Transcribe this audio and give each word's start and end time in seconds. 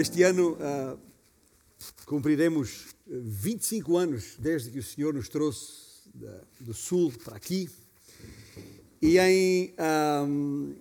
Este 0.00 0.22
ano 0.22 0.52
uh, 0.52 0.98
cumpriremos 2.06 2.86
25 3.06 3.98
anos 3.98 4.34
desde 4.38 4.70
que 4.70 4.78
o 4.78 4.82
Senhor 4.82 5.12
nos 5.12 5.28
trouxe 5.28 6.08
da, 6.14 6.40
do 6.58 6.72
Sul 6.72 7.12
para 7.22 7.36
aqui. 7.36 7.68
E 9.02 9.18
em 9.18 9.74
um, 10.26 10.74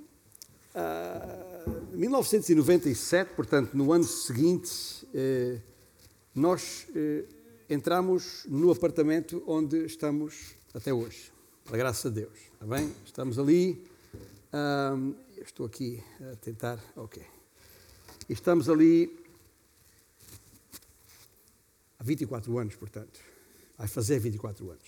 uh, 0.74 1.98
1997, 1.98 3.34
portanto, 3.36 3.74
no 3.74 3.92
ano 3.92 4.06
seguinte, 4.06 5.06
eh, 5.14 5.60
nós 6.34 6.88
eh, 6.96 7.26
entramos 7.70 8.46
no 8.48 8.72
apartamento 8.72 9.44
onde 9.46 9.86
estamos 9.86 10.56
até 10.74 10.94
hoje, 10.94 11.30
pela 11.66 11.78
graça 11.78 12.10
de 12.10 12.22
Deus. 12.22 12.40
Está 12.54 12.66
bem? 12.66 12.90
Estamos 13.06 13.38
ali. 13.38 13.84
Estou 15.46 15.66
aqui 15.66 16.02
a 16.22 16.36
tentar. 16.38 16.80
Ok. 16.96 17.39
Estamos 18.30 18.70
ali 18.70 19.12
há 21.98 22.04
24 22.04 22.60
anos, 22.60 22.76
portanto. 22.76 23.20
Vai 23.76 23.88
fazer 23.88 24.20
24 24.20 24.70
anos. 24.70 24.84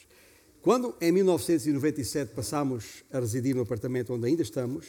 Quando 0.62 0.96
em 1.02 1.12
1997 1.12 2.36
passámos 2.36 3.04
a 3.12 3.20
residir 3.20 3.56
no 3.56 3.64
apartamento 3.64 4.14
onde 4.14 4.28
ainda 4.28 4.44
estamos, 4.44 4.86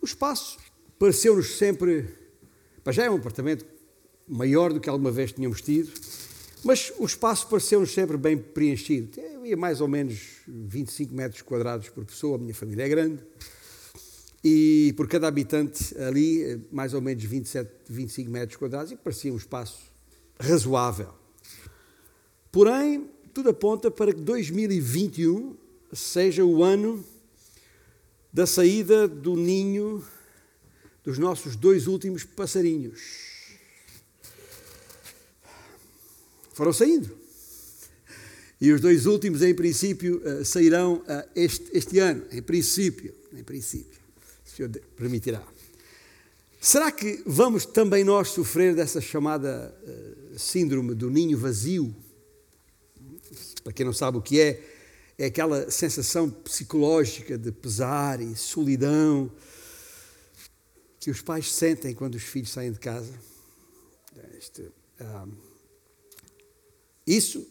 o 0.00 0.06
espaço 0.06 0.58
pareceu-nos 0.98 1.58
sempre. 1.58 2.08
Já 2.86 3.04
é 3.04 3.10
um 3.10 3.16
apartamento 3.16 3.66
maior 4.26 4.72
do 4.72 4.80
que 4.80 4.88
alguma 4.88 5.10
vez 5.10 5.32
tínhamos 5.32 5.60
tido, 5.60 5.92
mas 6.64 6.90
o 6.98 7.04
espaço 7.04 7.48
pareceu-nos 7.48 7.92
sempre 7.92 8.16
bem 8.16 8.38
preenchido. 8.38 9.20
Havia 9.36 9.58
mais 9.58 9.82
ou 9.82 9.88
menos 9.88 10.38
25 10.46 11.14
metros 11.14 11.42
quadrados 11.42 11.90
por 11.90 12.06
pessoa, 12.06 12.36
a 12.36 12.38
minha 12.38 12.54
família 12.54 12.84
é 12.84 12.88
grande 12.88 13.22
e 14.48 14.92
por 14.94 15.06
cada 15.06 15.28
habitante 15.28 15.94
ali, 15.98 16.58
mais 16.72 16.94
ou 16.94 17.02
menos 17.02 17.22
27, 17.22 17.70
25 17.88 18.30
metros 18.30 18.56
quadrados, 18.56 18.90
e 18.92 18.96
parecia 18.96 19.32
um 19.32 19.36
espaço 19.36 19.78
razoável. 20.40 21.12
Porém, 22.50 23.10
tudo 23.34 23.50
aponta 23.50 23.90
para 23.90 24.12
que 24.12 24.20
2021 24.20 25.54
seja 25.92 26.44
o 26.44 26.64
ano 26.64 27.04
da 28.32 28.46
saída 28.46 29.06
do 29.06 29.36
ninho 29.36 30.02
dos 31.04 31.18
nossos 31.18 31.54
dois 31.54 31.86
últimos 31.86 32.24
passarinhos. 32.24 33.00
Foram 36.54 36.72
saindo. 36.72 37.16
E 38.60 38.72
os 38.72 38.80
dois 38.80 39.06
últimos, 39.06 39.42
em 39.42 39.54
princípio, 39.54 40.20
eh, 40.24 40.42
sairão 40.42 41.04
eh, 41.06 41.28
este, 41.36 41.70
este 41.72 41.98
ano, 42.00 42.24
em 42.32 42.42
princípio, 42.42 43.14
em 43.32 43.44
princípio. 43.44 43.98
Senhor 44.48 44.70
permitirá. 44.96 45.46
Será 46.60 46.90
que 46.90 47.22
vamos 47.24 47.64
também 47.64 48.02
nós 48.02 48.28
sofrer 48.28 48.74
dessa 48.74 49.00
chamada 49.00 49.74
uh, 49.82 50.38
síndrome 50.38 50.94
do 50.94 51.08
ninho 51.10 51.38
vazio? 51.38 51.94
Para 53.62 53.72
quem 53.72 53.86
não 53.86 53.92
sabe 53.92 54.18
o 54.18 54.22
que 54.22 54.40
é, 54.40 54.60
é 55.16 55.26
aquela 55.26 55.70
sensação 55.70 56.28
psicológica 56.28 57.38
de 57.38 57.52
pesar 57.52 58.20
e 58.20 58.34
solidão 58.34 59.30
que 60.98 61.10
os 61.10 61.22
pais 61.22 61.52
sentem 61.52 61.94
quando 61.94 62.16
os 62.16 62.22
filhos 62.22 62.50
saem 62.50 62.72
de 62.72 62.78
casa. 62.80 63.12
Este, 64.36 64.62
uh, 64.62 65.32
isso, 67.06 67.46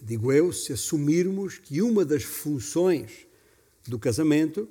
digo 0.00 0.32
eu, 0.32 0.52
se 0.52 0.72
assumirmos 0.72 1.58
que 1.58 1.82
uma 1.82 2.04
das 2.04 2.22
funções 2.22 3.26
do 3.86 3.98
casamento 3.98 4.68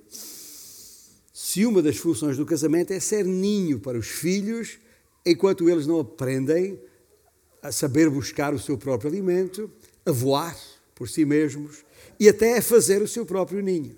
se 1.42 1.66
uma 1.66 1.82
das 1.82 1.96
funções 1.96 2.36
do 2.36 2.46
casamento 2.46 2.92
é 2.92 3.00
ser 3.00 3.24
ninho 3.24 3.80
para 3.80 3.98
os 3.98 4.08
filhos, 4.08 4.78
enquanto 5.26 5.70
eles 5.70 5.88
não 5.88 6.02
aprendem 6.02 6.78
a 7.64 7.72
saber 7.72 8.10
buscar 8.10 8.54
o 8.54 8.60
seu 8.60 8.78
próprio 8.78 9.10
alimento, 9.10 9.72
a 10.06 10.12
voar 10.12 10.60
por 10.94 11.08
si 11.08 11.24
mesmos 11.24 11.86
e 12.20 12.28
até 12.28 12.58
a 12.58 12.62
fazer 12.62 13.02
o 13.02 13.08
seu 13.08 13.26
próprio 13.26 13.62
ninho. 13.62 13.98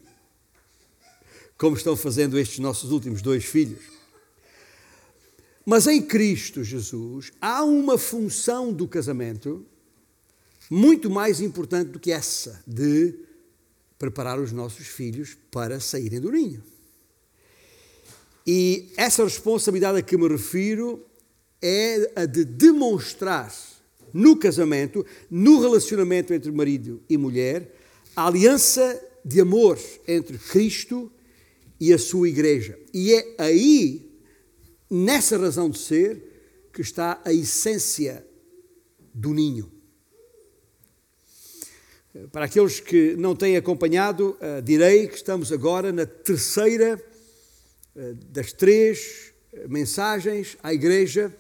Como 1.58 1.76
estão 1.76 1.98
fazendo 1.98 2.38
estes 2.38 2.60
nossos 2.60 2.92
últimos 2.92 3.24
dois 3.24 3.44
filhos. 3.44 3.86
Mas 5.66 5.88
em 5.88 6.00
Cristo 6.00 6.64
Jesus 6.64 7.32
há 7.42 7.64
uma 7.64 7.98
função 7.98 8.72
do 8.72 8.88
casamento 8.88 9.66
muito 10.70 11.10
mais 11.10 11.42
importante 11.42 11.90
do 11.90 12.00
que 12.00 12.12
essa 12.12 12.64
de 12.68 13.16
preparar 13.98 14.40
os 14.40 14.52
nossos 14.52 14.86
filhos 14.86 15.36
para 15.50 15.80
saírem 15.80 16.22
do 16.22 16.32
ninho. 16.32 16.71
E 18.46 18.92
essa 18.98 19.24
responsabilidade 19.24 20.00
a 20.00 20.02
que 20.02 20.18
me 20.18 20.28
refiro 20.28 21.06
é 21.62 22.12
a 22.16 22.26
de 22.26 22.44
demonstrar 22.44 23.54
no 24.14 24.36
casamento, 24.36 25.06
no 25.30 25.62
relacionamento 25.62 26.34
entre 26.34 26.52
marido 26.52 27.02
e 27.10 27.18
mulher, 27.18 27.74
a 28.16 28.28
aliança 28.28 29.00
de 29.24 29.40
amor 29.40 29.80
entre 30.08 30.38
Cristo 30.38 31.12
e 31.80 31.94
a 31.94 31.98
sua 31.98 32.28
igreja. 32.28 32.78
E 32.94 33.14
é 33.14 33.36
aí, 33.38 34.12
nessa 34.90 35.38
razão 35.38 35.70
de 35.70 35.78
ser, 35.78 36.32
que 36.74 36.82
está 36.82 37.22
a 37.24 37.34
essência 37.34 38.26
do 39.14 39.34
ninho. 39.34 39.72
Para 42.32 42.46
aqueles 42.46 42.80
que 42.80 43.16
não 43.16 43.36
têm 43.36 43.56
acompanhado, 43.56 44.36
eh, 44.42 44.62
direi 44.62 45.08
que 45.08 45.16
estamos 45.16 45.52
agora 45.52 45.94
na 45.94 46.06
terceira 46.06 47.02
das 47.94 48.54
três 48.54 49.34
eh, 49.54 49.68
mensagens 49.68 50.58
à 50.64 50.74
igreja, 50.74 51.36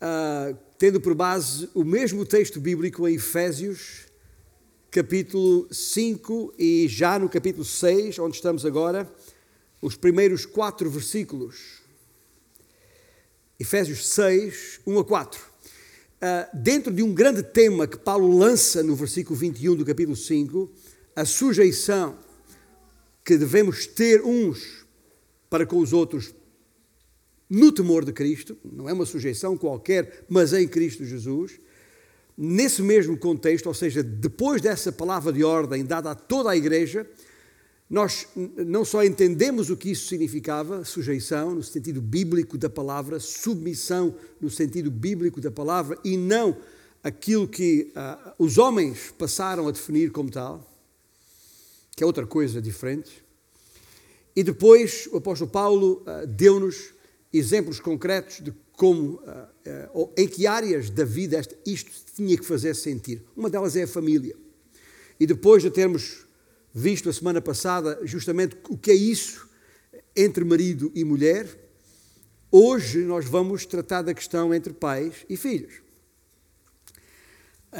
uh, 0.00 0.56
tendo 0.78 1.00
por 1.00 1.14
base 1.14 1.68
o 1.74 1.84
mesmo 1.84 2.24
texto 2.24 2.60
bíblico 2.60 3.06
em 3.06 3.16
Efésios, 3.16 4.06
capítulo 4.90 5.68
5 5.70 6.54
e 6.58 6.88
já 6.88 7.18
no 7.18 7.28
capítulo 7.28 7.64
6, 7.64 8.18
onde 8.18 8.36
estamos 8.36 8.64
agora, 8.64 9.10
os 9.82 9.96
primeiros 9.96 10.46
quatro 10.46 10.90
versículos. 10.90 11.82
Efésios 13.60 14.06
6, 14.08 14.80
1 14.86 14.98
a 14.98 15.04
4. 15.04 15.40
Uh, 15.40 16.56
dentro 16.56 16.92
de 16.92 17.02
um 17.02 17.12
grande 17.12 17.42
tema 17.42 17.86
que 17.86 17.98
Paulo 17.98 18.38
lança 18.38 18.82
no 18.82 18.96
versículo 18.96 19.38
21 19.38 19.76
do 19.76 19.84
capítulo 19.84 20.16
5, 20.16 20.72
a 21.14 21.26
sujeição 21.26 22.18
que 23.22 23.36
devemos 23.36 23.86
ter 23.86 24.22
uns 24.22 24.85
para 25.48 25.66
com 25.66 25.78
os 25.78 25.92
outros 25.92 26.34
no 27.48 27.70
temor 27.70 28.04
de 28.04 28.12
Cristo, 28.12 28.56
não 28.64 28.88
é 28.88 28.92
uma 28.92 29.06
sujeição 29.06 29.56
qualquer, 29.56 30.24
mas 30.28 30.52
em 30.52 30.66
Cristo 30.66 31.04
Jesus. 31.04 31.60
Nesse 32.36 32.82
mesmo 32.82 33.16
contexto, 33.16 33.66
ou 33.66 33.74
seja, 33.74 34.02
depois 34.02 34.60
dessa 34.60 34.90
palavra 34.90 35.32
de 35.32 35.44
ordem 35.44 35.84
dada 35.84 36.10
a 36.10 36.14
toda 36.14 36.50
a 36.50 36.56
igreja, 36.56 37.08
nós 37.88 38.26
não 38.34 38.84
só 38.84 39.04
entendemos 39.04 39.70
o 39.70 39.76
que 39.76 39.92
isso 39.92 40.08
significava, 40.08 40.84
sujeição 40.84 41.54
no 41.54 41.62
sentido 41.62 42.02
bíblico 42.02 42.58
da 42.58 42.68
palavra, 42.68 43.20
submissão 43.20 44.14
no 44.40 44.50
sentido 44.50 44.90
bíblico 44.90 45.40
da 45.40 45.50
palavra, 45.50 45.96
e 46.04 46.16
não 46.16 46.56
aquilo 47.02 47.46
que 47.46 47.92
uh, 47.94 48.32
os 48.38 48.58
homens 48.58 49.14
passaram 49.16 49.68
a 49.68 49.70
definir 49.70 50.10
como 50.10 50.30
tal, 50.30 50.68
que 51.94 52.02
é 52.02 52.06
outra 52.06 52.26
coisa 52.26 52.60
diferente. 52.60 53.24
E 54.36 54.44
depois 54.44 55.08
o 55.10 55.16
apóstolo 55.16 55.50
Paulo 55.50 56.02
uh, 56.02 56.26
deu-nos 56.26 56.92
exemplos 57.32 57.80
concretos 57.80 58.42
de 58.42 58.52
como, 58.72 59.14
uh, 59.14 60.02
uh, 60.02 60.12
em 60.14 60.28
que 60.28 60.46
áreas 60.46 60.90
da 60.90 61.06
vida 61.06 61.40
isto 61.64 61.90
tinha 62.14 62.36
que 62.36 62.44
fazer 62.44 62.74
sentir. 62.74 63.24
Uma 63.34 63.48
delas 63.48 63.74
é 63.76 63.84
a 63.84 63.88
família. 63.88 64.36
E 65.18 65.26
depois 65.26 65.62
de 65.62 65.70
termos 65.70 66.26
visto 66.74 67.08
a 67.08 67.12
semana 67.14 67.40
passada 67.40 67.98
justamente 68.04 68.58
o 68.68 68.76
que 68.76 68.90
é 68.90 68.94
isso 68.94 69.48
entre 70.14 70.44
marido 70.44 70.92
e 70.94 71.02
mulher, 71.02 71.48
hoje 72.52 72.98
nós 72.98 73.24
vamos 73.24 73.64
tratar 73.64 74.02
da 74.02 74.12
questão 74.12 74.52
entre 74.52 74.74
pais 74.74 75.24
e 75.30 75.38
filhos. 75.38 75.80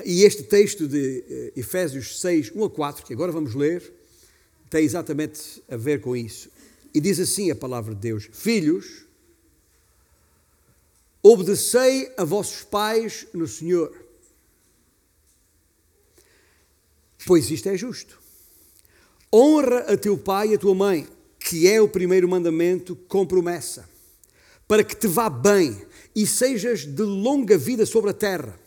E 0.05 0.25
este 0.25 0.43
texto 0.43 0.89
de 0.89 1.53
Efésios 1.55 2.21
6, 2.21 2.53
1 2.55 2.65
a 2.65 2.71
4, 2.71 3.05
que 3.05 3.13
agora 3.13 3.33
vamos 3.33 3.55
ler, 3.55 3.93
tem 4.69 4.85
exatamente 4.85 5.63
a 5.69 5.77
ver 5.77 6.01
com 6.01 6.17
isso. 6.17 6.51
E 6.97 7.01
diz 7.01 7.21
assim 7.21 7.51
a 7.51 7.55
palavra 7.55 7.95
de 7.95 8.01
Deus: 8.01 8.27
Filhos, 8.33 9.05
obedecei 11.23 12.11
a 12.17 12.25
vossos 12.25 12.63
pais 12.63 13.27
no 13.35 13.47
Senhor, 13.47 13.95
pois 17.27 17.51
isto 17.51 17.69
é 17.69 17.77
justo. 17.77 18.19
Honra 19.31 19.81
a 19.93 19.97
teu 19.99 20.17
pai 20.17 20.49
e 20.49 20.55
a 20.55 20.59
tua 20.59 20.75
mãe, 20.75 21.07
que 21.39 21.69
é 21.69 21.83
o 21.83 21.87
primeiro 21.87 22.27
mandamento 22.27 22.97
com 22.97 23.27
promessa, 23.27 23.87
para 24.67 24.83
que 24.83 24.97
te 24.97 25.07
vá 25.07 25.29
bem 25.29 25.79
e 26.15 26.27
sejas 26.27 26.87
de 26.87 27.03
longa 27.03 27.59
vida 27.59 27.85
sobre 27.85 28.09
a 28.09 28.15
terra. 28.15 28.59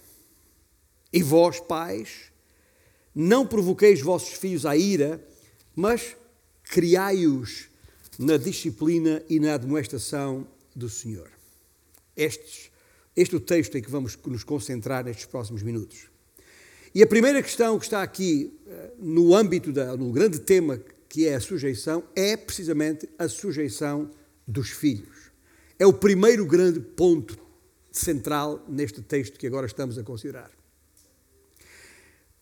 E 1.12 1.24
vós, 1.24 1.60
pais, 1.60 2.32
não 3.16 3.48
provoqueis 3.48 4.02
vossos 4.02 4.34
filhos 4.34 4.68
à 4.68 4.78
ira, 4.78 5.20
mas 5.76 6.16
criai-os 6.62 7.69
na 8.20 8.36
disciplina 8.36 9.24
e 9.30 9.40
na 9.40 9.54
admoestação 9.54 10.46
do 10.76 10.90
Senhor. 10.90 11.32
Estes, 12.18 12.70
este 13.16 13.34
é 13.34 13.38
o 13.38 13.42
texto 13.42 13.78
em 13.78 13.82
que 13.82 13.90
vamos 13.90 14.18
nos 14.26 14.44
concentrar 14.44 15.06
nestes 15.06 15.26
próximos 15.26 15.64
minutos. 15.64 16.08
E 16.94 17.02
a 17.02 17.08
primeira 17.08 17.42
questão 17.42 17.80
que 17.80 17.86
está 17.86 18.04
aqui 18.04 18.60
eh, 18.68 18.92
no 19.00 19.34
âmbito, 19.34 19.72
da, 19.72 19.96
no 19.96 20.12
grande 20.12 20.40
tema 20.40 20.82
que 21.08 21.28
é 21.28 21.36
a 21.36 21.40
sujeição, 21.40 22.04
é 22.14 22.36
precisamente 22.36 23.08
a 23.18 23.30
sujeição 23.30 24.12
dos 24.46 24.70
filhos. 24.70 25.32
É 25.78 25.86
o 25.86 25.94
primeiro 25.94 26.46
grande 26.46 26.82
ponto 26.82 27.40
central 27.90 28.66
neste 28.68 29.02
texto 29.02 29.40
que 29.40 29.48
agora 29.48 29.66
estamos 29.66 29.98
a 29.98 30.04
considerar. 30.04 30.52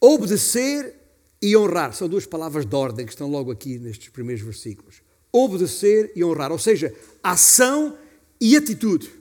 Obedecer 0.02 0.96
e 1.40 1.56
honrar 1.56 1.94
são 1.94 2.10
duas 2.10 2.26
palavras 2.26 2.66
de 2.66 2.76
ordem 2.76 3.06
que 3.06 3.12
estão 3.12 3.30
logo 3.30 3.52
aqui 3.52 3.78
nestes 3.78 4.10
primeiros 4.10 4.44
versículos. 4.44 5.06
Obedecer 5.38 6.12
e 6.16 6.24
honrar, 6.24 6.52
ou 6.52 6.60
seja, 6.60 6.94
ação 7.22 7.98
e 8.40 8.56
atitude. 8.56 9.12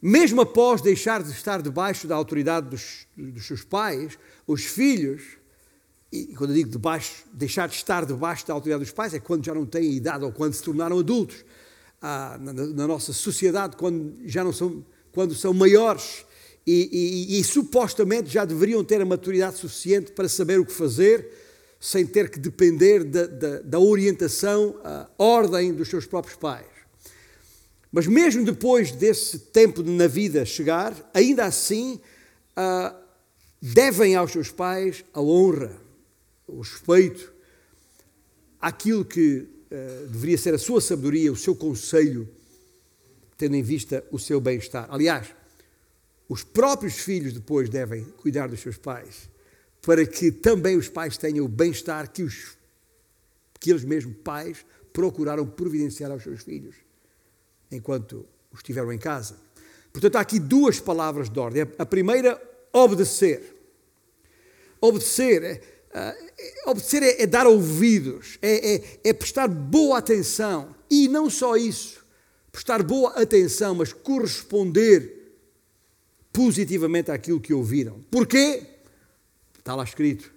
Mesmo 0.00 0.40
após 0.40 0.80
deixar 0.80 1.22
de 1.22 1.30
estar 1.30 1.62
debaixo 1.62 2.06
da 2.06 2.14
autoridade 2.14 2.68
dos, 2.68 3.06
dos 3.16 3.46
seus 3.46 3.64
pais, 3.64 4.18
os 4.46 4.64
filhos, 4.64 5.22
e 6.12 6.26
quando 6.36 6.50
eu 6.50 6.56
digo 6.56 6.70
debaixo, 6.70 7.24
deixar 7.32 7.68
de 7.68 7.74
estar 7.74 8.04
debaixo 8.04 8.46
da 8.46 8.54
autoridade 8.54 8.84
dos 8.84 8.92
pais, 8.92 9.14
é 9.14 9.18
quando 9.18 9.44
já 9.44 9.54
não 9.54 9.66
têm 9.66 9.92
idade 9.92 10.24
ou 10.24 10.32
quando 10.32 10.52
se 10.52 10.62
tornaram 10.62 10.98
adultos. 10.98 11.44
Ah, 12.00 12.36
na, 12.40 12.52
na, 12.52 12.86
nossa 12.86 13.12
sociedade, 13.12 13.76
quando 13.76 14.16
já 14.26 14.44
não 14.44 14.52
são, 14.52 14.84
quando 15.12 15.34
são 15.34 15.54
maiores 15.54 16.26
e, 16.66 17.30
e, 17.32 17.40
e, 17.40 17.44
supostamente 17.44 18.28
já 18.28 18.44
deveriam 18.44 18.84
ter 18.84 19.00
a 19.00 19.04
maturidade 19.04 19.56
suficiente 19.56 20.12
para 20.12 20.28
saber 20.28 20.60
o 20.60 20.66
que 20.66 20.72
fazer, 20.72 21.45
sem 21.80 22.06
ter 22.06 22.30
que 22.30 22.38
depender 22.38 23.04
da, 23.04 23.26
da, 23.26 23.60
da 23.60 23.78
orientação, 23.78 24.80
a 24.82 25.08
ordem 25.18 25.72
dos 25.72 25.88
seus 25.88 26.06
próprios 26.06 26.36
pais. 26.36 26.66
Mas 27.92 28.06
mesmo 28.06 28.44
depois 28.44 28.92
desse 28.92 29.38
tempo 29.38 29.82
na 29.82 30.06
vida 30.06 30.44
chegar, 30.44 30.94
ainda 31.14 31.44
assim 31.44 32.00
uh, 32.56 32.96
devem 33.60 34.14
aos 34.14 34.32
seus 34.32 34.50
pais 34.50 35.04
a 35.14 35.20
honra, 35.20 35.72
o 36.46 36.60
respeito, 36.60 37.32
aquilo 38.60 39.04
que 39.04 39.38
uh, 39.38 40.06
deveria 40.08 40.38
ser 40.38 40.54
a 40.54 40.58
sua 40.58 40.80
sabedoria, 40.80 41.32
o 41.32 41.36
seu 41.36 41.54
conselho, 41.54 42.28
tendo 43.38 43.56
em 43.56 43.62
vista 43.62 44.04
o 44.10 44.18
seu 44.18 44.40
bem-estar. 44.40 44.86
Aliás, 44.90 45.28
os 46.28 46.42
próprios 46.42 46.98
filhos 46.98 47.32
depois 47.32 47.68
devem 47.68 48.04
cuidar 48.04 48.48
dos 48.48 48.60
seus 48.60 48.76
pais, 48.76 49.28
para 49.86 50.04
que 50.04 50.32
também 50.32 50.76
os 50.76 50.88
pais 50.88 51.16
tenham 51.16 51.44
o 51.44 51.48
bem-estar 51.48 52.10
que, 52.10 52.24
os, 52.24 52.56
que 53.60 53.70
eles 53.70 53.84
mesmos, 53.84 54.16
pais, 54.24 54.66
procuraram 54.92 55.46
providenciar 55.46 56.10
aos 56.10 56.24
seus 56.24 56.42
filhos 56.42 56.74
enquanto 57.70 58.26
estiveram 58.52 58.92
em 58.92 58.98
casa. 58.98 59.36
Portanto, 59.92 60.16
há 60.16 60.20
aqui 60.20 60.40
duas 60.40 60.80
palavras 60.80 61.30
de 61.30 61.38
ordem. 61.38 61.62
A 61.78 61.86
primeira, 61.86 62.42
obedecer. 62.72 63.54
Obedecer 64.80 65.44
é, 65.44 65.60
obedecer 66.66 67.04
é, 67.04 67.22
é 67.22 67.26
dar 67.26 67.46
ouvidos, 67.46 68.40
é, 68.42 68.74
é, 68.74 68.82
é 69.04 69.12
prestar 69.12 69.46
boa 69.46 69.98
atenção. 69.98 70.74
E 70.90 71.06
não 71.06 71.30
só 71.30 71.56
isso, 71.56 72.04
prestar 72.50 72.82
boa 72.82 73.10
atenção, 73.10 73.76
mas 73.76 73.92
corresponder 73.92 75.38
positivamente 76.32 77.12
àquilo 77.12 77.40
que 77.40 77.54
ouviram. 77.54 78.04
Porquê? 78.10 78.75
Está 79.66 79.74
lá 79.74 79.82
escrito. 79.82 80.32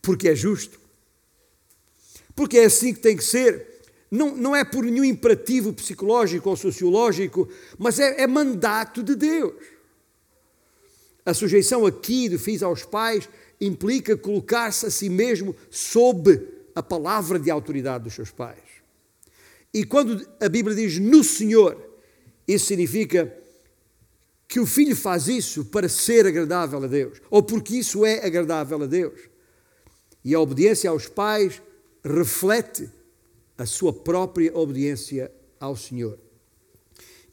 Porque 0.00 0.28
é 0.28 0.36
justo. 0.36 0.78
Porque 2.32 2.58
é 2.58 2.66
assim 2.66 2.94
que 2.94 3.00
tem 3.00 3.16
que 3.16 3.24
ser. 3.24 3.82
Não, 4.08 4.36
não 4.36 4.54
é 4.54 4.62
por 4.62 4.84
nenhum 4.84 5.02
imperativo 5.02 5.72
psicológico 5.72 6.48
ou 6.48 6.56
sociológico, 6.56 7.48
mas 7.76 7.98
é, 7.98 8.20
é 8.20 8.28
mandato 8.28 9.02
de 9.02 9.16
Deus. 9.16 9.56
A 11.26 11.34
sujeição 11.34 11.84
aqui 11.84 12.28
de 12.28 12.38
filhos 12.38 12.62
aos 12.62 12.84
pais 12.84 13.28
implica 13.60 14.16
colocar-se 14.16 14.86
a 14.86 14.90
si 14.92 15.08
mesmo 15.08 15.56
sob 15.68 16.40
a 16.72 16.82
palavra 16.84 17.36
de 17.36 17.50
autoridade 17.50 18.04
dos 18.04 18.14
seus 18.14 18.30
pais. 18.30 18.62
E 19.74 19.84
quando 19.84 20.24
a 20.40 20.48
Bíblia 20.48 20.76
diz 20.76 21.00
no 21.00 21.24
Senhor, 21.24 21.76
isso 22.46 22.66
significa 22.66 23.39
que 24.50 24.58
o 24.58 24.66
filho 24.66 24.96
faz 24.96 25.28
isso 25.28 25.64
para 25.66 25.88
ser 25.88 26.26
agradável 26.26 26.82
a 26.82 26.88
Deus, 26.88 27.22
ou 27.30 27.40
porque 27.40 27.76
isso 27.76 28.04
é 28.04 28.26
agradável 28.26 28.82
a 28.82 28.86
Deus. 28.86 29.16
E 30.24 30.34
a 30.34 30.40
obediência 30.40 30.90
aos 30.90 31.06
pais 31.06 31.62
reflete 32.04 32.90
a 33.56 33.64
sua 33.64 33.92
própria 33.92 34.52
obediência 34.52 35.30
ao 35.60 35.76
Senhor. 35.76 36.18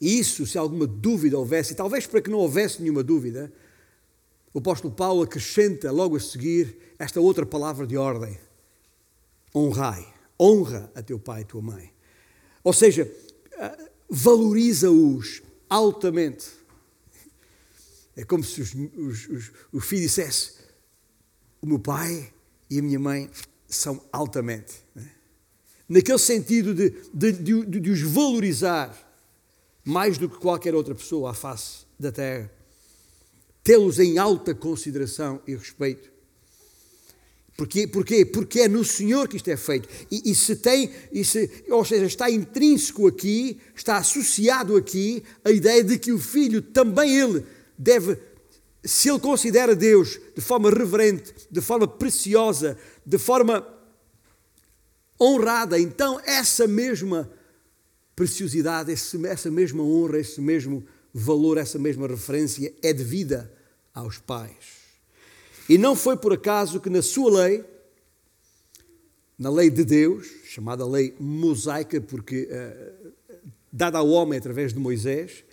E 0.00 0.16
isso, 0.16 0.46
se 0.46 0.56
alguma 0.56 0.86
dúvida 0.86 1.36
houvesse, 1.36 1.72
e 1.72 1.76
talvez 1.76 2.06
para 2.06 2.22
que 2.22 2.30
não 2.30 2.38
houvesse 2.38 2.80
nenhuma 2.80 3.02
dúvida, 3.02 3.52
o 4.54 4.60
apóstolo 4.60 4.94
Paulo 4.94 5.22
acrescenta 5.22 5.90
logo 5.90 6.14
a 6.14 6.20
seguir 6.20 6.78
esta 7.00 7.20
outra 7.20 7.44
palavra 7.44 7.84
de 7.84 7.96
ordem: 7.96 8.38
honrai, 9.52 10.06
honra 10.40 10.88
a 10.94 11.02
teu 11.02 11.18
pai 11.18 11.40
e 11.40 11.44
tua 11.44 11.62
mãe. 11.62 11.92
Ou 12.62 12.72
seja, 12.72 13.12
valoriza-os 14.08 15.42
altamente. 15.68 16.57
É 18.18 18.24
como 18.24 18.42
se 18.42 18.60
os, 18.60 18.74
os, 18.74 19.28
os, 19.28 19.52
o 19.72 19.80
filho 19.80 20.02
dissesse: 20.02 20.52
O 21.62 21.66
meu 21.66 21.78
pai 21.78 22.32
e 22.68 22.78
a 22.78 22.82
minha 22.82 22.98
mãe 22.98 23.30
são 23.68 24.02
altamente. 24.12 24.74
Né? 24.94 25.12
naquele 25.88 26.18
sentido 26.18 26.74
de, 26.74 26.92
de, 27.14 27.32
de, 27.32 27.80
de, 27.80 27.90
os 27.90 28.02
valorizar 28.02 28.94
mais 29.84 30.18
do 30.18 30.28
que 30.28 30.36
qualquer 30.36 30.74
outra 30.74 30.94
pessoa 30.94 31.30
à 31.30 31.34
face 31.34 31.86
da 31.98 32.12
terra, 32.12 32.52
tê-los 33.64 33.98
em 33.98 34.18
alta 34.18 34.54
consideração 34.54 35.40
e 35.46 35.54
respeito. 35.54 36.10
Porquê? 37.56 37.86
Porquê? 37.86 38.24
Porque 38.24 38.60
é 38.60 38.68
no 38.68 38.84
Senhor 38.84 39.26
que 39.26 39.36
isto 39.36 39.48
é 39.48 39.56
feito. 39.56 39.88
E, 40.10 40.30
e 40.30 40.34
se 40.34 40.54
tem, 40.56 40.92
e 41.10 41.24
se, 41.24 41.64
ou 41.68 41.84
seja, 41.84 42.06
está 42.06 42.30
intrínseco 42.30 43.08
aqui, 43.08 43.58
está 43.74 43.96
associado 43.96 44.76
aqui 44.76 45.24
a 45.42 45.50
ideia 45.50 45.82
de 45.82 45.98
que 45.98 46.12
o 46.12 46.18
filho 46.18 46.62
também 46.62 47.18
ele 47.18 47.44
deve, 47.78 48.18
se 48.82 49.08
ele 49.08 49.20
considera 49.20 49.76
Deus 49.76 50.18
de 50.34 50.40
forma 50.40 50.70
reverente, 50.70 51.32
de 51.50 51.60
forma 51.60 51.86
preciosa, 51.86 52.76
de 53.06 53.18
forma 53.18 53.66
honrada. 55.20 55.78
Então, 55.78 56.20
essa 56.24 56.66
mesma 56.66 57.30
preciosidade, 58.16 58.92
essa 58.92 59.50
mesma 59.50 59.82
honra, 59.82 60.18
esse 60.18 60.40
mesmo 60.40 60.84
valor, 61.14 61.56
essa 61.56 61.78
mesma 61.78 62.06
referência 62.06 62.74
é 62.82 62.92
devida 62.92 63.52
aos 63.94 64.18
pais. 64.18 64.78
E 65.68 65.76
não 65.76 65.94
foi 65.94 66.16
por 66.16 66.32
acaso 66.32 66.80
que 66.80 66.90
na 66.90 67.02
sua 67.02 67.42
lei, 67.42 67.64
na 69.38 69.50
lei 69.50 69.70
de 69.70 69.84
Deus, 69.84 70.26
chamada 70.46 70.86
lei 70.86 71.14
mosaica, 71.20 72.00
porque 72.00 72.48
uh, 72.50 73.12
dada 73.72 73.98
ao 73.98 74.08
homem 74.08 74.38
através 74.38 74.72
de 74.72 74.80
Moisés, 74.80 75.44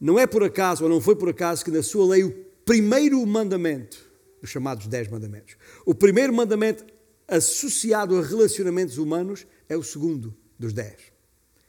não 0.00 0.18
é 0.18 0.26
por 0.26 0.42
acaso, 0.44 0.84
ou 0.84 0.90
não 0.90 1.00
foi 1.00 1.16
por 1.16 1.28
acaso, 1.28 1.64
que 1.64 1.70
na 1.70 1.82
sua 1.82 2.06
lei 2.06 2.24
o 2.24 2.30
primeiro 2.64 3.24
mandamento, 3.26 3.98
os 4.42 4.50
chamados 4.50 4.86
dez 4.86 5.08
mandamentos, 5.08 5.56
o 5.84 5.94
primeiro 5.94 6.32
mandamento 6.32 6.84
associado 7.26 8.16
a 8.16 8.22
relacionamentos 8.22 8.98
humanos 8.98 9.46
é 9.68 9.76
o 9.76 9.82
segundo 9.82 10.34
dos 10.58 10.72
dez. 10.72 10.96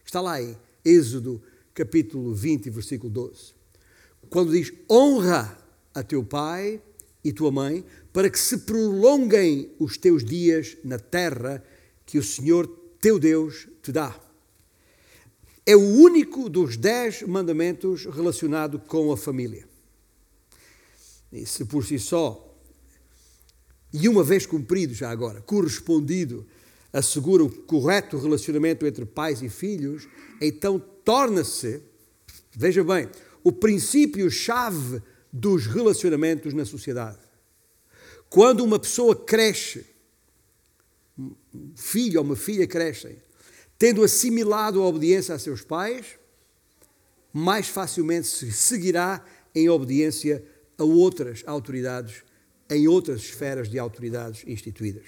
Está 0.06 0.22
lá 0.22 0.42
em 0.42 0.58
Êxodo 0.84 1.42
capítulo 1.74 2.34
20, 2.34 2.70
versículo 2.70 3.12
12. 3.12 3.54
Quando 4.30 4.52
diz: 4.52 4.72
honra 4.90 5.58
a 5.94 6.04
teu 6.04 6.24
pai 6.24 6.82
e 7.24 7.34
tua 7.34 7.52
mãe, 7.52 7.86
para 8.14 8.30
que 8.30 8.40
se 8.40 8.60
prolonguem 8.60 9.72
os 9.80 9.98
teus 9.98 10.24
dias 10.24 10.78
na 10.84 10.98
terra 10.98 11.64
que 12.06 12.18
o 12.18 12.24
Senhor 12.24 12.68
teu 13.00 13.20
Deus 13.20 13.68
te 13.82 13.92
dá. 13.92 14.29
É 15.70 15.76
o 15.76 15.80
único 15.80 16.50
dos 16.50 16.76
dez 16.76 17.22
mandamentos 17.22 18.06
relacionado 18.06 18.80
com 18.80 19.12
a 19.12 19.16
família. 19.16 19.70
E 21.32 21.46
se 21.46 21.64
por 21.64 21.86
si 21.86 22.00
só 22.00 22.44
e 23.94 24.10
uma 24.10 24.24
vez 24.24 24.48
cumprido, 24.48 24.96
já 24.96 25.12
agora, 25.12 25.42
correspondido, 25.42 26.44
assegura 26.92 27.44
o 27.44 27.52
correto 27.52 28.18
relacionamento 28.18 28.84
entre 28.88 29.06
pais 29.06 29.44
e 29.44 29.50
filhos, 29.50 30.08
então 30.42 30.80
torna-se, 31.06 31.84
veja 32.52 32.84
bem, 32.84 33.08
o 33.44 33.52
princípio-chave 33.52 35.04
dos 35.32 35.68
relacionamentos 35.68 36.52
na 36.52 36.66
sociedade. 36.66 37.20
Quando 38.28 38.64
uma 38.64 38.80
pessoa 38.80 39.16
cresce, 39.16 39.86
um 41.16 41.36
filho 41.76 42.22
ou 42.22 42.26
uma 42.26 42.36
filha 42.36 42.66
crescem, 42.66 43.22
tendo 43.80 44.04
assimilado 44.04 44.82
a 44.82 44.86
obediência 44.86 45.34
a 45.34 45.40
seus 45.40 45.62
pais, 45.62 46.06
mais 47.34 47.68
facilmente 47.68 48.28
se 48.28 48.52
seguirá 48.52 49.26
em 49.56 49.70
obediência 49.70 50.44
a 50.78 50.84
outras 50.84 51.44
autoridades 51.48 52.24
em 52.70 52.88
outras 52.88 53.22
esferas 53.22 53.68
de 53.68 53.80
autoridades 53.80 54.44
instituídas. 54.46 55.06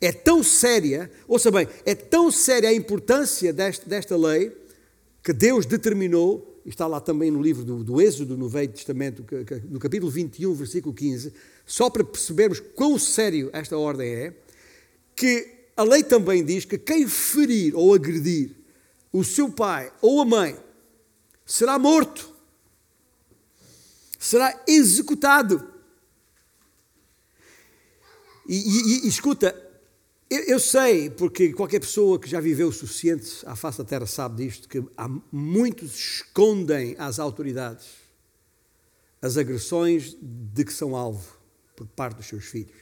É 0.00 0.12
tão 0.12 0.42
séria, 0.42 1.10
ouça 1.26 1.50
bem, 1.50 1.66
é 1.84 1.94
tão 1.94 2.30
séria 2.30 2.68
a 2.68 2.72
importância 2.72 3.52
desta, 3.52 3.88
desta 3.88 4.16
lei 4.16 4.56
que 5.22 5.32
Deus 5.32 5.66
determinou, 5.66 6.62
está 6.64 6.86
lá 6.86 7.00
também 7.00 7.30
no 7.30 7.42
livro 7.42 7.64
do, 7.64 7.82
do 7.82 8.00
Êxodo, 8.00 8.36
no 8.36 8.48
Velho 8.48 8.72
Testamento, 8.72 9.24
no 9.68 9.78
capítulo 9.78 10.10
21, 10.10 10.54
versículo 10.54 10.94
15, 10.94 11.32
só 11.66 11.90
para 11.90 12.04
percebermos 12.04 12.60
quão 12.60 12.98
sério 12.98 13.50
esta 13.52 13.76
ordem 13.76 14.08
é, 14.08 14.34
que 15.14 15.59
a 15.76 15.82
lei 15.82 16.02
também 16.02 16.44
diz 16.44 16.64
que 16.64 16.78
quem 16.78 17.06
ferir 17.06 17.74
ou 17.76 17.94
agredir 17.94 18.56
o 19.12 19.24
seu 19.24 19.50
pai 19.50 19.92
ou 20.00 20.20
a 20.20 20.24
mãe 20.24 20.58
será 21.44 21.78
morto, 21.78 22.34
será 24.18 24.62
executado. 24.66 25.68
E, 28.46 28.56
e, 28.56 29.04
e 29.04 29.08
escuta, 29.08 29.54
eu, 30.28 30.40
eu, 30.42 30.60
sei, 30.60 31.10
porque 31.10 31.52
qualquer 31.52 31.80
pessoa 31.80 32.18
que 32.18 32.28
já 32.28 32.40
viveu 32.40 32.68
o 32.68 32.72
suficiente 32.72 33.44
à 33.46 33.56
face 33.56 33.78
da 33.78 33.84
terra 33.84 34.06
sabe 34.06 34.44
disto, 34.44 34.68
que 34.68 34.84
há 34.96 35.08
muitos 35.32 35.94
escondem 35.94 36.94
às 36.98 37.18
autoridades 37.18 37.88
as 39.22 39.36
agressões 39.36 40.16
de 40.20 40.64
que 40.64 40.72
são 40.72 40.96
alvo 40.96 41.36
por 41.76 41.86
parte 41.88 42.16
dos 42.18 42.26
seus 42.26 42.44
filhos. 42.44 42.76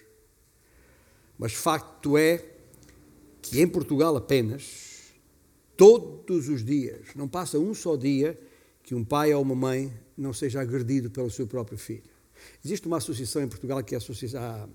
Mas 1.38 1.52
facto 1.52 2.16
é 2.16 2.57
que 3.48 3.60
em 3.60 3.66
Portugal 3.66 4.16
apenas, 4.16 5.12
todos 5.76 6.48
os 6.48 6.64
dias, 6.64 7.08
não 7.14 7.28
passa 7.28 7.58
um 7.58 7.74
só 7.74 7.96
dia 7.96 8.38
que 8.82 8.94
um 8.94 9.04
pai 9.04 9.34
ou 9.34 9.42
uma 9.42 9.54
mãe 9.54 9.92
não 10.16 10.32
seja 10.32 10.60
agredido 10.60 11.10
pelo 11.10 11.30
seu 11.30 11.46
próprio 11.46 11.78
filho. 11.78 12.10
Existe 12.64 12.86
uma 12.86 12.98
associação 12.98 13.42
em 13.42 13.48
Portugal 13.48 13.82
que 13.82 13.94
é 13.94 13.96
a, 13.96 13.98
associação, 13.98 14.40
a 14.40 14.68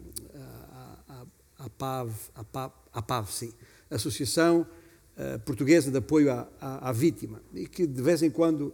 APAV, 1.58 2.12
APAV, 2.36 2.74
APAV 2.92 3.32
sim, 3.32 3.54
Associação 3.90 4.68
uh, 5.18 5.40
Portuguesa 5.42 5.92
de 5.92 5.98
Apoio 5.98 6.32
à, 6.32 6.48
à, 6.60 6.90
à, 6.90 6.92
Vítima, 6.92 7.42
e 7.54 7.68
que 7.68 7.86
de 7.86 8.02
vez 8.02 8.22
em 8.24 8.30
quando 8.30 8.68
uh, 8.68 8.74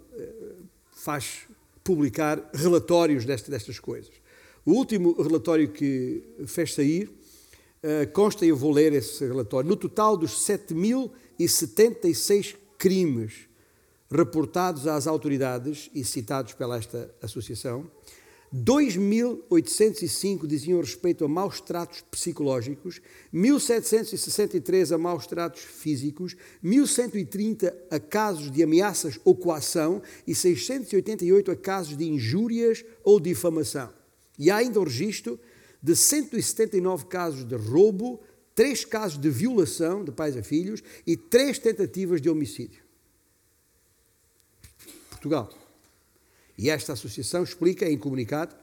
faz 0.91 1.47
publicar 1.83 2.49
relatórios 2.53 3.25
destas 3.25 3.79
coisas. 3.79 4.11
O 4.65 4.71
último 4.71 5.19
relatório 5.21 5.69
que 5.69 6.23
fez 6.45 6.73
sair 6.73 7.09
consta, 8.13 8.45
e 8.45 8.49
eu 8.49 8.57
vou 8.57 8.71
ler 8.71 8.93
esse 8.93 9.25
relatório, 9.25 9.69
no 9.69 9.75
total 9.75 10.17
dos 10.17 10.45
7.076 10.45 12.55
crimes 12.77 13.49
reportados 14.11 14.87
às 14.87 15.07
autoridades 15.07 15.89
e 15.93 16.03
citados 16.03 16.53
pela 16.53 16.77
esta 16.77 17.13
associação, 17.21 17.89
2.805 18.53 20.45
diziam 20.47 20.81
respeito 20.81 21.23
a 21.23 21.27
maus 21.27 21.61
tratos 21.61 22.03
psicológicos, 22.09 22.99
1.763 23.31 24.91
a 24.91 24.97
maus 24.97 25.27
tratos 25.27 25.61
físicos, 25.61 26.35
1.130 26.63 27.71
a 27.91 27.99
casos 27.99 28.49
de 28.49 28.63
ameaças 28.63 29.19
ou 29.23 29.35
coação 29.35 30.01
e 30.25 30.33
688 30.33 31.51
a 31.51 31.55
casos 31.55 31.95
de 31.95 32.05
injúrias 32.05 32.83
ou 33.03 33.19
difamação. 33.19 33.93
E 34.37 34.49
há 34.49 34.57
ainda 34.57 34.79
o 34.79 34.83
registro 34.83 35.39
de 35.81 35.95
179 35.95 37.05
casos 37.05 37.45
de 37.45 37.55
roubo, 37.55 38.21
3 38.55 38.85
casos 38.85 39.17
de 39.17 39.29
violação 39.29 40.03
de 40.03 40.11
pais 40.11 40.35
a 40.35 40.43
filhos 40.43 40.83
e 41.05 41.15
3 41.15 41.59
tentativas 41.59 42.21
de 42.21 42.29
homicídio. 42.29 42.83
Portugal. 45.09 45.49
E 46.57 46.69
esta 46.69 46.93
associação 46.93 47.43
explica 47.43 47.89
em 47.89 47.97
comunicado 47.97 48.55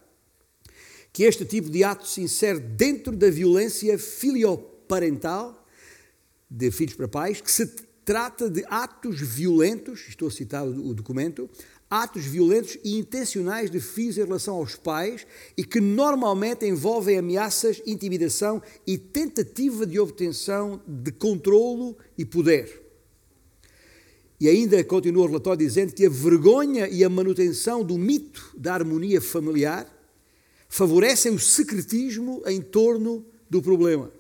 que 1.12 1.22
este 1.22 1.46
tipo 1.46 1.70
de 1.70 1.82
ato 1.82 2.06
se 2.06 2.20
insere 2.20 2.60
dentro 2.60 3.16
da 3.16 3.30
violência 3.30 3.98
filioparental 3.98 5.66
de 6.50 6.70
filhos 6.70 6.94
para 6.94 7.08
pais, 7.08 7.40
que 7.40 7.50
se 7.50 7.66
trata 8.04 8.48
de 8.48 8.64
atos 8.68 9.20
violentos, 9.20 10.06
estou 10.08 10.28
a 10.28 10.30
citar 10.30 10.66
o 10.66 10.94
documento, 10.94 11.50
atos 11.90 12.24
violentos 12.24 12.76
e 12.82 12.96
intencionais 12.98 13.70
de 13.70 13.80
filhos 13.80 14.18
em 14.18 14.24
relação 14.24 14.56
aos 14.56 14.74
pais 14.74 15.26
e 15.56 15.64
que 15.64 15.80
normalmente 15.80 16.66
envolvem 16.66 17.18
ameaças, 17.18 17.80
intimidação 17.86 18.60
e 18.86 18.98
tentativa 18.98 19.86
de 19.86 19.98
obtenção 19.98 20.80
de 20.86 21.12
controlo 21.12 21.96
e 22.18 22.24
poder. 22.24 22.82
E 24.38 24.48
ainda 24.48 24.82
continua 24.84 25.24
o 25.24 25.26
relatório 25.26 25.64
dizendo 25.64 25.94
que 25.94 26.04
a 26.04 26.10
vergonha 26.10 26.88
e 26.88 27.02
a 27.02 27.08
manutenção 27.08 27.82
do 27.82 27.96
mito 27.96 28.52
da 28.56 28.74
harmonia 28.74 29.20
familiar 29.20 29.90
favorecem 30.68 31.32
o 31.32 31.38
secretismo 31.38 32.42
em 32.46 32.60
torno 32.60 33.24
do 33.48 33.62
problema, 33.62 34.12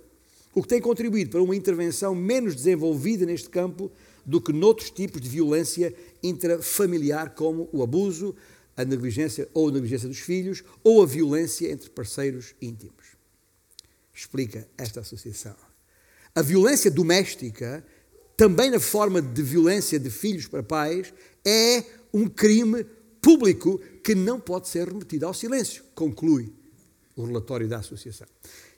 o 0.54 0.62
que 0.62 0.68
tem 0.68 0.80
contribuído 0.80 1.30
para 1.30 1.42
uma 1.42 1.54
intervenção 1.54 2.14
menos 2.14 2.54
desenvolvida 2.54 3.26
neste 3.26 3.50
campo 3.50 3.90
do 4.26 4.40
que 4.40 4.52
noutros 4.52 4.90
tipos 4.90 5.20
de 5.20 5.28
violência 5.28 5.94
intrafamiliar, 6.22 7.34
como 7.34 7.68
o 7.72 7.82
abuso, 7.82 8.34
a 8.76 8.84
negligência 8.84 9.48
ou 9.54 9.68
a 9.68 9.72
negligência 9.72 10.08
dos 10.08 10.18
filhos, 10.18 10.64
ou 10.82 11.02
a 11.02 11.06
violência 11.06 11.70
entre 11.70 11.88
parceiros 11.88 12.54
íntimos. 12.60 13.16
Explica 14.12 14.68
esta 14.76 15.00
associação. 15.00 15.54
A 16.34 16.42
violência 16.42 16.90
doméstica 16.90 17.84
também 18.36 18.70
na 18.70 18.78
forma 18.78 19.22
de 19.22 19.42
violência 19.42 19.98
de 19.98 20.10
filhos 20.10 20.46
para 20.46 20.62
pais, 20.62 21.12
é 21.44 21.82
um 22.12 22.28
crime 22.28 22.84
público 23.20 23.80
que 24.04 24.14
não 24.14 24.38
pode 24.38 24.68
ser 24.68 24.88
remetido 24.88 25.26
ao 25.26 25.34
silêncio, 25.34 25.82
conclui 25.94 26.52
o 27.16 27.24
relatório 27.24 27.66
da 27.66 27.78
associação. 27.78 28.26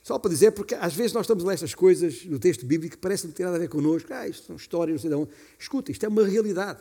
Só 0.09 0.19
para 0.19 0.31
dizer, 0.31 0.53
porque 0.53 0.75
às 0.75 0.95
vezes 0.95 1.13
nós 1.13 1.25
estamos 1.25 1.45
a 1.45 1.49
ler 1.49 1.53
estas 1.53 1.75
coisas 1.75 2.25
no 2.25 2.39
texto 2.39 2.65
bíblico 2.65 2.97
que 2.97 3.01
parecem 3.03 3.29
não 3.29 3.35
ter 3.35 3.45
nada 3.45 3.57
a 3.57 3.61
ver 3.61 3.69
connosco, 3.69 4.11
ah, 4.15 4.27
isto 4.27 4.47
são 4.47 4.57
histórias, 4.57 4.95
não 4.95 5.01
sei 5.03 5.11
de 5.11 5.17
onde. 5.17 5.31
Escuta, 5.59 5.93
isto 5.93 6.03
é 6.07 6.09
uma 6.09 6.27
realidade. 6.27 6.81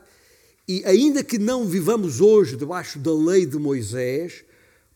E 0.66 0.82
ainda 0.86 1.22
que 1.22 1.38
não 1.38 1.66
vivamos 1.66 2.22
hoje 2.22 2.56
debaixo 2.56 2.98
da 3.00 3.14
lei 3.14 3.46
de 3.46 3.58
Moisés, 3.58 4.46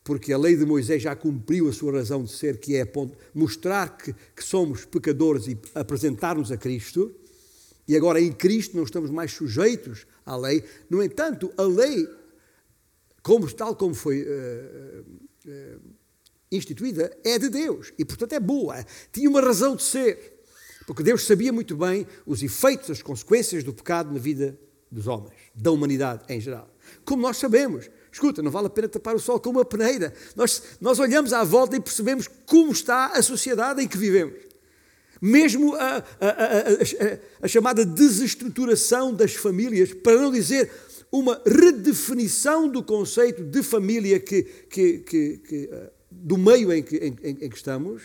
porque 0.02 0.32
a 0.32 0.38
lei 0.38 0.56
de 0.56 0.64
Moisés 0.64 1.02
já 1.02 1.14
cumpriu 1.14 1.68
a 1.68 1.74
sua 1.74 1.92
razão 1.92 2.24
de 2.24 2.32
ser, 2.32 2.56
que 2.56 2.74
é 2.74 2.90
mostrar 3.34 3.98
que, 3.98 4.14
que 4.34 4.42
somos 4.42 4.86
pecadores 4.86 5.46
e 5.46 5.58
apresentar-nos 5.74 6.50
a 6.50 6.56
Cristo, 6.56 7.14
e 7.86 7.94
agora 7.94 8.18
em 8.18 8.32
Cristo 8.32 8.74
não 8.74 8.84
estamos 8.84 9.10
mais 9.10 9.30
sujeitos 9.32 10.06
à 10.24 10.34
lei. 10.38 10.64
No 10.88 11.02
entanto, 11.02 11.52
a 11.54 11.64
lei, 11.64 12.08
como, 13.22 13.52
tal 13.52 13.76
como 13.76 13.94
foi 13.94 14.22
uh, 14.22 15.04
uh, 15.46 16.01
instituída, 16.52 17.16
é 17.24 17.38
de 17.38 17.48
Deus 17.48 17.92
e, 17.98 18.04
portanto, 18.04 18.32
é 18.34 18.40
boa. 18.40 18.84
Tinha 19.12 19.28
uma 19.28 19.40
razão 19.40 19.74
de 19.74 19.82
ser. 19.82 20.40
Porque 20.86 21.02
Deus 21.02 21.24
sabia 21.26 21.52
muito 21.52 21.76
bem 21.76 22.06
os 22.26 22.42
efeitos, 22.42 22.90
as 22.90 23.02
consequências 23.02 23.64
do 23.64 23.72
pecado 23.72 24.12
na 24.12 24.18
vida 24.18 24.58
dos 24.90 25.06
homens, 25.06 25.32
da 25.54 25.70
humanidade 25.70 26.22
em 26.28 26.40
geral. 26.40 26.68
Como 27.04 27.22
nós 27.22 27.38
sabemos. 27.38 27.88
Escuta, 28.10 28.42
não 28.42 28.50
vale 28.50 28.66
a 28.66 28.70
pena 28.70 28.88
tapar 28.88 29.14
o 29.14 29.18
sol 29.18 29.40
com 29.40 29.48
uma 29.48 29.64
peneira. 29.64 30.12
Nós, 30.36 30.62
nós 30.82 30.98
olhamos 30.98 31.32
à 31.32 31.42
volta 31.42 31.76
e 31.76 31.80
percebemos 31.80 32.28
como 32.44 32.70
está 32.70 33.06
a 33.06 33.22
sociedade 33.22 33.82
em 33.82 33.88
que 33.88 33.96
vivemos 33.96 34.52
mesmo 35.22 35.76
a, 35.76 35.98
a, 35.98 36.28
a, 36.28 37.18
a, 37.42 37.48
chamada 37.48 37.86
desestruturação 37.86 39.14
das 39.14 39.34
famílias, 39.34 39.94
para 39.94 40.20
não 40.20 40.32
dizer 40.32 40.68
uma 41.12 41.40
redefinição 41.46 42.68
do 42.68 42.82
conceito 42.82 43.44
de 43.44 43.62
família 43.62 44.18
que, 44.18 44.42
que, 44.42 44.98
que, 44.98 45.36
que 45.38 45.68
eh, 45.70 45.92
do 46.20 46.36
meio 46.36 46.72
em 46.72 46.82
que, 46.82 46.96
em, 46.96 47.16
em 47.22 47.48
que 47.48 47.56
estamos, 47.56 48.02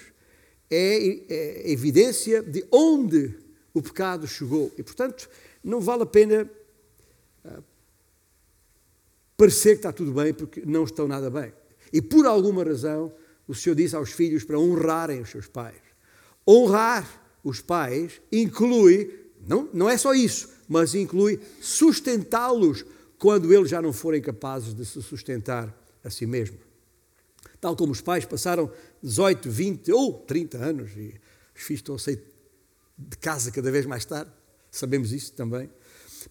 é, 0.70 1.34
é 1.34 1.72
evidência 1.72 2.42
de 2.42 2.66
onde 2.72 3.36
o 3.74 3.82
pecado 3.82 4.28
chegou. 4.28 4.72
E, 4.78 4.84
portanto, 4.84 5.30
não 5.64 5.80
vale 5.80 6.04
a 6.04 6.06
pena 6.06 6.50
uh, 7.46 7.64
parecer 9.36 9.72
que 9.72 9.80
está 9.80 9.92
tudo 9.92 10.12
bem, 10.12 10.34
porque 10.34 10.64
não 10.66 10.84
estão 10.84 11.08
nada 11.08 11.30
bem. 11.30 11.54
E, 11.92 12.02
por 12.02 12.26
alguma 12.26 12.64
razão, 12.64 13.14
o 13.48 13.56
Senhor 13.56 13.76
disse 13.76 13.96
aos 13.96 14.12
filhos 14.12 14.44
para 14.44 14.60
honrarem 14.60 15.22
os 15.22 15.30
seus 15.30 15.48
pais. 15.48 15.78
Honrar 16.48 17.24
os 17.44 17.62
pais 17.62 18.22
inclui, 18.32 19.32
não, 19.48 19.70
não 19.74 19.90
é 19.90 19.98
só 19.98 20.14
isso, 20.14 20.50
mas 20.68 20.96
inclui 20.96 21.40
sustentá-los 21.62 22.86
quando 23.18 23.54
eles 23.54 23.70
já 23.70 23.82
não 23.82 23.94
forem 23.94 24.22
capazes 24.22 24.74
de 24.74 24.86
se 24.86 25.02
sustentar 25.02 25.74
a 26.04 26.10
si 26.10 26.26
mesmos. 26.26 26.67
Tal 27.60 27.76
como 27.76 27.92
os 27.92 28.02
pais 28.02 28.26
passaram 28.26 28.72
18, 29.02 29.50
20 29.50 29.92
ou 29.92 30.14
30 30.14 30.58
anos 30.58 30.92
e 30.96 31.20
os 31.56 31.64
filhos 31.64 31.80
estão 31.80 31.96
a 31.96 32.00
sair 32.00 32.22
de 32.98 33.18
casa 33.18 33.52
cada 33.52 33.72
vez 33.72 33.86
mais 33.86 34.06
tarde, 34.06 34.32
sabemos 34.72 35.12
isso 35.12 35.34
também. 35.34 35.70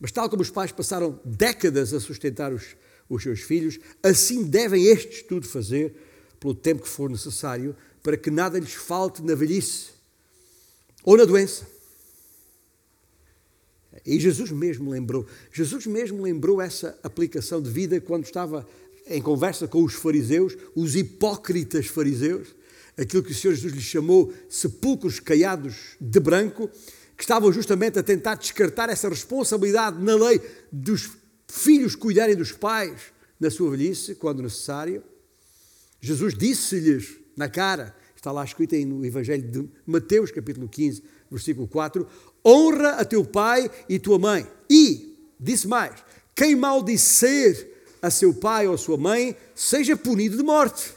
Mas 0.01 0.13
tal 0.13 0.29
como 0.29 0.43
os 0.43 0.51
pais 0.51 0.73
passaram 0.73 1.21
décadas 1.25 1.93
a 1.93 2.01
sustentar 2.01 2.53
os, 2.53 2.77
os 3.09 3.23
seus 3.23 3.41
filhos, 3.41 3.79
assim 4.03 4.45
devem 4.45 4.85
estes 4.87 5.23
tudo 5.23 5.47
fazer 5.47 5.95
pelo 6.39 6.55
tempo 6.55 6.83
que 6.83 6.89
for 6.89 7.09
necessário 7.11 7.77
para 8.03 8.17
que 8.17 8.31
nada 8.31 8.59
lhes 8.59 8.75
falte 8.75 9.23
na 9.23 9.35
velhice 9.35 9.91
ou 11.05 11.17
na 11.17 11.25
doença. 11.25 11.67
E 14.05 14.21
Jesus 14.21 14.51
mesmo 14.51 14.91
lembrou, 14.91 15.27
Jesus 15.53 15.87
mesmo 15.87 16.23
lembrou 16.23 16.61
essa 16.61 16.99
aplicação 17.03 17.61
de 17.61 17.71
vida 17.71 18.01
quando 18.01 18.25
estava 18.25 18.67
em 19.07 19.23
conversa 19.23 19.69
com 19.69 19.83
os 19.85 19.95
fariseus, 19.95 20.57
os 20.75 20.97
hipócritas 20.97 21.87
fariseus, 21.87 22.49
aquilo 22.97 23.23
que 23.23 23.33
o 23.33 23.35
Senhor 23.35 23.55
Jesus 23.55 23.73
lhes 23.73 23.85
chamou 23.85 24.33
sepulcros 24.49 25.21
caiados 25.21 25.97
de 26.01 26.19
branco, 26.19 26.69
que 27.17 27.23
estavam 27.23 27.53
justamente 27.53 27.99
a 27.99 28.03
tentar 28.03 28.35
descartar 28.35 28.91
essa 28.91 29.09
responsabilidade 29.09 30.03
na 30.03 30.17
lei 30.17 30.41
dos 30.73 31.11
filhos 31.49 31.95
cuidarem 31.95 32.35
dos 32.35 32.53
pais 32.53 33.01
na 33.39 33.51
sua 33.51 33.71
velhice, 33.71 34.15
quando 34.15 34.43
necessário. 34.43 35.03
Jesus 36.01 36.35
disse-lhes 36.35 37.17
na 37.37 37.49
cara, 37.49 37.95
está 38.15 38.33
lá 38.33 38.45
escrito 38.45 38.75
aí 38.75 38.85
no 38.85 39.05
Evangelho 39.05 39.43
de 39.43 39.69
Mateus, 39.87 40.31
capítulo 40.31 40.69
15, 40.69 41.03
versículo 41.31 41.69
4: 41.69 42.07
honra 42.45 42.91
a 42.91 43.05
teu 43.05 43.25
pai 43.25 43.71
e 43.89 43.99
tua 43.99 44.19
mãe. 44.19 44.47
E, 44.69 45.17
disse 45.39 45.69
mais, 45.69 46.03
quem 46.35 46.57
maldizer 46.57 47.76
a 48.07 48.11
seu 48.11 48.33
pai 48.33 48.69
ou 48.69 48.75
a 48.75 48.79
sua 48.79 48.97
mãe, 48.97 49.37
seja 49.53 49.97
punido 49.97 50.37
de 50.37 50.43
morte. 50.43 50.95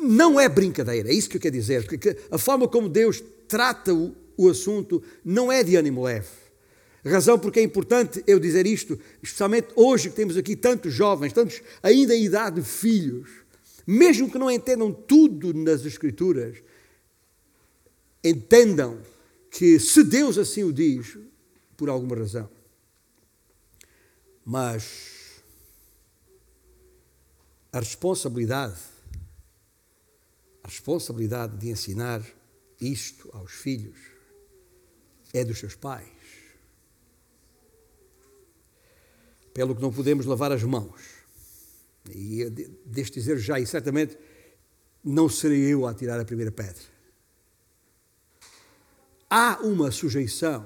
Não 0.00 0.40
é 0.40 0.48
brincadeira, 0.48 1.10
é 1.10 1.12
isso 1.12 1.28
que 1.28 1.36
eu 1.36 1.40
quero 1.40 1.54
dizer, 1.54 1.84
porque 1.84 2.16
a 2.30 2.38
forma 2.38 2.66
como 2.66 2.88
Deus 2.88 3.22
trata 3.46 3.92
o, 3.92 4.16
o 4.34 4.48
assunto 4.48 5.02
não 5.22 5.52
é 5.52 5.62
de 5.62 5.76
ânimo 5.76 6.02
leve. 6.02 6.28
Razão 7.04 7.38
porque 7.38 7.60
é 7.60 7.62
importante 7.62 8.24
eu 8.26 8.40
dizer 8.40 8.66
isto, 8.66 8.98
especialmente 9.22 9.68
hoje 9.76 10.08
que 10.08 10.16
temos 10.16 10.38
aqui 10.38 10.56
tantos 10.56 10.94
jovens, 10.94 11.34
tantos 11.34 11.60
ainda 11.82 12.16
em 12.16 12.24
idade 12.24 12.62
de 12.62 12.66
filhos, 12.66 13.28
mesmo 13.86 14.30
que 14.30 14.38
não 14.38 14.50
entendam 14.50 14.90
tudo 14.90 15.52
nas 15.52 15.84
Escrituras, 15.84 16.56
entendam 18.24 18.98
que 19.50 19.78
se 19.78 20.02
Deus 20.02 20.38
assim 20.38 20.64
o 20.64 20.72
diz, 20.72 21.18
por 21.76 21.90
alguma 21.90 22.16
razão. 22.16 22.48
Mas 24.42 25.13
a 27.74 27.80
responsabilidade, 27.80 28.80
a 30.62 30.68
responsabilidade 30.68 31.56
de 31.58 31.68
ensinar 31.68 32.24
isto 32.80 33.28
aos 33.32 33.52
filhos 33.52 33.98
é 35.32 35.44
dos 35.44 35.58
seus 35.58 35.74
pais. 35.74 36.08
Pelo 39.52 39.74
que 39.74 39.82
não 39.82 39.92
podemos 39.92 40.26
lavar 40.26 40.52
as 40.52 40.62
mãos. 40.62 41.00
E 42.10 42.44
deixe 42.86 43.10
dizer 43.10 43.38
já, 43.38 43.58
e 43.58 43.66
certamente 43.66 44.16
não 45.02 45.28
serei 45.28 45.72
eu 45.72 45.86
a 45.86 45.94
tirar 45.94 46.20
a 46.20 46.24
primeira 46.24 46.52
pedra 46.52 46.94
há 49.36 49.58
uma 49.62 49.90
sujeição 49.90 50.64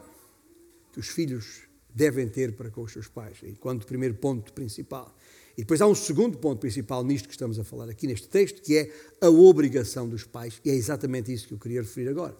que 0.93 1.01
os 1.01 1.09
filhos 1.09 1.63
devem 1.89 2.29
ter 2.29 2.55
para 2.55 2.71
com 2.71 2.83
os 2.83 2.93
seus 2.93 3.09
pais, 3.09 3.39
enquanto 3.43 3.87
primeiro 3.87 4.15
ponto 4.15 4.53
principal. 4.53 5.17
E 5.59 5.63
depois 5.63 5.81
há 5.81 5.89
um 5.89 5.95
segundo 5.95 6.39
ponto 6.39 6.61
principal 6.61 7.03
nisto 7.03 7.27
que 7.27 7.35
estamos 7.35 7.59
a 7.59 7.65
falar 7.65 7.89
aqui 7.89 8.07
neste 8.07 8.29
texto, 8.29 8.63
que 8.63 8.79
é 8.79 8.93
a 9.21 9.29
obrigação 9.29 10.09
dos 10.09 10.23
pais, 10.23 10.61
e 10.65 10.71
é 10.71 10.75
exatamente 10.75 11.33
isso 11.33 11.49
que 11.49 11.55
eu 11.55 11.59
queria 11.59 11.83
referir 11.83 12.09
agora. 12.09 12.37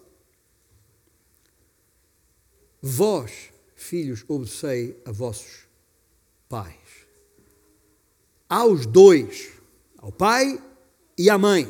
Vós, 2.81 3.49
filhos, 3.75 4.23
obedecei 4.25 4.97
a 5.03 5.11
vossos 5.11 5.67
pais. 6.47 6.77
Aos 8.47 8.85
dois, 8.85 9.49
ao 9.97 10.13
pai 10.13 10.57
e 11.17 11.29
à 11.29 11.37
mãe. 11.37 11.69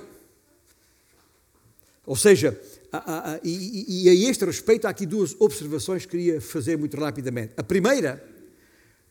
Ou 2.05 2.15
seja, 2.15 2.61
ah, 2.91 3.03
ah, 3.07 3.23
ah, 3.33 3.39
e, 3.43 4.05
e, 4.05 4.09
a 4.09 4.29
este 4.29 4.45
respeito, 4.45 4.85
há 4.85 4.91
aqui 4.91 5.07
duas 5.07 5.35
observações 5.39 6.05
que 6.05 6.11
queria 6.11 6.39
fazer 6.39 6.77
muito 6.77 6.95
rapidamente. 6.95 7.55
A 7.57 7.63
primeira, 7.63 8.23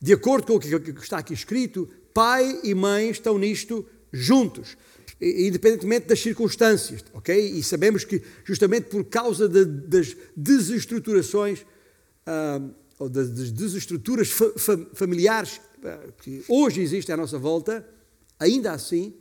de 0.01 0.13
acordo 0.13 0.47
com 0.47 0.55
o 0.55 0.61
que 0.61 0.91
está 1.03 1.19
aqui 1.19 1.35
escrito, 1.35 1.89
pai 2.19 2.59
e 2.65 2.75
mãe 2.75 3.11
estão 3.11 3.39
nisto 3.39 3.87
juntos, 4.13 4.77
independentemente 5.21 6.09
das 6.09 6.19
circunstâncias, 6.19 7.05
ok? 7.15 7.33
E 7.33 7.63
sabemos 7.63 8.03
que, 8.03 8.21
justamente 8.45 8.89
por 8.89 9.05
causa 9.05 9.49
de, 9.49 9.65
das 9.65 10.17
desestruturações, 10.37 11.61
uh, 11.61 12.75
ou 12.99 13.09
das 13.09 13.53
desestruturas 13.53 14.31
fa 14.31 14.51
familiares 14.95 15.61
uh, 15.79 16.13
que 16.21 16.43
hoje 16.49 16.81
existem 16.81 17.15
à 17.15 17.17
nossa 17.17 17.39
volta, 17.39 17.89
ainda 18.37 18.73
assim, 18.73 19.15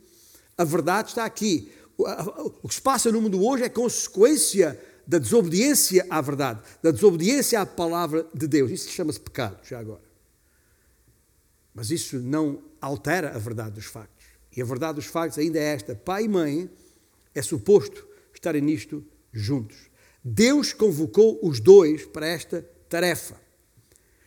a 0.56 0.64
verdade 0.64 1.10
está 1.10 1.24
aqui 1.24 1.70
o 1.96 2.68
que 2.68 2.74
se 2.74 2.82
passa 2.82 3.12
no 3.12 3.20
mundo 3.20 3.44
hoje 3.44 3.62
é 3.62 3.68
consequência 3.68 4.76
da 5.06 5.18
desobediência 5.18 6.04
à 6.10 6.20
verdade, 6.20 6.60
da 6.82 6.90
desobediência 6.90 7.60
à 7.60 7.66
palavra 7.66 8.26
de 8.34 8.46
Deus. 8.46 8.70
Isso 8.72 8.90
chama-se 8.90 9.20
pecado, 9.20 9.56
já 9.64 9.78
agora. 9.78 10.07
Mas 11.78 11.92
isso 11.92 12.18
não 12.18 12.60
altera 12.80 13.36
a 13.36 13.38
verdade 13.38 13.76
dos 13.76 13.84
factos. 13.84 14.26
E 14.56 14.60
a 14.60 14.64
verdade 14.64 14.96
dos 14.96 15.06
factos 15.06 15.38
ainda 15.38 15.60
é 15.60 15.74
esta: 15.74 15.94
pai 15.94 16.24
e 16.24 16.28
mãe 16.28 16.68
é 17.32 17.40
suposto 17.40 18.04
estarem 18.34 18.60
nisto 18.60 19.06
juntos. 19.32 19.76
Deus 20.24 20.72
convocou 20.72 21.38
os 21.40 21.60
dois 21.60 22.04
para 22.04 22.26
esta 22.26 22.68
tarefa. 22.88 23.36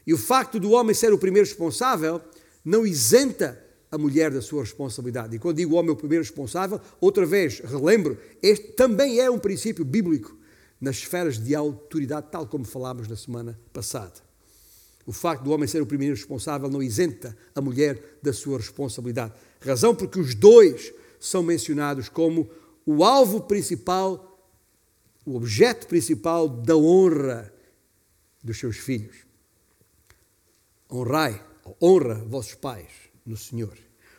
E 0.08 0.14
o 0.14 0.18
facto 0.18 0.62
do 0.62 0.72
homem 0.72 0.96
ser 0.96 1.12
o 1.12 1.18
primeiro 1.18 1.46
responsável 1.46 2.22
não 2.64 2.88
isenta 2.88 3.62
a 3.92 3.98
mulher 3.98 4.32
da 4.32 4.42
sua 4.42 4.62
responsabilidade. 4.64 5.36
E 5.36 5.40
quando 5.40 5.58
digo 5.58 5.76
homem 5.76 5.92
o 5.92 5.98
primeiro 5.98 6.24
responsável, 6.24 6.80
outra 7.02 7.26
vez 7.26 7.60
relembro, 7.60 8.18
este 8.42 8.70
também 8.70 9.20
é 9.20 9.30
um 9.30 9.38
princípio 9.38 9.84
bíblico 9.84 10.38
nas 10.80 10.96
esferas 10.96 11.38
de 11.38 11.54
autoridade, 11.54 12.28
tal 12.32 12.48
como 12.48 12.64
falámos 12.64 13.10
na 13.10 13.18
semana 13.18 13.60
passada. 13.74 14.31
O 15.06 15.12
facto 15.12 15.44
do 15.44 15.52
homem 15.52 15.68
ser 15.68 15.82
o 15.82 15.86
primeiro 15.86 16.16
responsável 16.16 16.70
não 16.70 16.82
isenta 16.82 17.36
a 17.56 17.62
mulher 17.62 18.20
da 18.22 18.32
sua 18.32 18.58
responsabilidade. 18.58 19.34
Razão 19.60 19.96
porque 19.96 20.20
os 20.20 20.36
dois 20.36 20.94
são 21.20 21.44
mencionados 21.44 22.10
como 22.10 22.50
o 22.86 23.04
alvo 23.04 23.42
principal, 23.42 24.50
o 25.26 25.36
objeto 25.36 25.88
principal 25.88 26.48
da 26.48 26.76
honra 26.76 27.54
dos 28.44 28.58
seus 28.58 28.78
filhos. 28.78 29.18
Honrai, 30.92 31.44
honra 31.82 32.16
vossos 32.16 32.56
pais 32.56 32.90
no 33.26 33.38
Senhor. 33.38 33.78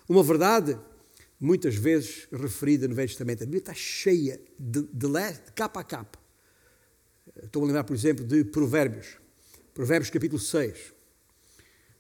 Uma 0.09 0.23
verdade 0.23 0.79
muitas 1.39 1.75
vezes 1.75 2.29
referida 2.33 2.87
no 2.87 2.95
Velho 2.95 3.09
Testamento. 3.09 3.43
A 3.43 3.47
Bíblia 3.47 3.59
está 3.59 3.75
cheia 3.75 4.41
de, 4.59 4.83
de, 4.83 5.09
de 5.09 5.53
capa 5.55 5.81
a 5.81 5.85
capa. 5.85 6.19
Estou 7.43 7.63
a 7.63 7.67
lembrar, 7.67 7.85
por 7.85 7.95
exemplo, 7.95 8.25
de 8.25 8.45
Provérbios. 8.45 9.22
Provérbios 9.75 10.11
capítulo 10.11 10.39
6, 10.39 10.93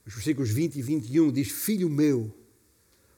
os 0.06 0.12
versículos 0.12 0.50
20 0.50 0.76
e 0.76 0.82
21 0.82 1.32
diz: 1.32 1.50
Filho 1.50 1.88
meu, 1.88 2.30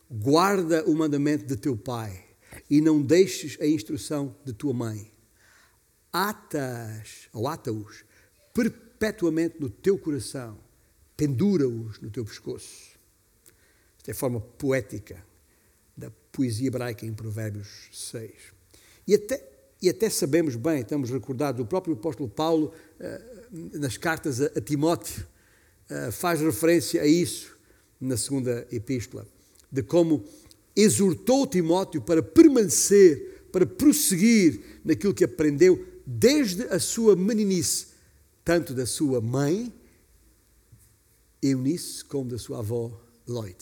guarda 0.09 0.85
o 0.89 0.95
mandamento 0.95 1.45
de 1.45 1.57
teu 1.57 1.77
pai 1.77 2.25
e 2.71 2.81
não 2.81 3.03
deixes 3.03 3.61
a 3.61 3.67
instrução 3.67 4.37
de 4.45 4.53
tua 4.53 4.73
mãe. 4.73 5.11
Atas, 6.13 7.29
ou 7.33 7.49
ata-os, 7.49 8.05
perpetuamente 8.53 9.57
no 9.59 9.69
teu 9.69 9.99
coração, 9.99 10.57
pendura-os 11.17 12.01
no 12.01 12.09
teu 12.09 12.25
pescoço. 12.25 12.97
Esta 13.99 14.11
é 14.11 14.13
a 14.13 14.17
forma 14.17 14.41
poética 14.41 15.25
da 15.97 16.13
poesia 16.31 16.69
hebraica 16.69 17.05
em 17.05 17.13
Provérbios 17.13 17.89
6. 17.93 18.31
E 19.05 19.17
até, 19.17 19.45
e 19.83 19.89
até 19.89 20.09
sabemos 20.09 20.55
bem, 20.55 20.81
estamos 20.81 21.11
recordados, 21.11 21.61
o 21.61 21.67
próprio 21.67 21.95
apóstolo 21.95 22.29
Paulo, 22.29 22.73
eh, 23.01 23.34
nas 23.55 23.97
cartas 23.97 24.41
a, 24.41 24.61
Timóteo, 24.61 25.25
eh, 25.89 26.11
faz 26.11 26.41
referência 26.41 27.01
a 27.01 27.07
isso 27.07 27.57
na 28.01 28.17
segunda 28.17 28.67
epístola, 28.73 29.27
de 29.71 29.83
como 29.83 30.25
exortou 30.75 31.47
Timóteo 31.47 32.03
para 32.03 32.23
permanecer, 32.23 33.49
para 33.53 33.65
prosseguir 33.65 34.81
naquilo 34.85 35.15
que 35.15 35.25
aprendeu 35.25 35.87
desde 36.05 36.65
a 36.65 36.81
sua 36.81 37.15
meninice, 37.15 37.87
tanto 38.45 38.75
da 38.75 38.85
sua 38.85 39.21
mãe, 39.21 39.73
Eunice, 41.41 42.05
como 42.05 42.31
da 42.31 42.39
sua 42.39 42.59
avó, 42.59 43.01
Lloyd. 43.29 43.57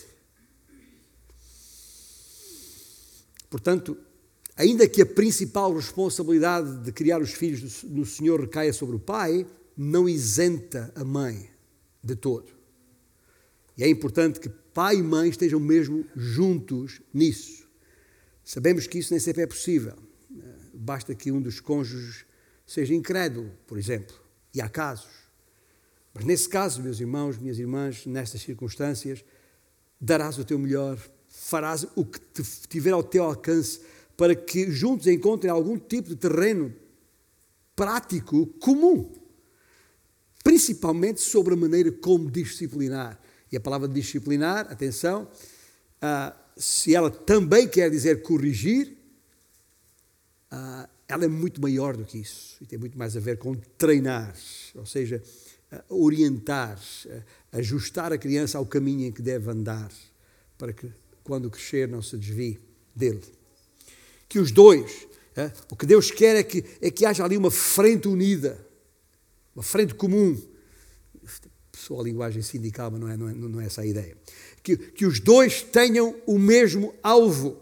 Portanto, 3.51 3.99
ainda 4.57 4.89
que 4.89 5.03
a 5.03 5.07
principal 5.07 5.75
responsabilidade 5.75 6.79
de 6.79 6.93
criar 6.93 7.21
os 7.21 7.33
filhos 7.33 7.83
no 7.83 8.07
Senhor 8.07 8.41
recaia 8.41 8.73
sobre 8.73 8.97
o 8.97 9.01
pai, 9.01 9.47
não 9.77 10.09
isenta 10.09 10.93
a 10.95 11.05
mãe 11.05 11.51
de 12.03 12.15
todo. 12.15 12.53
E 13.77 13.83
é 13.83 13.89
importante 13.89 14.41
que 14.41 14.49
pai 14.49 14.97
e 14.97 15.03
mãe 15.03 15.29
estejam 15.29 15.59
mesmo 15.59 16.05
juntos 16.15 17.01
nisso. 17.13 17.69
Sabemos 18.45 18.87
que 18.87 18.99
isso 18.99 19.13
nem 19.13 19.21
sempre 19.21 19.43
é 19.43 19.47
possível. 19.47 19.97
Basta 20.75 21.15
que 21.15 21.31
um 21.31 21.41
dos 21.41 21.61
cônjuges 21.61 22.25
seja 22.67 22.95
incrédulo, 22.95 23.51
por 23.67 23.79
exemplo, 23.79 24.17
e 24.55 24.61
há 24.61 24.69
casos. 24.69 25.13
Mas 26.13 26.25
nesse 26.25 26.49
caso, 26.49 26.83
meus 26.83 27.01
irmãos, 27.01 27.39
minhas 27.39 27.59
irmãs, 27.59 28.05
nestas 28.05 28.43
circunstâncias, 28.43 29.25
darás 30.01 30.39
o 30.39 30.45
teu 30.45 30.59
melhor 30.59 30.99
farás 31.33 31.87
o 31.97 32.05
que 32.05 32.21
tiver 32.69 32.91
ao 32.91 33.03
teu 33.03 33.25
alcance 33.25 33.81
para 34.17 34.35
que 34.35 34.71
juntos 34.71 35.07
encontrem 35.07 35.51
algum 35.51 35.79
tipo 35.79 36.11
de 36.11 36.17
terreno 36.17 36.75
prático 37.75 38.47
comum, 38.61 39.11
principalmente 40.43 41.21
sobre 41.21 41.55
a 41.55 41.57
maneira 41.57 41.91
como 41.91 42.31
disciplinar. 42.31 43.21
E 43.51 43.57
a 43.57 43.61
palavra 43.61 43.87
disciplinar, 43.87 44.67
atenção, 44.71 45.29
uh, 46.03 46.35
se 46.57 46.95
ela 46.95 47.11
também 47.11 47.69
quer 47.69 47.91
dizer 47.91 48.23
corrigir, 48.23 48.97
uh, 50.53 50.89
ela 51.07 51.25
é 51.25 51.29
muito 51.29 51.61
maior 51.61 51.97
do 51.97 52.05
que 52.05 52.19
isso 52.19 52.57
e 52.61 52.67
tem 52.67 52.79
muito 52.79 52.97
mais 52.99 53.17
a 53.17 53.21
ver 53.21 53.37
com 53.37 53.55
treinar, 53.55 54.35
ou 54.75 54.87
seja, 54.87 55.23
orientar, 55.89 56.79
ajustar 57.51 58.13
a 58.13 58.19
criança 58.19 58.59
ao 58.59 58.67
caminho 58.67 59.07
em 59.07 59.13
que 59.13 59.23
deve 59.23 59.51
andar, 59.51 59.91
para 60.57 60.73
que 60.73 60.91
quando 61.23 61.51
crescer 61.51 61.89
não 61.89 62.03
se 62.03 62.17
desvie 62.17 62.59
dele. 62.95 63.23
Que 64.29 64.39
os 64.39 64.51
dois, 64.51 65.07
o 65.71 65.77
que 65.77 65.87
Deus 65.87 66.11
quer 66.11 66.37
é 66.37 66.43
que, 66.43 66.65
é 66.81 66.91
que 66.91 67.05
haja 67.05 67.25
ali 67.25 67.37
uma 67.37 67.51
frente 67.51 68.09
unida, 68.09 68.59
uma 69.55 69.63
frente 69.63 69.95
comum. 69.95 70.41
Só 71.73 72.01
a 72.01 72.03
linguagem 72.03 72.43
sindical, 72.43 72.91
mas 72.91 73.01
não 73.01 73.09
é, 73.09 73.17
não 73.17 73.29
é, 73.29 73.33
não 73.35 73.61
é 73.61 73.67
essa 73.67 73.81
a 73.81 73.87
ideia. 73.87 74.17
Que, 74.63 74.77
que 74.77 75.07
os 75.07 75.21
dois 75.21 75.63
tenham 75.63 76.15
o 76.27 76.39
mesmo 76.39 76.95
alvo. 77.03 77.61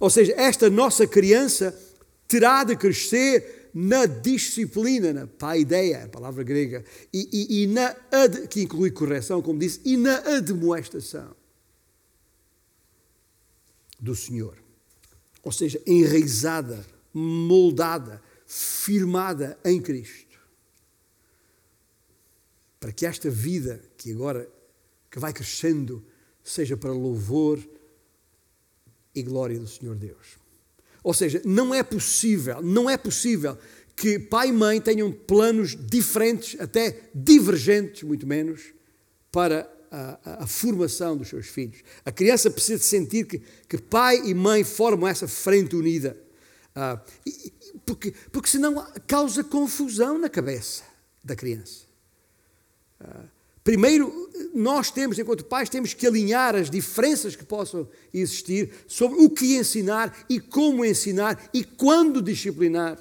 Ou 0.00 0.10
seja, 0.10 0.34
esta 0.36 0.68
nossa 0.68 1.06
criança 1.06 1.78
terá 2.26 2.64
de 2.64 2.76
crescer 2.76 3.70
na 3.74 4.06
disciplina, 4.06 5.12
na 5.12 5.26
paideia, 5.26 6.04
a 6.04 6.08
palavra 6.08 6.44
grega, 6.44 6.84
e, 7.12 7.28
e, 7.32 7.62
e 7.62 7.66
na, 7.66 7.94
que 8.48 8.62
inclui 8.62 8.92
correção, 8.92 9.42
como 9.42 9.58
disse, 9.58 9.80
e 9.84 9.96
na 9.96 10.18
admoestação 10.36 11.34
do 13.98 14.14
Senhor. 14.14 14.56
Ou 15.42 15.50
seja, 15.50 15.80
enraizada, 15.86 16.86
moldada, 17.12 18.22
firmada 18.46 19.58
em 19.64 19.80
Cristo. 19.80 20.33
Para 22.84 22.92
que 22.92 23.06
esta 23.06 23.30
vida 23.30 23.82
que 23.96 24.12
agora 24.12 24.46
que 25.10 25.18
vai 25.18 25.32
crescendo 25.32 26.04
seja 26.42 26.76
para 26.76 26.92
louvor 26.92 27.58
e 29.14 29.22
glória 29.22 29.58
do 29.58 29.66
Senhor 29.66 29.96
Deus. 29.96 30.36
Ou 31.02 31.14
seja, 31.14 31.40
não 31.46 31.74
é 31.74 31.82
possível, 31.82 32.60
não 32.60 32.90
é 32.90 32.98
possível 32.98 33.56
que 33.96 34.18
pai 34.18 34.48
e 34.48 34.52
mãe 34.52 34.82
tenham 34.82 35.10
planos 35.10 35.74
diferentes, 35.74 36.60
até 36.60 37.08
divergentes, 37.14 38.02
muito 38.02 38.26
menos, 38.26 38.74
para 39.32 39.66
a, 39.90 40.18
a, 40.22 40.44
a, 40.44 40.46
formação 40.46 41.16
dos 41.16 41.28
seus 41.28 41.46
filhos. 41.46 41.78
A 42.04 42.12
criança 42.12 42.50
precisa 42.50 42.82
sentir 42.82 43.24
que, 43.24 43.40
que 43.66 43.78
pai 43.78 44.20
e 44.26 44.34
mãe 44.34 44.62
formam 44.62 45.08
essa 45.08 45.26
frente 45.26 45.74
unida. 45.74 46.22
Ah, 46.74 47.02
e, 47.24 47.50
porque, 47.86 48.12
porque 48.30 48.50
senão 48.50 48.86
causa 49.06 49.42
confusão 49.42 50.18
na 50.18 50.28
cabeça 50.28 50.82
da 51.24 51.34
criança. 51.34 51.83
Primeiro, 53.62 54.12
nós 54.54 54.90
temos, 54.90 55.18
enquanto 55.18 55.44
pais, 55.44 55.70
temos 55.70 55.94
que 55.94 56.06
alinhar 56.06 56.54
as 56.54 56.68
diferenças 56.68 57.34
que 57.34 57.44
possam 57.44 57.88
existir 58.12 58.70
sobre 58.86 59.24
o 59.24 59.30
que 59.30 59.56
ensinar 59.56 60.26
e 60.28 60.38
como 60.38 60.84
ensinar 60.84 61.50
e 61.52 61.64
quando 61.64 62.20
disciplinar, 62.20 62.98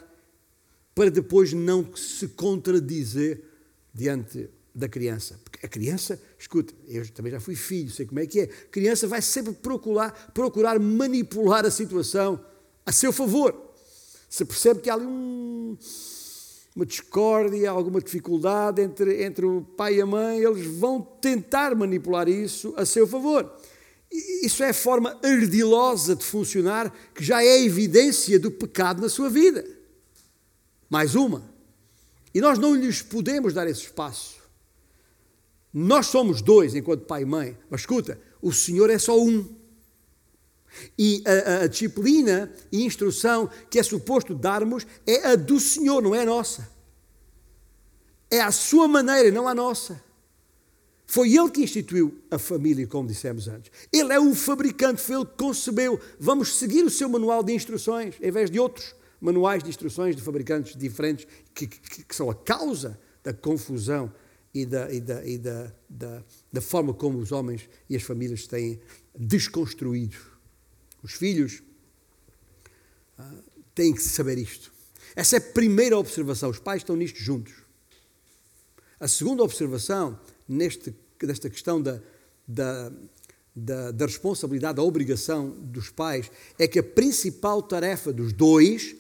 para 0.96 1.12
depois 1.12 1.52
não 1.52 1.94
se 1.96 2.30
contradizer 2.30 3.44
diante 3.94 4.50
da 4.74 4.88
criança. 4.88 5.39
Porque 5.44 5.66
a 5.66 5.70
criança, 5.70 6.20
escuta, 6.39 6.74
eu 6.88 7.08
também 7.10 7.32
já 7.32 7.42
fui 7.42 7.56
filho, 7.56 7.92
sei 7.92 8.06
como 8.06 8.22
é 8.22 8.26
que 8.26 8.42
é. 8.42 8.44
A 8.44 8.70
criança 8.72 9.06
vai 9.06 9.22
sempre 9.22 9.54
procurar, 9.54 10.32
procurar 10.34 10.80
manipular 10.80 11.66
a 11.66 11.72
situação 11.72 12.44
a 12.86 12.92
seu 12.92 13.12
favor. 13.12 13.74
Se 14.30 14.46
percebe 14.46 14.80
que 14.80 14.89
há 14.89 14.94
ali 14.94 15.06
um, 15.06 15.78
uma 16.75 16.86
discórdia, 16.86 17.69
alguma 17.69 18.01
dificuldade 18.01 18.81
entre, 18.81 19.23
entre 19.23 19.45
o 19.45 19.62
pai 19.62 19.95
e 19.95 20.01
a 20.01 20.05
mãe, 20.05 20.39
eles 20.39 20.65
vão 20.65 21.01
tentar 21.01 21.75
manipular 21.75 22.27
isso 22.27 22.73
a 22.75 22.86
seu 22.86 23.07
favor. 23.07 23.51
Isso 24.43 24.63
é 24.63 24.69
a 24.69 24.73
forma 24.73 25.19
ardilosa 25.23 26.15
de 26.15 26.23
funcionar 26.23 26.93
que 27.13 27.23
já 27.23 27.43
é 27.43 27.63
evidência 27.63 28.39
do 28.39 28.51
pecado 28.51 29.01
na 29.01 29.09
sua 29.09 29.29
vida. 29.29 29.65
Mais 30.89 31.15
uma. 31.15 31.43
E 32.33 32.41
nós 32.41 32.57
não 32.57 32.75
lhes 32.75 33.01
podemos 33.01 33.53
dar 33.53 33.67
esse 33.67 33.81
espaço. 33.81 34.38
Nós 35.73 36.07
somos 36.07 36.41
dois 36.41 36.75
enquanto 36.75 37.05
pai 37.05 37.23
e 37.23 37.25
mãe, 37.25 37.57
mas 37.69 37.81
escuta, 37.81 38.19
o 38.41 38.51
Senhor 38.51 38.89
é 38.89 38.97
só 38.97 39.19
um. 39.19 39.62
E 40.97 41.23
a, 41.25 41.63
a, 41.63 41.67
disciplina 41.67 42.51
e 42.71 42.83
instrução 42.83 43.49
que 43.69 43.79
é 43.79 43.83
suposto 43.83 44.33
darmos 44.33 44.86
é 45.05 45.27
a 45.27 45.36
do 45.36 45.59
Senhor, 45.59 46.01
não 46.01 46.15
é 46.15 46.21
a 46.21 46.25
nossa. 46.25 46.69
É 48.29 48.41
a 48.41 48.51
sua 48.51 48.88
maneira, 48.88 49.31
não 49.31 49.47
a 49.47 49.53
nossa. 49.53 50.01
Foi 51.05 51.31
ele 51.36 51.51
que 51.51 51.62
instituiu 51.62 52.17
a 52.31 52.39
família, 52.39 52.88
como 52.88 53.07
dissemos 53.07 53.47
antes. 53.47 53.71
Ele 53.91 54.12
é 54.12 54.19
o 54.19 54.33
fabricante, 54.33 55.01
foi 55.01 55.15
ele 55.15 55.25
que 55.25 55.38
concebeu. 55.38 55.99
Vamos 56.19 56.57
seguir 56.57 56.83
o 56.83 56.89
seu 56.89 57.07
manual 57.07 57.43
de 57.43 57.53
instruções, 57.53 58.15
em 58.19 58.31
vez 58.31 58.49
de 58.49 58.59
outros 58.59 58.95
manuais 59.21 59.63
de 59.63 59.69
instruções 59.69 60.15
de 60.15 60.21
fabricantes 60.21 60.75
diferentes, 60.75 61.27
que, 61.53 61.67
que, 61.67 62.03
que 62.03 62.15
são 62.15 62.29
a 62.29 62.36
causa 62.36 62.99
da 63.23 63.33
confusão 63.33 64.12
e, 64.53 64.65
da, 64.65 64.91
e, 64.91 64.99
da, 64.99 65.25
e 65.25 65.38
da, 65.38 65.71
da, 65.89 66.23
da 66.51 66.62
forma 66.62 66.93
como 66.93 67.17
os 67.19 67.31
homens 67.31 67.69
e 67.89 67.95
as 67.95 68.03
famílias 68.03 68.47
têm 68.47 68.79
desconstruído. 69.15 70.33
Os 71.04 71.12
filhos 71.13 71.62
ah, 73.20 73.36
têm 73.76 73.94
que 73.94 74.02
saber 74.02 74.38
isto. 74.38 74.72
Essa 75.16 75.36
é 75.36 75.39
a 75.39 75.52
primeira 75.54 75.98
observação. 75.98 76.50
Os 76.50 76.60
pais 76.60 76.82
estão 76.82 76.96
nisto 76.96 77.20
juntos. 77.20 77.54
A 79.00 79.08
segunda 79.08 79.44
observação, 79.44 80.18
neste, 80.48 80.96
nesta 81.22 81.50
questão 81.50 81.82
da, 81.82 82.02
da, 82.48 82.92
da, 83.54 83.92
da, 83.92 84.06
responsabilidade, 84.06 84.78
da 84.78 84.84
obrigação 84.84 85.50
dos 85.50 85.89
pais, 85.89 86.32
é 86.58 86.68
que 86.68 86.80
a 86.80 86.84
principal 86.84 87.62
tarefa 87.62 88.13
dos 88.13 88.32
dois, 88.32 88.96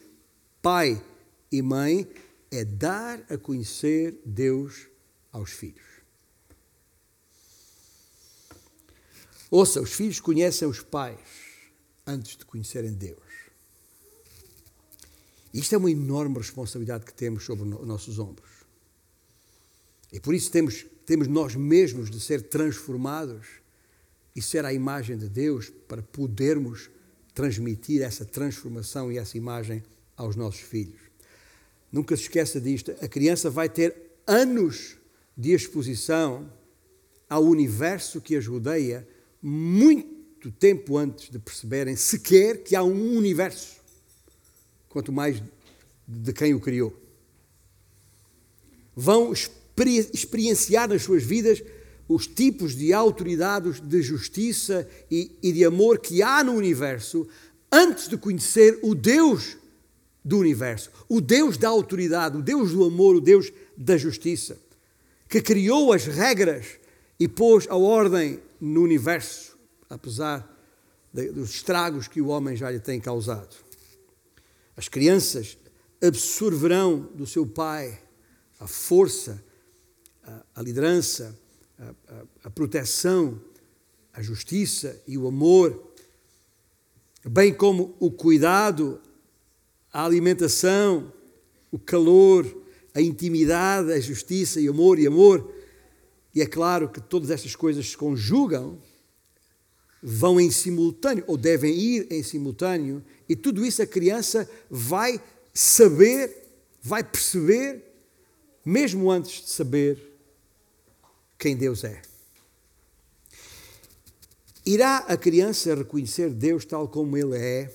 pai 0.61 1.01
e 1.49 1.61
mãe, 1.61 2.07
é 2.51 2.65
dar 2.65 3.23
a 3.29 3.37
conhecer 3.37 4.19
Deus 4.25 4.87
aos 5.31 5.51
filhos. 5.51 5.93
Ouça, 9.49 9.79
os 9.79 9.93
filhos 9.93 10.19
conhecem 10.19 10.67
os 10.67 10.81
pais 10.81 11.42
antes 12.05 12.37
de 12.37 12.45
conhecerem 12.45 12.93
Deus. 12.93 13.19
Isto 15.53 15.75
é 15.75 15.77
uma 15.77 15.91
enorme 15.91 16.37
responsabilidade 16.37 17.05
que 17.05 17.13
temos 17.13 17.45
sobre 17.45 17.63
os 17.63 17.87
nossos 17.87 18.17
ombros. 18.17 18.49
E 20.11 20.19
por 20.19 20.33
isso 20.33 20.51
temos, 20.51 20.85
temos 21.05 21.27
nós 21.27 21.55
mesmos 21.55 22.09
de 22.09 22.19
ser 22.19 22.41
transformados 22.43 23.47
e 24.35 24.41
ser 24.41 24.65
a 24.65 24.73
imagem 24.73 25.17
de 25.17 25.29
Deus 25.29 25.69
para 25.87 26.01
podermos 26.01 26.89
transmitir 27.33 28.01
essa 28.01 28.25
transformação 28.25 29.11
e 29.11 29.17
essa 29.17 29.37
imagem 29.37 29.83
aos 30.15 30.35
nossos 30.35 30.61
filhos. 30.61 31.01
Nunca 31.91 32.15
se 32.15 32.23
esqueça 32.23 32.59
disto, 32.59 32.91
a 33.01 33.07
criança 33.07 33.49
vai 33.49 33.69
ter 33.69 33.95
anos 34.25 34.97
de 35.37 35.51
exposição 35.51 36.51
ao 37.29 37.43
universo 37.43 38.21
que 38.21 38.35
as 38.35 38.45
rodeia 38.45 39.07
muito 39.41 40.12
tempo 40.51 40.97
antes 40.97 41.29
de 41.29 41.39
perceberem 41.39 41.95
sequer 41.95 42.63
que 42.63 42.75
há 42.75 42.83
um 42.83 43.15
universo, 43.15 43.77
quanto 44.89 45.11
mais 45.11 45.41
de 46.07 46.33
quem 46.33 46.53
o 46.53 46.59
criou. 46.59 46.93
Vão 48.95 49.33
experienciar 49.33 50.87
nas 50.87 51.03
suas 51.03 51.23
vidas 51.23 51.63
os 52.07 52.27
tipos 52.27 52.75
de 52.75 52.93
autoridades, 52.93 53.79
de 53.79 54.01
justiça 54.01 54.87
e, 55.09 55.31
e 55.41 55.51
de 55.51 55.65
amor 55.65 55.99
que 55.99 56.21
há 56.21 56.43
no 56.43 56.53
universo 56.53 57.27
antes 57.71 58.07
de 58.07 58.17
conhecer 58.17 58.79
o 58.83 58.93
Deus 58.93 59.57
do 60.23 60.37
universo, 60.37 60.91
o 61.09 61.19
Deus 61.19 61.57
da 61.57 61.69
autoridade, 61.69 62.37
o 62.37 62.41
Deus 62.41 62.71
do 62.71 62.83
amor, 62.83 63.15
o 63.15 63.21
Deus 63.21 63.51
da 63.75 63.97
justiça 63.97 64.57
que 65.33 65.41
criou 65.41 65.91
as 65.91 66.05
regras 66.05 66.79
e 67.19 67.27
pôs 67.27 67.67
a 67.67 67.75
ordem 67.75 68.39
no 68.61 68.83
universo, 68.83 69.52
apesar 69.93 70.49
dos 71.13 71.51
estragos 71.51 72.07
que 72.07 72.21
o 72.21 72.27
homem 72.27 72.55
já 72.55 72.71
lhe 72.71 72.79
tem 72.79 72.99
causado. 72.99 73.55
As 74.75 74.87
crianças 74.87 75.57
absorverão 76.01 77.09
do 77.15 77.27
seu 77.27 77.45
pai 77.45 77.99
a 78.59 78.67
força, 78.67 79.43
a, 80.55 80.61
liderança, 80.61 81.37
a, 81.77 81.83
a, 81.83 82.23
a 82.45 82.49
proteção, 82.49 83.41
a 84.13 84.21
justiça 84.21 85.01
e 85.05 85.17
o 85.17 85.27
amor, 85.27 85.93
bem 87.25 87.53
como 87.53 87.93
o 87.99 88.09
cuidado, 88.09 89.01
a 89.91 90.05
alimentação, 90.05 91.11
o 91.71 91.77
calor, 91.77 92.45
a 92.93 93.01
intimidade, 93.01 93.91
a 93.91 93.99
justiça 93.99 94.61
e 94.61 94.67
amor 94.69 94.97
e 94.97 95.07
amor. 95.07 95.53
E 96.33 96.41
é 96.41 96.45
claro 96.45 96.87
que 96.87 97.01
todas 97.01 97.29
estas 97.31 97.55
coisas 97.55 97.89
se 97.89 97.97
conjugam, 97.97 98.81
vão 100.03 100.39
em 100.39 100.51
simultâneo, 100.51 101.23
ou 101.27 101.37
devem 101.37 101.73
ir 101.73 102.07
em 102.11 102.21
simultâneo, 102.21 103.01
e 103.27 103.35
tudo 103.35 103.65
isso 103.65 103.81
a 103.81 103.87
criança 103.87 104.49
vai 104.69 105.21
saber, 105.53 106.45
vai 106.81 107.03
perceber, 107.03 107.81
mesmo 108.65 109.09
antes 109.09 109.43
de 109.43 109.49
saber 109.49 109.97
quem 111.39 111.55
Deus 111.55 111.85
é. 111.85 112.01
Irá 114.65 114.97
a 114.99 115.15
criança 115.15 115.73
reconhecer 115.73 116.29
Deus 116.29 116.65
tal 116.65 116.87
como 116.87 117.17
Ele 117.17 117.37
é, 117.37 117.73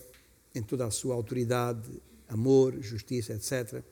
em 0.55 0.62
toda 0.62 0.87
a 0.87 0.91
sua 0.91 1.14
autoridade 1.14 1.88
amor, 2.29 2.77
justiça, 2.81 3.33
etc., 3.33 3.83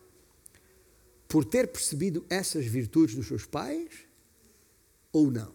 por 1.27 1.45
ter 1.45 1.67
percebido 1.69 2.25
essas 2.29 2.67
virtudes 2.67 3.17
dos 3.17 3.27
seus 3.27 3.47
pais 3.47 3.91
ou 5.13 5.31
não? 5.31 5.53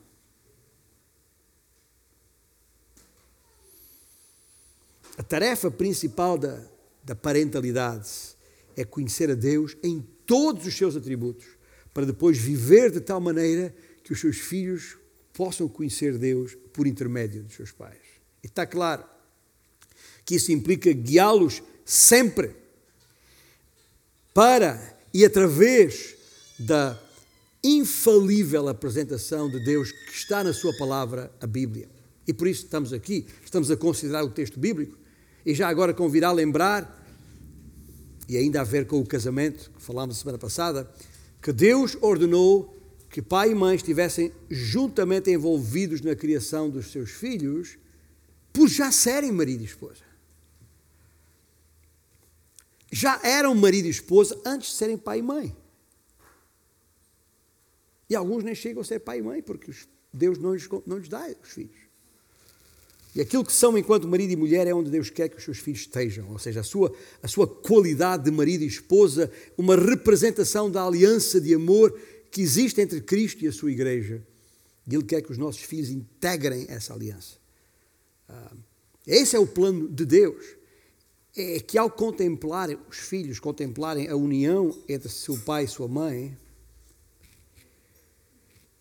A 5.21 5.23
tarefa 5.23 5.69
principal 5.69 6.35
da, 6.35 6.59
da 7.03 7.13
parentalidade 7.13 8.09
é 8.75 8.83
conhecer 8.83 9.29
a 9.29 9.35
Deus 9.35 9.77
em 9.83 10.03
todos 10.25 10.65
os 10.65 10.75
seus 10.75 10.95
atributos, 10.95 11.45
para 11.93 12.07
depois 12.07 12.39
viver 12.39 12.89
de 12.89 12.99
tal 12.99 13.21
maneira 13.21 13.71
que 14.03 14.13
os 14.13 14.19
seus 14.19 14.37
filhos 14.37 14.97
possam 15.31 15.67
conhecer 15.67 16.17
Deus 16.17 16.57
por 16.73 16.87
intermédio 16.87 17.43
dos 17.43 17.53
seus 17.53 17.71
pais. 17.71 18.01
E 18.43 18.47
está 18.47 18.65
claro 18.65 19.05
que 20.25 20.33
isso 20.33 20.51
implica 20.51 20.91
guiá-los 20.91 21.61
sempre 21.85 22.55
para 24.33 24.97
e 25.13 25.23
através 25.23 26.15
da 26.57 26.99
infalível 27.63 28.67
apresentação 28.67 29.51
de 29.51 29.63
Deus 29.63 29.91
que 29.91 30.13
está 30.13 30.43
na 30.43 30.51
Sua 30.51 30.75
palavra, 30.79 31.31
a 31.39 31.45
Bíblia. 31.45 31.87
E 32.27 32.33
por 32.33 32.47
isso 32.47 32.63
estamos 32.63 32.91
aqui, 32.91 33.27
estamos 33.45 33.69
a 33.69 33.77
considerar 33.77 34.23
o 34.23 34.31
texto 34.31 34.59
bíblico 34.59 34.99
e 35.45 35.53
já 35.53 35.67
agora 35.67 35.93
convidar 35.93 36.29
a 36.29 36.33
lembrar, 36.33 36.99
e 38.27 38.37
ainda 38.37 38.61
a 38.61 38.63
ver 38.63 38.87
com 38.87 38.99
o 38.99 39.05
casamento 39.05 39.71
que 39.71 39.81
falámos 39.81 40.17
semana 40.17 40.37
passada, 40.37 40.89
que 41.41 41.51
Deus 41.51 41.97
ordenou 42.01 42.77
que 43.09 43.21
pai 43.21 43.51
e 43.51 43.55
mãe 43.55 43.75
estivessem 43.75 44.31
juntamente 44.49 45.29
envolvidos 45.29 45.99
na 45.99 46.15
criação 46.15 46.69
dos 46.69 46.91
seus 46.91 47.11
filhos, 47.11 47.77
por 48.53 48.69
já 48.69 48.89
serem 48.89 49.31
marido 49.31 49.61
e 49.61 49.65
esposa. 49.65 50.03
Já 52.89 53.19
eram 53.23 53.53
marido 53.53 53.87
e 53.87 53.89
esposa 53.89 54.39
antes 54.45 54.69
de 54.69 54.75
serem 54.75 54.97
pai 54.97 55.19
e 55.19 55.21
mãe. 55.21 55.55
E 58.09 58.15
alguns 58.15 58.43
nem 58.43 58.55
chegam 58.55 58.81
a 58.81 58.85
ser 58.85 58.99
pai 58.99 59.19
e 59.19 59.21
mãe, 59.21 59.41
porque 59.41 59.73
Deus 60.13 60.37
não 60.37 60.53
lhes, 60.53 60.67
não 60.85 60.97
lhes 60.97 61.09
dá 61.09 61.27
os 61.43 61.49
filhos. 61.49 61.80
E 63.13 63.19
aquilo 63.19 63.43
que 63.43 63.51
são 63.51 63.77
enquanto 63.77 64.07
marido 64.07 64.31
e 64.31 64.35
mulher 64.35 64.65
é 64.67 64.73
onde 64.73 64.89
Deus 64.89 65.09
quer 65.09 65.27
que 65.27 65.37
os 65.37 65.43
seus 65.43 65.57
filhos 65.57 65.81
estejam, 65.81 66.29
ou 66.31 66.39
seja, 66.39 66.61
a 66.61 66.63
sua, 66.63 66.93
a 67.21 67.27
sua 67.27 67.45
qualidade 67.45 68.23
de 68.23 68.31
marido 68.31 68.63
e 68.63 68.67
esposa, 68.67 69.29
uma 69.57 69.75
representação 69.75 70.71
da 70.71 70.85
aliança 70.85 71.41
de 71.41 71.53
amor 71.53 71.97
que 72.31 72.41
existe 72.41 72.79
entre 72.79 73.01
Cristo 73.01 73.43
e 73.43 73.47
a 73.47 73.51
sua 73.51 73.71
igreja. 73.71 74.25
E 74.89 74.95
Ele 74.95 75.03
quer 75.03 75.21
que 75.21 75.31
os 75.31 75.37
nossos 75.37 75.61
filhos 75.61 75.89
integrem 75.89 76.65
essa 76.69 76.93
aliança. 76.93 77.37
Ah, 78.29 78.53
esse 79.05 79.35
é 79.35 79.39
o 79.39 79.47
plano 79.47 79.89
de 79.89 80.05
Deus. 80.05 80.55
É 81.35 81.59
que 81.59 81.77
ao 81.77 81.89
contemplarem, 81.89 82.77
os 82.89 82.97
filhos 82.97 83.39
contemplarem 83.39 84.07
a 84.07 84.15
união 84.15 84.77
entre 84.87 85.09
seu 85.09 85.37
pai 85.39 85.65
e 85.65 85.67
sua 85.67 85.87
mãe, 85.87 86.37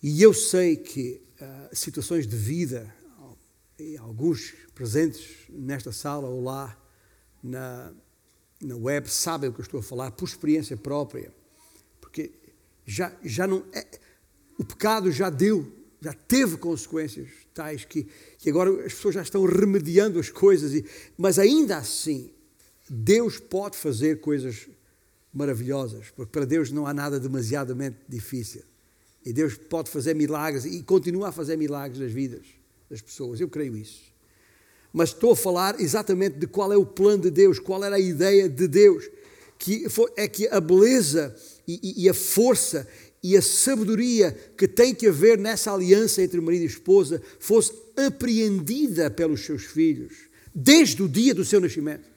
e 0.02 0.22
eu 0.22 0.32
sei 0.32 0.76
que 0.76 1.20
uh, 1.40 1.76
situações 1.76 2.26
de 2.26 2.34
vida 2.34 2.92
e 3.80 3.96
alguns 3.96 4.54
presentes 4.74 5.46
nesta 5.48 5.90
sala 5.90 6.28
ou 6.28 6.42
lá 6.42 6.76
na, 7.42 7.92
na 8.60 8.76
web 8.76 9.08
sabem 9.08 9.48
o 9.48 9.52
que 9.52 9.60
eu 9.60 9.64
estou 9.64 9.80
a 9.80 9.82
falar 9.82 10.10
por 10.10 10.28
experiência 10.28 10.76
própria, 10.76 11.32
porque 12.00 12.30
já, 12.84 13.12
já 13.24 13.46
não 13.46 13.64
é, 13.72 13.86
o 14.58 14.64
pecado 14.64 15.10
já 15.10 15.30
deu, 15.30 15.72
já 16.00 16.12
teve 16.12 16.58
consequências 16.58 17.28
tais 17.54 17.84
que, 17.84 18.06
que 18.38 18.50
agora 18.50 18.70
as 18.84 18.92
pessoas 18.92 19.14
já 19.14 19.22
estão 19.22 19.44
remediando 19.44 20.18
as 20.18 20.28
coisas, 20.28 20.74
e, 20.74 20.84
mas 21.16 21.38
ainda 21.38 21.78
assim 21.78 22.30
Deus 22.88 23.38
pode 23.38 23.76
fazer 23.76 24.20
coisas 24.20 24.68
maravilhosas, 25.32 26.10
porque 26.10 26.32
para 26.32 26.44
Deus 26.44 26.70
não 26.70 26.86
há 26.86 26.92
nada 26.92 27.18
demasiadamente 27.18 27.96
difícil. 28.08 28.62
E 29.24 29.32
Deus 29.32 29.54
pode 29.54 29.90
fazer 29.90 30.14
milagres 30.14 30.64
e 30.64 30.82
continua 30.82 31.28
a 31.28 31.32
fazer 31.32 31.56
milagres 31.56 32.00
nas 32.00 32.10
vidas 32.10 32.59
das 32.90 33.00
pessoas. 33.00 33.40
Eu 33.40 33.48
creio 33.48 33.76
isso. 33.76 34.10
Mas 34.92 35.10
estou 35.10 35.32
a 35.32 35.36
falar 35.36 35.80
exatamente 35.80 36.36
de 36.36 36.46
qual 36.48 36.72
é 36.72 36.76
o 36.76 36.84
plano 36.84 37.22
de 37.22 37.30
Deus, 37.30 37.60
qual 37.60 37.82
era 37.84 37.94
a 37.94 38.00
ideia 38.00 38.48
de 38.48 38.66
Deus, 38.66 39.08
que 39.56 39.86
é 40.16 40.26
que 40.26 40.48
a 40.48 40.60
beleza 40.60 41.34
e, 41.66 42.04
e 42.04 42.08
a 42.08 42.14
força 42.14 42.88
e 43.22 43.36
a 43.36 43.42
sabedoria 43.42 44.32
que 44.56 44.66
tem 44.66 44.94
que 44.94 45.06
haver 45.06 45.38
nessa 45.38 45.72
aliança 45.72 46.22
entre 46.22 46.40
marido 46.40 46.62
e 46.62 46.66
esposa 46.66 47.22
fosse 47.38 47.72
apreendida 47.96 49.10
pelos 49.10 49.44
seus 49.44 49.64
filhos, 49.64 50.14
desde 50.54 51.02
o 51.02 51.08
dia 51.08 51.34
do 51.34 51.44
seu 51.44 51.60
nascimento. 51.60 52.08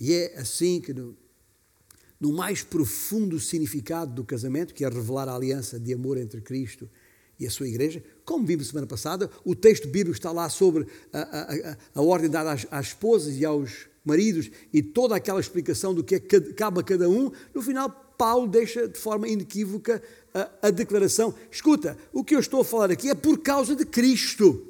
E 0.00 0.12
é 0.12 0.38
assim 0.38 0.80
que, 0.80 0.92
no, 0.92 1.16
no 2.20 2.32
mais 2.32 2.62
profundo 2.62 3.38
significado 3.38 4.12
do 4.12 4.24
casamento, 4.24 4.74
que 4.74 4.84
é 4.84 4.88
revelar 4.88 5.28
a 5.28 5.34
aliança 5.34 5.78
de 5.78 5.92
amor 5.94 6.18
entre 6.18 6.40
Cristo 6.40 6.88
e 7.38 7.46
a 7.46 7.50
sua 7.50 7.68
igreja, 7.68 8.02
como 8.24 8.44
vimos 8.44 8.68
semana 8.68 8.86
passada, 8.86 9.30
o 9.44 9.54
texto 9.54 9.86
bíblico 9.86 10.16
está 10.16 10.32
lá 10.32 10.48
sobre 10.48 10.86
a, 11.12 11.20
a, 11.20 11.70
a, 11.70 11.76
a 11.94 12.02
ordem 12.02 12.28
dada 12.28 12.52
às, 12.52 12.66
às, 12.70 12.86
esposas 12.88 13.36
e 13.36 13.44
aos 13.44 13.86
maridos 14.04 14.50
e 14.72 14.82
toda 14.82 15.14
aquela 15.14 15.38
explicação 15.38 15.94
do 15.94 16.02
que 16.02 16.16
é 16.16 16.20
que 16.20 16.40
cabe 16.54 16.80
a 16.80 16.82
cada 16.82 17.08
um. 17.08 17.30
No 17.54 17.62
final, 17.62 17.88
Paulo 18.18 18.48
deixa 18.48 18.88
de 18.88 18.98
forma 18.98 19.28
inequívoca 19.28 20.02
a, 20.62 20.70
declaração: 20.70 21.32
escuta, 21.50 21.96
o 22.12 22.24
que 22.24 22.34
eu 22.34 22.40
estou 22.40 22.60
a 22.60 22.64
falar 22.64 22.90
aqui 22.90 23.08
é 23.08 23.14
por 23.14 23.38
causa 23.38 23.76
de 23.76 23.84
Cristo. 23.84 24.67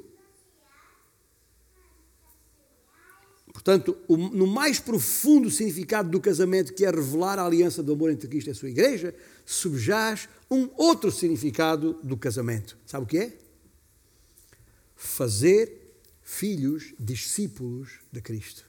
Portanto, 3.69 3.99
no 4.09 4.47
mais 4.47 4.81
profundo 4.81 5.51
significado 5.51 6.09
do 6.09 6.19
casamento, 6.19 6.73
que 6.73 6.87
é 6.87 6.91
revelar 6.91 7.39
a 7.39 7.45
aliança 7.45 7.83
do 7.83 7.93
amor 7.93 8.11
entre 8.11 8.27
Cristo 8.27 8.47
e 8.47 8.51
a 8.53 8.55
sua 8.55 8.71
igreja, 8.71 9.15
subjaz 9.45 10.27
um 10.51 10.71
outro 10.75 11.13
significado 11.13 11.93
do 12.03 12.17
casamento. 12.17 12.79
Sabe 12.87 13.05
o 13.05 13.07
que 13.07 13.19
é? 13.19 13.39
Fazer 14.97 16.01
filhos 16.23 16.95
discípulos 16.99 18.01
de 18.11 18.23
Cristo. 18.23 18.65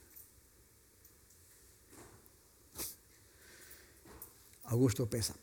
Alguns 4.64 4.92
estão 4.92 5.06
a 5.06 5.08
pensar, 5.08 5.34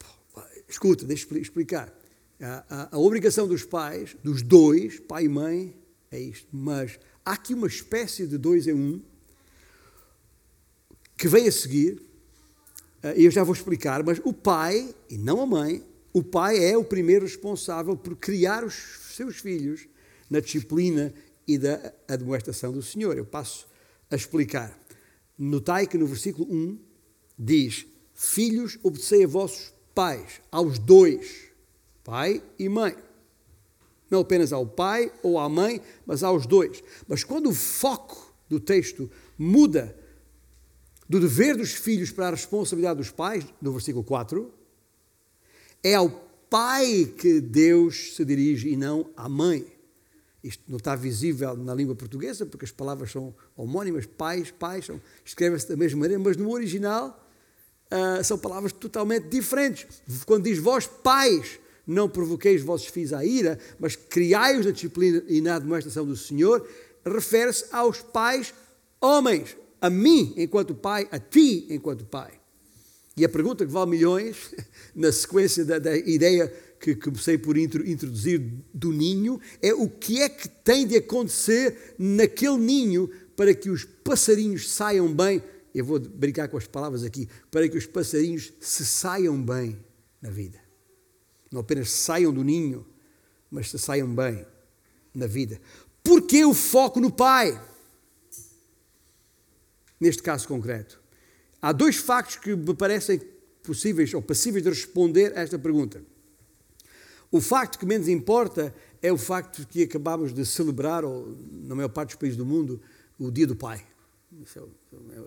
escuta, 0.69 1.03
deixa 1.03 1.25
eu 1.31 1.41
explicar. 1.41 1.91
A, 2.39 2.63
a, 2.69 2.95
a, 2.95 2.99
obrigação 2.99 3.47
dos 3.47 3.63
pais, 3.63 4.15
dos 4.23 4.43
dois, 4.43 4.99
pai 4.99 5.25
e 5.25 5.29
mãe, 5.29 5.75
é 6.11 6.19
isto. 6.19 6.47
Mas 6.51 6.99
há 7.25 7.31
aqui 7.31 7.55
uma 7.55 7.65
espécie 7.65 8.27
de 8.27 8.37
dois 8.37 8.67
em 8.67 8.73
um 8.73 9.01
que 11.17 11.27
vem 11.27 11.47
a 11.47 11.51
seguir, 11.51 12.01
eh, 13.01 13.21
e 13.21 13.25
eu 13.25 13.31
já 13.31 13.43
vou 13.43 13.53
explicar, 13.53 14.03
mas 14.03 14.21
o 14.23 14.31
pai, 14.31 14.93
e 15.09 15.17
não 15.17 15.41
a 15.41 15.45
mãe, 15.45 15.83
o 16.13 16.23
pai 16.23 16.63
é 16.63 16.77
o 16.77 16.83
primeiro 16.83 17.25
responsável 17.25 17.97
por 17.97 18.15
criar 18.15 18.63
os 18.63 18.75
seus 19.15 19.37
filhos 19.37 19.87
na 20.29 20.39
disciplina 20.39 21.13
e 21.47 21.57
da 21.57 21.93
admoestação 22.07 22.71
do 22.71 22.81
Senhor. 22.81 23.17
Eu 23.17 23.25
passo 23.25 23.67
a 24.09 24.15
explicar. 24.15 24.77
Notai 25.37 25.87
que 25.87 25.97
no 25.97 26.07
versículo 26.07 26.51
1 26.51 26.79
diz: 27.37 27.85
Filhos, 28.13 28.77
obedecei 28.83 29.23
a 29.23 29.27
vossos 29.27 29.73
pais, 29.93 30.41
aos 30.51 30.77
dois, 30.79 31.51
pai 32.03 32.43
e 32.57 32.69
mãe. 32.69 32.95
Não 34.09 34.21
apenas 34.21 34.53
ao 34.53 34.65
pai 34.65 35.11
ou 35.21 35.37
à 35.37 35.49
mãe, 35.49 35.81
mas 36.05 36.23
aos 36.23 36.45
dois. 36.45 36.83
Mas 37.07 37.23
quando 37.23 37.49
o 37.49 37.53
foco 37.53 38.33
do 38.47 38.59
texto 38.59 39.09
muda 39.37 39.95
do 41.09 41.19
dever 41.19 41.55
dos 41.55 41.73
filhos 41.73 42.11
para 42.11 42.27
a 42.27 42.31
responsabilidade 42.31 42.97
dos 42.97 43.11
pais, 43.11 43.45
no 43.61 43.71
versículo 43.71 44.03
4, 44.03 44.51
é 45.83 45.95
ao 45.95 46.09
pai 46.49 47.13
que 47.17 47.39
Deus 47.39 48.15
se 48.15 48.25
dirige 48.25 48.69
e 48.69 48.77
não 48.77 49.09
à 49.15 49.29
mãe. 49.29 49.65
Isto 50.43 50.63
não 50.67 50.77
está 50.77 50.95
visível 50.95 51.55
na 51.55 51.73
língua 51.73 51.95
portuguesa, 51.95 52.45
porque 52.45 52.65
as 52.65 52.71
palavras 52.71 53.11
são 53.11 53.33
homónimas, 53.55 54.05
pais, 54.05 54.51
pais, 54.51 54.89
escrevem-se 55.25 55.67
da 55.67 55.75
mesma 55.75 55.99
maneira, 55.99 56.21
mas 56.21 56.37
no 56.37 56.51
original 56.51 57.27
uh, 57.91 58.23
são 58.23 58.37
palavras 58.37 58.71
totalmente 58.71 59.27
diferentes. 59.27 59.85
Quando 60.25 60.43
diz 60.43 60.59
vós, 60.59 60.87
pais, 60.87 61.59
não 61.85 62.07
provoqueis 62.07 62.61
vossos 62.61 62.87
filhos 62.87 63.13
à 63.13 63.25
ira, 63.25 63.57
mas 63.79 63.95
criai-os 63.95 64.65
na 64.65 64.71
disciplina 64.71 65.23
e 65.27 65.41
na 65.41 65.57
demonstração 65.57 66.05
do 66.05 66.15
Senhor, 66.15 66.67
refere-se 67.05 67.65
aos 67.71 68.01
pais 68.01 68.53
homens, 69.01 69.55
a 69.81 69.89
mim 69.89 70.33
enquanto 70.37 70.73
pai, 70.75 71.07
a 71.11 71.19
ti 71.19 71.67
enquanto 71.69 72.05
pai. 72.05 72.39
E 73.15 73.25
a 73.25 73.29
pergunta 73.29 73.65
que 73.65 73.71
vale 73.71 73.89
milhões, 73.89 74.53
na 74.95 75.11
sequência 75.11 75.65
da, 75.65 75.79
da 75.79 75.97
ideia 75.97 76.47
que 76.79 76.95
comecei 76.95 77.37
por 77.37 77.57
introduzir 77.57 78.39
do 78.73 78.91
ninho, 78.91 79.39
é 79.61 79.73
o 79.73 79.89
que 79.89 80.21
é 80.21 80.29
que 80.29 80.47
tem 80.47 80.85
de 80.85 80.95
acontecer 80.95 81.95
naquele 81.97 82.57
ninho 82.57 83.09
para 83.35 83.53
que 83.53 83.69
os 83.69 83.83
passarinhos 83.83 84.69
saiam 84.69 85.11
bem. 85.13 85.41
Eu 85.73 85.85
vou 85.85 85.99
brincar 85.99 86.47
com 86.47 86.57
as 86.57 86.67
palavras 86.67 87.03
aqui, 87.03 87.27
para 87.49 87.67
que 87.67 87.77
os 87.77 87.85
passarinhos 87.85 88.53
se 88.59 88.85
saiam 88.85 89.41
bem 89.41 89.77
na 90.21 90.29
vida. 90.29 90.59
Não 91.51 91.61
apenas 91.61 91.91
saiam 91.91 92.33
do 92.33 92.43
ninho, 92.43 92.85
mas 93.49 93.69
se 93.69 93.79
saiam 93.79 94.13
bem 94.13 94.45
na 95.13 95.27
vida. 95.27 95.59
Por 96.03 96.21
que 96.21 96.45
o 96.45 96.53
foco 96.53 96.99
no 96.99 97.11
pai? 97.11 97.59
Neste 99.99 100.21
caso 100.21 100.47
concreto. 100.47 101.01
Há 101.61 101.71
dois 101.71 101.95
factos 101.95 102.37
que 102.37 102.55
me 102.55 102.73
parecem 102.73 103.19
possíveis 103.63 104.13
ou 104.13 104.21
passíveis 104.21 104.63
de 104.63 104.69
responder 104.69 105.37
a 105.37 105.41
esta 105.41 105.57
pergunta. 105.59 106.01
O 107.31 107.41
facto 107.41 107.77
que 107.77 107.85
menos 107.85 108.07
importa 108.07 108.73
é 109.01 109.11
o 109.11 109.17
facto 109.17 109.59
de 109.59 109.65
que 109.65 109.83
acabamos 109.83 110.33
de 110.33 110.45
celebrar, 110.45 111.03
ou, 111.03 111.35
na 111.51 111.75
maior 111.75 111.89
parte 111.89 112.09
dos 112.09 112.17
países 112.17 112.37
do 112.37 112.45
mundo, 112.45 112.81
o 113.19 113.29
Dia 113.29 113.45
do 113.45 113.55
Pai. 113.55 113.83
Isso 114.41 114.69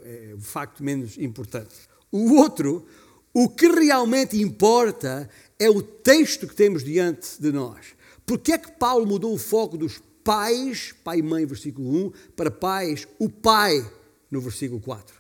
é, 0.05 0.31
é 0.31 0.35
o 0.35 0.41
facto 0.41 0.83
menos 0.83 1.19
importante. 1.19 1.75
O 2.11 2.37
outro, 2.37 2.87
o 3.35 3.49
que 3.49 3.69
realmente 3.69 4.41
importa 4.41 5.29
é 5.59 5.69
o 5.69 5.83
texto 5.83 6.47
que 6.47 6.55
temos 6.55 6.83
diante 6.83 7.41
de 7.41 7.53
nós. 7.53 7.95
Porque 8.25 8.53
é 8.53 8.59
que 8.59 8.73
Paulo 8.73 9.07
mudou 9.07 9.35
o 9.35 9.39
foco 9.39 9.77
dos 9.77 10.01
pais, 10.25 10.95
pai 11.05 11.19
e 11.19 11.23
mãe, 11.23 11.45
versículo 11.45 12.07
1, 12.07 12.13
para 12.37 12.51
pais, 12.51 13.07
o 13.19 13.29
pai, 13.29 13.85
no 14.31 14.41
versículo 14.41 14.81
4? 14.81 15.15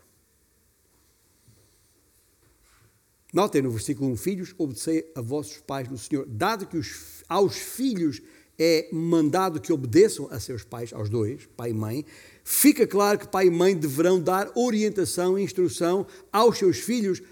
Notem 3.33 3.62
no 3.62 3.70
versículo 3.70 4.11
1: 4.11 4.16
Filhos, 4.16 4.55
obedecei 4.59 5.11
a 5.14 5.20
vossos 5.20 5.59
pais 5.59 5.88
no 5.88 5.96
Senhor, 5.96 6.27
dado 6.29 6.66
que 6.66 6.77
os, 6.77 7.23
aos 7.29 7.57
filhos 7.57 8.20
é 8.59 8.88
mandado 8.92 9.61
que 9.61 9.73
obedeçam 9.73 10.29
a 10.31 10.38
seus 10.38 10.62
pais, 10.62 10.92
aos 10.92 11.09
dois, 11.09 11.49
pai 11.57 11.70
e 11.70 11.75
mãe, 11.75 12.05
fica 12.44 12.87
claro 12.87 13.18
que 13.18 13.29
pai 13.29 13.46
e 13.46 13.51
mãe 13.51 13.75
deverão 13.75 14.20
dar 14.20 14.51
orientação 14.55 15.38
e 15.38 15.42
instrução 15.42 16.07
aos 16.31 16.59
seus 16.59 16.79
filhos, 16.79 17.23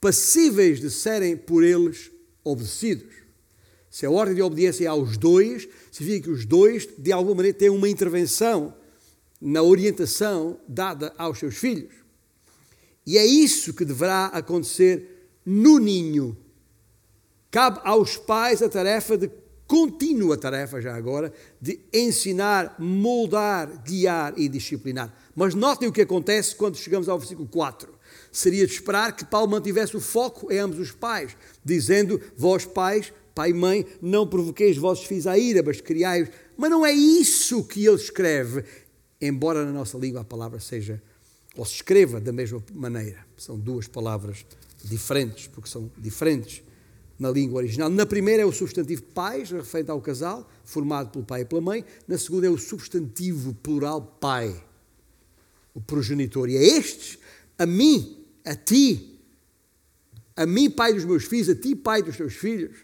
passíveis 0.00 0.80
de 0.80 0.90
serem 0.90 1.36
por 1.36 1.62
eles 1.62 2.10
obedecidos. 2.42 3.14
Se 3.88 4.04
a 4.06 4.10
ordem 4.10 4.34
de 4.34 4.42
obediência 4.42 4.84
é 4.84 4.88
aos 4.88 5.16
dois, 5.16 5.68
significa 5.92 6.24
que 6.24 6.32
os 6.32 6.44
dois, 6.44 6.88
de 6.98 7.12
alguma 7.12 7.36
maneira, 7.36 7.56
têm 7.56 7.68
uma 7.68 7.88
intervenção 7.88 8.74
na 9.44 9.60
orientação 9.60 10.60
dada 10.68 11.12
aos 11.18 11.40
seus 11.40 11.56
filhos. 11.56 11.92
E 13.04 13.18
é 13.18 13.26
isso 13.26 13.74
que 13.74 13.84
deverá 13.84 14.26
acontecer 14.26 15.28
no 15.44 15.80
ninho. 15.80 16.36
Cabe 17.50 17.80
aos 17.82 18.16
pais 18.16 18.62
a 18.62 18.68
tarefa 18.68 19.18
de 19.18 19.28
contínua 19.66 20.36
tarefa 20.36 20.80
já 20.80 20.94
agora 20.94 21.32
de 21.60 21.80
ensinar, 21.92 22.76
moldar, 22.78 23.82
guiar 23.82 24.32
e 24.36 24.48
disciplinar. 24.48 25.12
Mas 25.34 25.54
notem 25.54 25.88
o 25.88 25.92
que 25.92 26.02
acontece 26.02 26.54
quando 26.54 26.76
chegamos 26.76 27.08
ao 27.08 27.18
versículo 27.18 27.48
4. 27.48 27.92
Seria 28.30 28.66
de 28.66 28.72
esperar 28.72 29.16
que 29.16 29.24
Paulo 29.24 29.50
mantivesse 29.50 29.96
o 29.96 30.00
foco 30.00 30.52
em 30.52 30.58
ambos 30.58 30.78
os 30.78 30.92
pais, 30.92 31.36
dizendo: 31.64 32.20
Vós, 32.36 32.64
pais, 32.64 33.12
pai 33.34 33.50
e 33.50 33.54
mãe, 33.54 33.86
não 34.00 34.26
provoqueis 34.26 34.76
vossos 34.76 35.06
filhos 35.06 35.26
à 35.26 35.36
ira, 35.36 35.62
mas 35.64 35.80
criai-os. 35.80 36.28
Mas 36.56 36.70
não 36.70 36.84
é 36.84 36.92
isso 36.92 37.64
que 37.64 37.84
ele 37.84 37.96
escreve, 37.96 38.64
embora 39.26 39.64
na 39.64 39.72
nossa 39.72 39.96
língua 39.96 40.22
a 40.22 40.24
palavra 40.24 40.60
seja, 40.60 41.02
ou 41.56 41.64
se 41.64 41.76
escreva 41.76 42.20
da 42.20 42.32
mesma 42.32 42.62
maneira. 42.72 43.24
São 43.36 43.58
duas 43.58 43.86
palavras 43.86 44.44
diferentes, 44.84 45.46
porque 45.46 45.68
são 45.68 45.90
diferentes 45.96 46.62
na 47.18 47.30
língua 47.30 47.58
original. 47.58 47.88
Na 47.88 48.04
primeira 48.04 48.42
é 48.42 48.46
o 48.46 48.52
substantivo 48.52 49.02
pais, 49.02 49.50
referente 49.50 49.90
ao 49.90 50.00
casal, 50.00 50.48
formado 50.64 51.10
pelo 51.10 51.24
pai 51.24 51.42
e 51.42 51.44
pela 51.44 51.60
mãe. 51.60 51.84
Na 52.08 52.18
segunda 52.18 52.46
é 52.46 52.50
o 52.50 52.58
substantivo 52.58 53.54
plural 53.54 54.02
pai, 54.20 54.64
o 55.74 55.80
progenitor. 55.80 56.48
E 56.48 56.56
é 56.56 56.62
estes, 56.62 57.18
a 57.58 57.66
mim, 57.66 58.24
a 58.44 58.54
ti, 58.56 59.20
a 60.34 60.46
mim, 60.46 60.70
pai 60.70 60.94
dos 60.94 61.04
meus 61.04 61.24
filhos, 61.24 61.48
a 61.48 61.54
ti, 61.54 61.76
pai 61.76 62.02
dos 62.02 62.16
teus 62.16 62.34
filhos. 62.34 62.78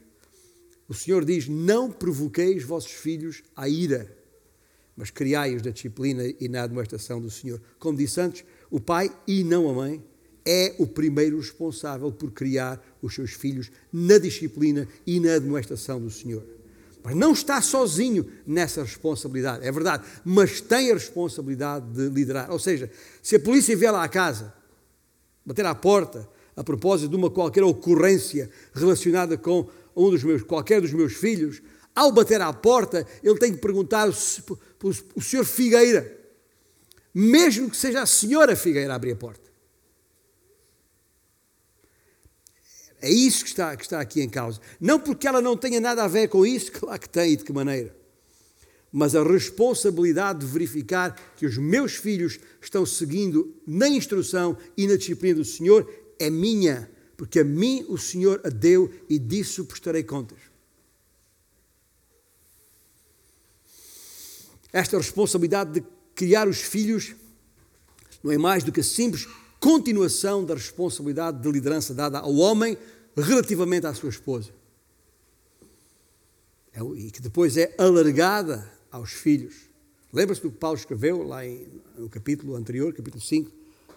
O 0.88 0.94
Senhor 0.94 1.24
diz: 1.24 1.48
Não 1.48 1.90
provoqueis 1.90 2.62
vossos 2.62 2.92
filhos 2.92 3.42
à 3.56 3.68
ira, 3.68 4.16
mas 4.98 5.12
criai-os 5.12 5.62
da 5.62 5.70
disciplina 5.70 6.24
e 6.40 6.48
na 6.48 6.64
admoestação 6.64 7.20
do 7.20 7.30
Senhor. 7.30 7.60
Como 7.78 7.96
disse 7.96 8.20
antes, 8.20 8.44
o 8.68 8.80
pai 8.80 9.08
e 9.28 9.44
não 9.44 9.70
a 9.70 9.72
mãe 9.72 10.04
é 10.44 10.74
o 10.76 10.88
primeiro 10.88 11.36
responsável 11.36 12.10
por 12.10 12.32
criar 12.32 12.84
os 13.00 13.14
seus 13.14 13.30
filhos 13.30 13.70
na 13.92 14.18
disciplina 14.18 14.88
e 15.06 15.20
na 15.20 15.34
admoestação 15.34 16.00
do 16.00 16.10
Senhor. 16.10 16.44
Mas 17.04 17.14
não 17.14 17.32
está 17.32 17.62
sozinho 17.62 18.26
nessa 18.44 18.82
responsabilidade, 18.82 19.64
é 19.64 19.70
verdade, 19.70 20.04
mas 20.24 20.60
tem 20.60 20.90
a 20.90 20.94
responsabilidade 20.94 21.86
de 21.92 22.08
liderar. 22.08 22.50
Ou 22.50 22.58
seja, 22.58 22.90
se 23.22 23.36
a 23.36 23.40
polícia 23.40 23.76
vier 23.76 23.92
lá 23.92 24.02
à 24.02 24.08
casa, 24.08 24.52
bater 25.46 25.64
à 25.64 25.76
porta, 25.76 26.28
a 26.56 26.64
propósito 26.64 27.10
de 27.10 27.14
uma 27.14 27.30
qualquer 27.30 27.62
ocorrência 27.62 28.50
relacionada 28.74 29.38
com 29.38 29.68
um 29.94 30.10
dos 30.10 30.24
meus, 30.24 30.42
qualquer 30.42 30.80
dos 30.80 30.92
meus 30.92 31.12
filhos, 31.12 31.62
ao 31.98 32.12
bater 32.12 32.40
à 32.40 32.52
porta, 32.52 33.04
ele 33.24 33.38
tem 33.40 33.52
que 33.52 33.58
perguntar 33.58 34.08
o 35.14 35.20
senhor 35.20 35.44
Figueira, 35.44 36.16
mesmo 37.14 37.70
que 37.70 37.76
seja 37.76 38.02
a 38.02 38.06
senhora 38.06 38.54
Figueira 38.54 38.92
a 38.92 38.96
abrir 38.96 39.12
a 39.12 39.16
porta. 39.16 39.48
É 43.00 43.10
isso 43.10 43.44
que 43.44 43.50
está, 43.50 43.76
que 43.76 43.84
está 43.84 44.00
aqui 44.00 44.20
em 44.20 44.28
causa. 44.28 44.60
Não 44.80 44.98
porque 44.98 45.26
ela 45.26 45.40
não 45.40 45.56
tenha 45.56 45.80
nada 45.80 46.04
a 46.04 46.08
ver 46.08 46.28
com 46.28 46.44
isso, 46.44 46.72
claro 46.78 47.00
que 47.00 47.08
tem 47.08 47.32
e 47.32 47.36
de 47.36 47.44
que 47.44 47.52
maneira. 47.52 47.96
Mas 48.90 49.14
a 49.14 49.22
responsabilidade 49.22 50.40
de 50.40 50.46
verificar 50.46 51.14
que 51.36 51.46
os 51.46 51.58
meus 51.58 51.94
filhos 51.94 52.38
estão 52.60 52.86
seguindo 52.86 53.54
na 53.66 53.88
instrução 53.88 54.56
e 54.76 54.86
na 54.86 54.96
disciplina 54.96 55.36
do 55.36 55.44
Senhor 55.44 55.88
é 56.18 56.30
minha, 56.30 56.90
porque 57.16 57.40
a 57.40 57.44
mim 57.44 57.84
o 57.88 57.98
Senhor 57.98 58.40
a 58.44 58.48
deu 58.48 58.90
e 59.08 59.18
disso 59.18 59.64
prestarei 59.64 60.02
contas. 60.02 60.38
Esta 64.78 64.96
responsabilidade 64.96 65.72
de 65.72 65.86
criar 66.14 66.46
os 66.46 66.60
filhos 66.60 67.16
não 68.22 68.30
é 68.30 68.38
mais 68.38 68.62
do 68.62 68.70
que 68.70 68.78
a 68.78 68.84
simples 68.84 69.26
continuação 69.58 70.44
da 70.44 70.54
responsabilidade 70.54 71.42
de 71.42 71.50
liderança 71.50 71.92
dada 71.92 72.20
ao 72.20 72.32
homem 72.36 72.78
relativamente 73.16 73.88
à 73.88 73.92
sua 73.92 74.08
esposa. 74.08 74.50
É 76.72 76.80
e 76.96 77.10
que 77.10 77.20
depois 77.20 77.56
é 77.56 77.74
alargada 77.76 78.70
aos 78.88 79.10
filhos. 79.10 79.68
Lembra-se 80.12 80.42
do 80.42 80.52
que 80.52 80.58
Paulo 80.58 80.78
escreveu 80.78 81.24
lá 81.24 81.44
em, 81.44 81.66
no 81.98 82.08
capítulo 82.08 82.54
anterior, 82.54 82.94
capítulo 82.94 83.20
5, 83.20 83.50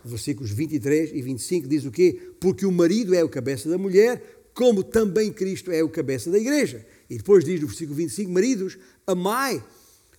versículos 0.03 0.49
23 0.49 1.11
e 1.13 1.21
25, 1.21 1.67
diz 1.67 1.85
o 1.85 1.91
quê? 1.91 2.33
Porque 2.39 2.65
o 2.65 2.71
marido 2.71 3.13
é 3.13 3.23
o 3.23 3.29
cabeça 3.29 3.69
da 3.69 3.77
mulher, 3.77 4.47
como 4.55 4.83
também 4.83 5.31
Cristo 5.31 5.71
é 5.71 5.83
o 5.83 5.89
cabeça 5.89 6.31
da 6.31 6.39
igreja. 6.39 6.83
E 7.07 7.17
depois 7.17 7.45
diz 7.45 7.61
no 7.61 7.67
versículo 7.67 7.95
25, 7.95 8.31
maridos, 8.31 8.79
amai 9.05 9.63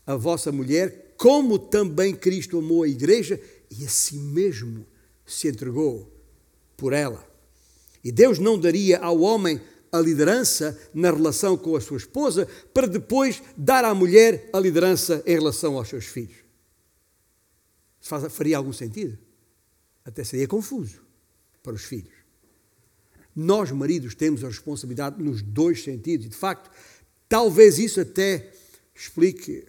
a 0.06 0.16
vossa 0.16 0.50
mulher, 0.50 1.14
como 1.16 1.58
também 1.58 2.14
Cristo 2.14 2.58
amou 2.58 2.82
a 2.82 2.88
igreja 2.88 3.40
e 3.70 3.84
a 3.84 3.88
si 3.88 4.16
mesmo 4.16 4.86
se 5.24 5.48
entregou 5.48 6.10
por 6.76 6.92
ela. 6.92 7.26
E 8.02 8.10
Deus 8.10 8.38
não 8.38 8.58
daria 8.58 8.98
ao 8.98 9.20
homem 9.20 9.60
a 9.92 10.00
liderança 10.00 10.78
na 10.92 11.10
relação 11.10 11.56
com 11.56 11.76
a 11.76 11.80
sua 11.80 11.98
esposa 11.98 12.48
para 12.72 12.86
depois 12.86 13.42
dar 13.56 13.84
à 13.84 13.94
mulher 13.94 14.48
a 14.52 14.58
liderança 14.58 15.22
em 15.26 15.34
relação 15.34 15.76
aos 15.76 15.88
seus 15.88 16.06
filhos. 16.06 16.36
Faz, 18.00 18.32
faria 18.32 18.56
algum 18.56 18.72
sentido? 18.72 19.16
Até 20.04 20.24
seria 20.24 20.48
confuso 20.48 21.00
para 21.62 21.74
os 21.74 21.84
filhos. 21.84 22.22
Nós, 23.34 23.70
maridos, 23.70 24.14
temos 24.14 24.42
a 24.42 24.48
responsabilidade 24.48 25.22
nos 25.22 25.40
dois 25.40 25.82
sentidos. 25.84 26.26
E, 26.26 26.28
de 26.28 26.36
facto, 26.36 26.70
talvez 27.28 27.78
isso 27.78 28.00
até 28.00 28.52
explique 28.94 29.64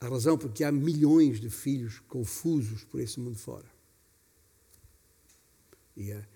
a 0.00 0.08
razão 0.08 0.38
porque 0.38 0.64
há 0.64 0.72
milhões 0.72 1.40
de 1.40 1.50
filhos 1.50 2.00
confusos 2.08 2.84
por 2.84 3.00
esse 3.00 3.20
mundo 3.20 3.38
fora. 3.38 3.66
E 5.94 6.10
a, 6.10 6.26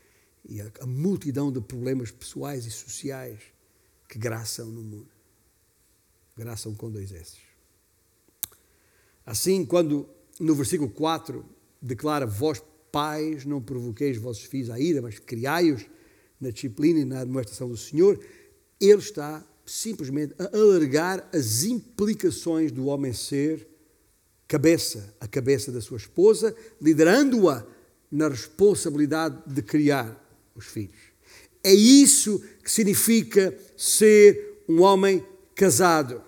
e 0.46 0.60
a, 0.60 0.70
a 0.80 0.86
multidão 0.86 1.50
de 1.50 1.60
problemas 1.60 2.10
pessoais 2.10 2.66
e 2.66 2.70
sociais 2.70 3.40
que 4.06 4.18
graçam 4.18 4.66
no 4.66 4.82
mundo. 4.82 5.08
Graçam 6.36 6.74
com 6.74 6.90
dois 6.90 7.10
S. 7.10 7.38
Assim, 9.24 9.64
quando 9.64 10.06
no 10.38 10.54
versículo 10.54 10.90
4 10.90 11.44
declara: 11.80 12.26
Vós, 12.26 12.62
pais, 12.92 13.46
não 13.46 13.62
provoqueis 13.62 14.18
vossos 14.18 14.44
filhos 14.44 14.68
à 14.68 14.78
ira, 14.78 15.00
mas 15.00 15.18
criai-os 15.18 15.86
na 16.38 16.50
disciplina 16.50 17.00
e 17.00 17.04
na 17.04 17.20
administração 17.20 17.68
do 17.68 17.76
Senhor, 17.76 18.22
ele 18.78 18.98
está 18.98 19.44
simplesmente 19.64 20.34
a 20.38 20.56
alargar 20.56 21.28
as 21.32 21.64
implicações 21.64 22.70
do 22.70 22.86
homem 22.86 23.12
ser 23.12 23.66
cabeça, 24.46 25.14
a 25.20 25.26
cabeça 25.26 25.72
da 25.72 25.80
sua 25.80 25.96
esposa, 25.96 26.54
liderando-a 26.80 27.64
na 28.10 28.28
responsabilidade 28.28 29.38
de 29.46 29.62
criar 29.62 30.20
os 30.54 30.66
filhos. 30.66 31.14
É 31.62 31.72
isso 31.72 32.42
que 32.62 32.70
significa 32.70 33.56
ser 33.76 34.62
um 34.68 34.82
homem 34.82 35.24
casado. 35.54 36.22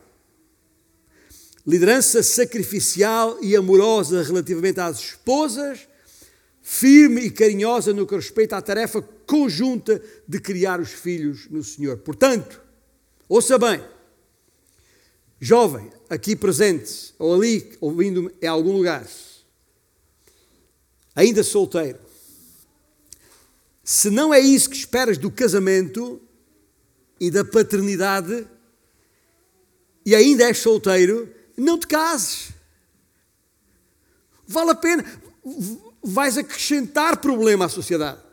Liderança 1.66 2.22
sacrificial 2.22 3.38
e 3.42 3.54
amorosa 3.54 4.22
relativamente 4.22 4.80
às 4.80 4.98
esposas, 4.98 5.86
firme 6.62 7.20
e 7.20 7.30
carinhosa 7.30 7.92
no 7.92 8.06
que 8.06 8.16
respeita 8.16 8.56
à 8.56 8.62
tarefa 8.62 9.02
conjunta 9.26 10.02
de 10.26 10.40
criar 10.40 10.80
os 10.80 10.90
filhos 10.90 11.48
no 11.50 11.62
Senhor. 11.62 11.98
Portanto, 11.98 12.65
Ouça 13.28 13.58
bem, 13.58 13.84
jovem, 15.40 15.90
aqui 16.08 16.36
presente, 16.36 17.14
ou 17.18 17.34
ali, 17.34 17.76
ouvindo 17.80 18.32
em 18.40 18.46
algum 18.46 18.72
lugar, 18.72 19.06
ainda 21.14 21.42
solteiro, 21.42 21.98
se 23.82 24.10
não 24.10 24.34
é 24.34 24.40
isso 24.40 24.70
que 24.70 24.76
esperas 24.76 25.18
do 25.18 25.30
casamento 25.30 26.20
e 27.20 27.30
da 27.30 27.44
paternidade, 27.44 28.46
e 30.04 30.14
ainda 30.14 30.44
és 30.44 30.58
solteiro, 30.58 31.32
não 31.56 31.78
te 31.78 31.86
cases. 31.86 32.50
Vale 34.46 34.70
a 34.70 34.74
pena. 34.74 35.04
Vais 36.02 36.38
acrescentar 36.38 37.16
problema 37.16 37.64
à 37.64 37.68
sociedade. 37.68 38.25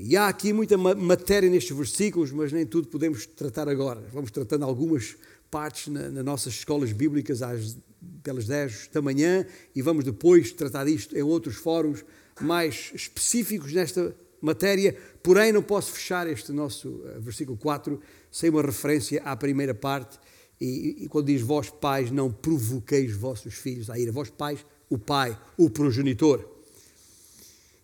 E 0.00 0.16
há 0.16 0.28
aqui 0.28 0.52
muita 0.52 0.78
matéria 0.78 1.50
nestes 1.50 1.76
versículos, 1.76 2.30
mas 2.30 2.52
nem 2.52 2.64
tudo 2.64 2.86
podemos 2.86 3.26
tratar 3.26 3.68
agora. 3.68 4.00
Vamos 4.12 4.30
tratando 4.30 4.64
algumas 4.64 5.16
partes 5.50 5.92
na, 5.92 6.08
nas 6.08 6.24
nossas 6.24 6.52
escolas 6.52 6.92
bíblicas 6.92 7.42
às, 7.42 7.76
pelas 8.22 8.46
10 8.46 8.90
da 8.92 9.02
manhã 9.02 9.44
e 9.74 9.82
vamos 9.82 10.04
depois 10.04 10.52
tratar 10.52 10.84
disto 10.84 11.18
em 11.18 11.22
outros 11.22 11.56
fóruns 11.56 12.04
mais 12.40 12.92
específicos 12.94 13.72
nesta 13.72 14.14
matéria. 14.40 14.96
Porém, 15.20 15.50
não 15.50 15.64
posso 15.64 15.90
fechar 15.90 16.28
este 16.28 16.52
nosso 16.52 17.02
eh, 17.04 17.18
versículo 17.18 17.58
4 17.58 18.00
sem 18.30 18.50
uma 18.50 18.62
referência 18.62 19.20
à 19.24 19.36
primeira 19.36 19.74
parte. 19.74 20.16
E, 20.60 21.06
e 21.06 21.08
quando 21.08 21.26
diz 21.26 21.42
vós 21.42 21.70
pais, 21.70 22.08
não 22.12 22.30
provoqueis 22.30 23.16
vossos 23.16 23.54
filhos 23.54 23.90
a 23.90 23.98
ira. 23.98 24.12
Vós 24.12 24.30
pais, 24.30 24.64
o 24.88 24.96
pai, 24.96 25.36
o 25.56 25.68
progenitor. 25.68 26.57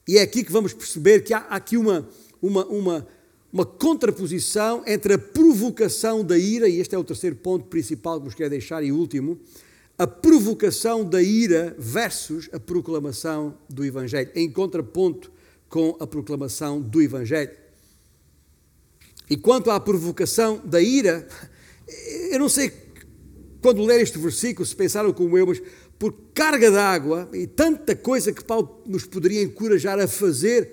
E 0.07 0.19
é 0.19 0.23
aqui 0.23 0.45
que 0.45 0.53
vamos 0.53 0.73
perceber 0.73 1.21
que 1.21 1.33
há 1.33 1.41
aqui 1.41 1.77
uma, 1.77 2.09
uma, 2.41 2.65
uma, 2.67 3.07
uma 3.53 3.65
contraposição 3.65 4.83
entre 4.87 5.15
a 5.15 5.19
provocação 5.19 6.23
da 6.23 6.37
ira, 6.37 6.69
e 6.69 6.81
este 6.81 6.95
é 6.95 6.99
o 6.99 7.05
terceiro 7.05 7.37
ponto 7.37 7.67
principal 7.67 8.19
que 8.19 8.27
vos 8.27 8.35
quero 8.35 8.51
deixar, 8.51 8.85
e 8.85 8.93
último, 8.93 9.39
a 9.97 10.07
provocação 10.07 11.05
da 11.05 11.23
ira 11.23 11.75
versus 11.79 12.51
a 12.53 12.61
proclamação 12.61 13.57
do 13.71 13.85
Evangelho, 13.85 14.31
em 14.35 14.51
contraponto 14.51 15.33
com 15.69 15.97
a 16.01 16.07
proclamação 16.07 16.81
do 16.81 17.01
Evangelho. 17.01 17.53
E 19.31 19.37
quanto 19.37 19.71
à 19.71 19.81
provocação 19.81 20.61
da 20.65 20.81
ira, 20.81 21.27
eu 22.31 22.39
não 22.39 22.49
sei 22.49 22.73
quando 23.63 23.83
ler 23.83 24.03
este 24.03 24.19
versículo 24.19 24.67
se 24.67 24.77
pensaram 24.77 25.11
como 25.11 25.39
eu, 25.39 25.47
mas 25.47 25.63
por 26.05 26.13
carga 26.35 26.71
d'água 26.71 27.31
e 27.33 27.47
tanta 27.47 27.97
coisa 27.97 28.31
que 28.31 28.45
Paulo 28.45 28.83
nos 28.85 29.07
poderia 29.07 29.43
encorajar 29.43 29.99
a 29.99 30.07
fazer 30.07 30.71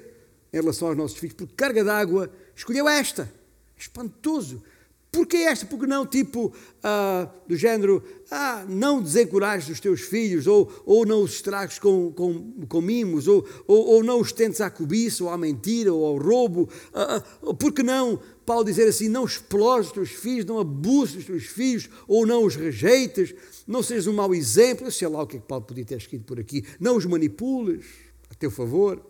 em 0.51 0.59
relação 0.59 0.89
aos 0.89 0.97
nossos 0.97 1.17
filhos, 1.17 1.36
por 1.36 1.47
carga 1.55 1.86
d'água, 1.86 2.29
escolheu 2.53 2.89
esta. 2.89 3.32
Espantoso. 3.77 4.61
Porquê 5.09 5.38
esta? 5.38 5.65
Porque 5.65 5.88
não, 5.88 6.05
tipo, 6.05 6.53
ah, 6.84 7.29
do 7.47 7.55
género, 7.55 8.03
ah, 8.29 8.65
não 8.67 9.01
desencorajes 9.01 9.69
os 9.69 9.79
teus 9.79 10.01
filhos, 10.01 10.47
ou, 10.47 10.69
ou 10.86 11.05
não 11.05 11.23
os 11.23 11.36
estragues 11.36 11.79
com, 11.79 12.11
com, 12.11 12.65
com 12.67 12.82
mimos, 12.82 13.25
ou, 13.25 13.47
ou, 13.65 13.86
ou, 13.88 14.03
não 14.03 14.19
os 14.19 14.34
tentes 14.34 14.59
à 14.59 14.69
cobiça, 14.69 15.23
ou 15.23 15.29
à 15.29 15.38
mentira, 15.38 15.93
ou 15.93 16.05
ao 16.05 16.17
roubo. 16.17 16.67
Ah, 16.93 17.23
ah, 17.41 17.53
porque 17.53 17.84
não, 17.84 18.19
Paulo 18.45 18.65
dizer 18.65 18.88
assim, 18.88 19.07
não 19.07 19.23
explores 19.23 19.88
os 19.88 19.93
teus 19.93 20.09
filhos, 20.09 20.43
não 20.43 20.59
abuses 20.59 21.15
os 21.17 21.25
teus 21.25 21.43
filhos, 21.43 21.89
ou 22.05 22.25
não 22.25 22.43
os 22.43 22.57
rejeites, 22.57 23.34
não 23.68 23.84
sejas 23.84 24.07
um 24.07 24.14
mau 24.14 24.34
exemplo, 24.34 24.91
sei 24.91 25.07
lá 25.07 25.22
o 25.22 25.28
que 25.28 25.38
é 25.38 25.39
que 25.39 25.47
Paulo 25.47 25.66
podia 25.66 25.86
ter 25.86 25.97
escrito 25.97 26.26
por 26.26 26.39
aqui, 26.39 26.66
não 26.80 26.97
os 26.97 27.05
manipules 27.05 27.86
a 28.30 28.36
teu 28.36 28.49
favor. 28.49 29.05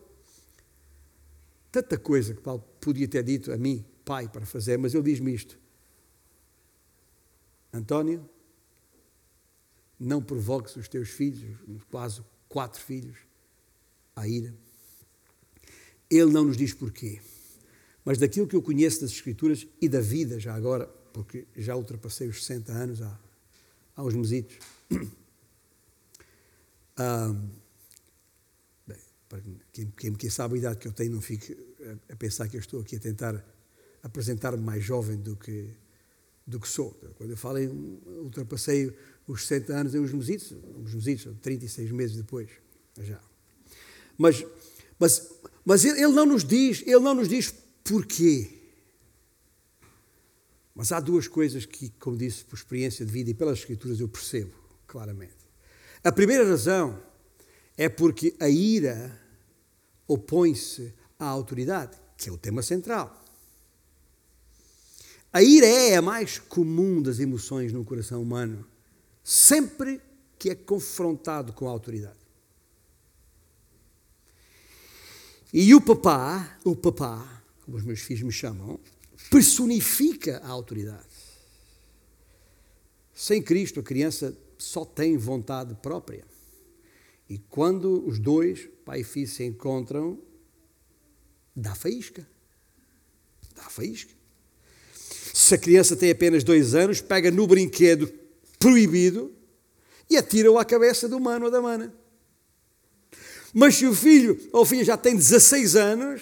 Tanta 1.72 1.97
coisa 1.97 2.34
que 2.34 2.41
Paulo 2.41 2.64
podia 2.82 3.08
ter 3.08 3.24
dito 3.24 3.52
a 3.52 3.58
mim, 3.58 3.86
pai, 4.04 4.28
para 4.28 4.45
fazer, 4.45 4.78
mas 4.78 4.93
ele 4.93 5.04
diz-me 5.04 5.34
isto. 5.34 5.58
António, 7.74 8.30
não 9.97 10.22
provoques 10.22 10.76
os 10.76 10.88
teus 10.88 11.10
filhos, 11.10 11.58
quase 11.89 12.22
quatro 12.49 12.82
filhos, 12.82 13.18
à 14.16 14.28
ira. 14.28 14.54
Ele 16.10 16.32
não 16.32 16.43
nos 16.43 16.58
diz 16.58 16.74
porquê, 16.74 17.22
mas 18.04 18.18
daquilo 18.18 18.47
que 18.47 18.56
eu 18.56 18.62
conheço 18.62 19.02
das 19.02 19.12
Escrituras 19.12 19.66
e 19.80 19.88
da 19.88 20.02
vida 20.02 20.39
já 20.39 20.54
agora, 20.54 20.88
porque 21.14 21.47
já 21.56 21.76
ultrapassei 21.76 22.28
os 22.28 22.43
60 22.43 22.72
anos 22.74 23.02
há, 23.02 23.18
uns 24.04 24.16
mesitos. 24.16 24.58
Ah, 26.97 27.34
bem, 28.86 28.97
para 29.28 29.41
quem, 29.72 29.93
quem, 29.97 30.14
quem, 30.14 30.30
sabe 30.30 30.56
a 30.56 30.58
idade 30.58 30.78
que 30.78 30.88
eu 30.88 30.91
tenho, 30.91 31.14
não 31.14 31.22
fique 31.22 31.58
a, 32.10 32.14
a 32.14 32.16
pensar 32.16 32.47
que 32.47 32.58
eu 32.58 32.60
estou 32.60 32.82
aqui 32.82 32.97
a 32.97 32.99
tentar 32.99 33.43
apresentar-me 34.04 34.62
mais 34.62 34.84
jovem 34.84 35.18
do 35.18 35.36
que 35.36 35.74
do 36.45 36.60
que 36.60 36.68
sou. 36.68 36.91
Quando 37.16 37.32
eu 37.32 37.38
falo 37.38 37.58
em 37.60 37.70
ultrapassei 38.24 38.93
os 39.28 39.47
60 39.47 39.74
anos 39.74 39.95
em 39.95 39.99
uns 39.99 40.12
mesitos, 40.12 40.54
uns 40.78 40.93
mesitos, 40.93 41.34
36 41.41 41.91
meses 41.91 42.18
depois, 42.18 42.49
já. 42.99 43.20
Mas, 44.18 44.45
mas, 44.99 45.32
mas 45.64 45.86
ele 45.86 46.08
não 46.10 46.26
nos 46.26 46.43
diz, 46.43 46.82
ele 46.82 46.99
não 46.99 47.16
nos 47.16 47.30
diz 47.30 47.54
porquê. 47.84 48.61
Mas 50.74 50.91
há 50.91 50.99
duas 50.99 51.28
coisas 51.28 51.65
que, 51.65 51.89
como 51.99 52.17
disse, 52.17 52.45
por 52.45 52.55
experiência 52.55 53.05
de 53.05 53.11
vida 53.11 53.30
e 53.30 53.34
pelas 53.34 53.59
escrituras 53.59 53.99
eu 53.99 54.07
percebo 54.07 54.53
claramente. 54.88 55.36
A 56.03 56.11
primeira 56.11 56.47
razão 56.47 57.01
é 57.78 57.89
porque 57.89 58.36
a 58.39 58.49
ira 58.49 59.19
opõe-se 60.07 60.93
à 61.19 61.26
autoridade, 61.26 61.97
que 62.17 62.30
é 62.30 62.32
o 62.32 62.38
tema 62.38 62.61
central. 62.61 63.22
A 65.34 65.41
ira 65.41 65.65
é 65.65 65.95
a 65.95 66.01
mais 66.01 66.39
comum 66.39 67.01
das 67.01 67.19
emoções 67.19 67.72
no 67.72 67.86
coração 67.86 68.22
humano, 68.22 68.67
sempre 69.24 70.01
que 70.38 70.49
é 70.49 70.55
confrontado 70.55 71.53
com 71.53 71.67
a 71.67 71.72
autoridade. 71.72 72.19
E 75.53 75.74
o 75.76 75.82
papá, 75.82 76.57
o 76.63 76.76
papá, 76.76 77.43
como 77.63 77.78
os 77.78 77.84
meus 77.84 77.99
filhos 78.01 78.24
me 78.24 78.32
chamam, 78.32 78.80
personifica 79.30 80.39
a 80.43 80.49
autoridade. 80.49 81.07
Sem 83.13 83.41
Cristo, 83.41 83.80
a 83.80 83.84
criança 83.84 84.36
só 84.57 84.84
tem 84.84 85.17
vontade 85.17 85.76
própria. 85.76 86.26
E 87.30 87.38
quando 87.38 88.05
os 88.07 88.19
dois, 88.19 88.67
pai 88.84 89.01
e 89.01 89.03
filho, 89.03 89.28
se 89.28 89.43
encontram, 89.43 90.19
dá 91.55 91.76
faísca. 91.76 92.28
Dá 93.55 93.63
faísca. 93.63 94.11
Se 95.34 95.55
a 95.55 95.57
criança 95.57 95.95
tem 95.95 96.11
apenas 96.11 96.43
dois 96.43 96.76
anos, 96.76 96.99
pega 96.99 97.32
no 97.32 97.47
brinquedo 97.47 98.11
proibido 98.59 99.34
e 100.09 100.17
atira-o 100.17 100.57
à 100.57 100.65
cabeça 100.65 101.07
do 101.07 101.19
mano 101.19 101.45
ou 101.45 101.51
da 101.51 101.61
mana. 101.61 101.93
Mas 103.53 103.76
se 103.76 103.86
o 103.86 103.93
filho 103.93 104.39
ou 104.51 104.65
filha 104.65 104.84
já 104.84 104.97
tem 104.97 105.15
16 105.15 105.76
anos, 105.76 106.22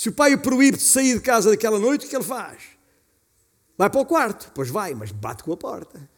se 0.00 0.08
o 0.08 0.12
pai 0.12 0.32
o 0.32 0.38
proíbe 0.38 0.78
de 0.78 0.82
sair 0.82 1.12
de 1.12 1.20
casa 1.20 1.50
daquela 1.50 1.78
noite, 1.78 2.06
o 2.06 2.08
que 2.08 2.16
ele 2.16 2.24
faz? 2.24 2.62
Vai 3.76 3.90
para 3.90 4.00
o 4.00 4.06
quarto. 4.06 4.50
Pois 4.54 4.70
vai, 4.70 4.94
mas 4.94 5.12
bate 5.12 5.44
com 5.44 5.52
a 5.52 5.56
porta. 5.58 6.08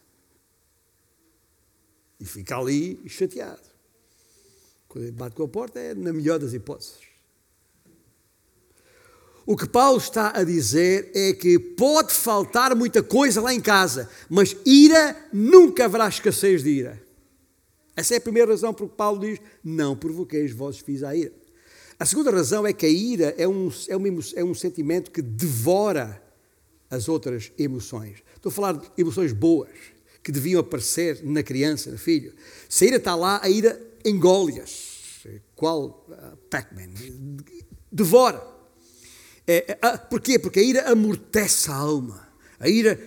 E 2.17 2.23
fica 2.23 2.57
ali 2.57 3.03
chateado. 3.09 3.59
Quando 4.87 5.03
ele 5.03 5.11
bate 5.11 5.35
com 5.35 5.43
a 5.43 5.47
porta 5.49 5.81
é 5.81 5.93
na 5.93 6.13
melhor 6.13 6.39
das 6.39 6.53
hipóteses. 6.53 6.95
O 9.45 9.57
que 9.57 9.67
Paulo 9.67 9.97
está 9.97 10.31
a 10.33 10.45
dizer 10.45 11.11
é 11.13 11.33
que 11.33 11.59
pode 11.59 12.13
faltar 12.13 12.73
muita 12.77 13.03
coisa 13.03 13.41
lá 13.41 13.53
em 13.53 13.59
casa, 13.59 14.09
mas 14.29 14.55
ira, 14.65 15.27
nunca 15.33 15.83
haverá 15.83 16.07
escassez 16.07 16.63
de 16.63 16.69
ira. 16.69 17.03
Essa 17.97 18.13
é 18.13 18.17
a 18.17 18.21
primeira 18.21 18.49
razão 18.49 18.73
por 18.73 18.87
que 18.87 18.95
Paulo 18.95 19.19
diz: 19.19 19.41
não 19.61 19.93
provoqueis 19.93 20.53
vossos 20.53 20.79
filhos 20.79 21.03
à 21.03 21.13
ira. 21.13 21.42
A 22.03 22.05
segunda 22.05 22.31
razão 22.31 22.67
é 22.67 22.73
que 22.73 22.85
a 22.85 22.89
ira 22.89 23.33
é 23.37 23.47
um, 23.47 23.71
é, 23.87 23.95
uma, 23.95 24.09
é 24.35 24.43
um 24.43 24.53
sentimento 24.53 25.09
que 25.09 25.21
devora 25.21 26.21
as 26.89 27.07
outras 27.07 27.49
emoções. 27.57 28.21
Estou 28.35 28.49
a 28.49 28.53
falar 28.53 28.73
de 28.73 28.89
emoções 28.97 29.31
boas, 29.31 29.69
que 30.21 30.29
deviam 30.29 30.59
aparecer 30.59 31.23
na 31.23 31.41
criança, 31.41 31.89
no 31.89 31.97
filho. 31.97 32.33
Se 32.67 32.83
a 32.83 32.87
ira 32.89 32.97
está 32.97 33.15
lá, 33.15 33.39
a 33.41 33.49
ira 33.49 33.81
engole-as. 34.03 35.25
Qual 35.55 36.05
uh, 36.09 36.35
Pac-Man? 36.49 36.89
Devora. 37.89 38.45
É, 39.47 39.77
é, 39.81 39.97
porquê? 39.97 40.37
Porque 40.37 40.59
a 40.59 40.63
ira 40.63 40.91
amortece 40.91 41.71
a 41.71 41.75
alma. 41.75 42.27
A 42.59 42.67
ira 42.67 42.99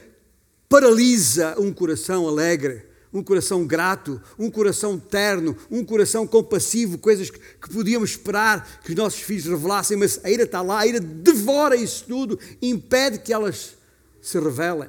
paralisa 0.70 1.54
um 1.60 1.70
coração 1.70 2.26
alegre, 2.26 2.85
um 3.12 3.22
coração 3.22 3.66
grato, 3.66 4.20
um 4.38 4.50
coração 4.50 4.98
terno, 4.98 5.56
um 5.70 5.84
coração 5.84 6.26
compassivo, 6.26 6.98
coisas 6.98 7.30
que, 7.30 7.38
que 7.38 7.70
podíamos 7.72 8.10
esperar 8.10 8.80
que 8.82 8.90
os 8.90 8.96
nossos 8.96 9.20
filhos 9.20 9.46
revelassem, 9.46 9.96
mas 9.96 10.20
a 10.24 10.30
ira 10.30 10.42
está 10.44 10.62
lá, 10.62 10.80
a 10.80 10.86
ira 10.86 11.00
devora 11.00 11.76
isso 11.76 12.04
tudo, 12.06 12.38
impede 12.60 13.18
que 13.18 13.32
elas 13.32 13.76
se 14.20 14.38
revelem. 14.38 14.88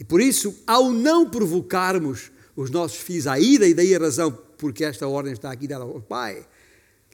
E 0.00 0.04
por 0.04 0.20
isso, 0.20 0.54
ao 0.66 0.90
não 0.90 1.28
provocarmos 1.28 2.30
os 2.56 2.70
nossos 2.70 2.98
filhos 2.98 3.26
à 3.26 3.38
ira, 3.38 3.66
e 3.66 3.74
daí 3.74 3.94
a 3.94 3.98
razão 3.98 4.36
porque 4.56 4.84
esta 4.84 5.06
ordem 5.06 5.32
está 5.32 5.50
aqui 5.50 5.68
dada 5.68 5.84
ao 5.84 6.00
Pai, 6.00 6.44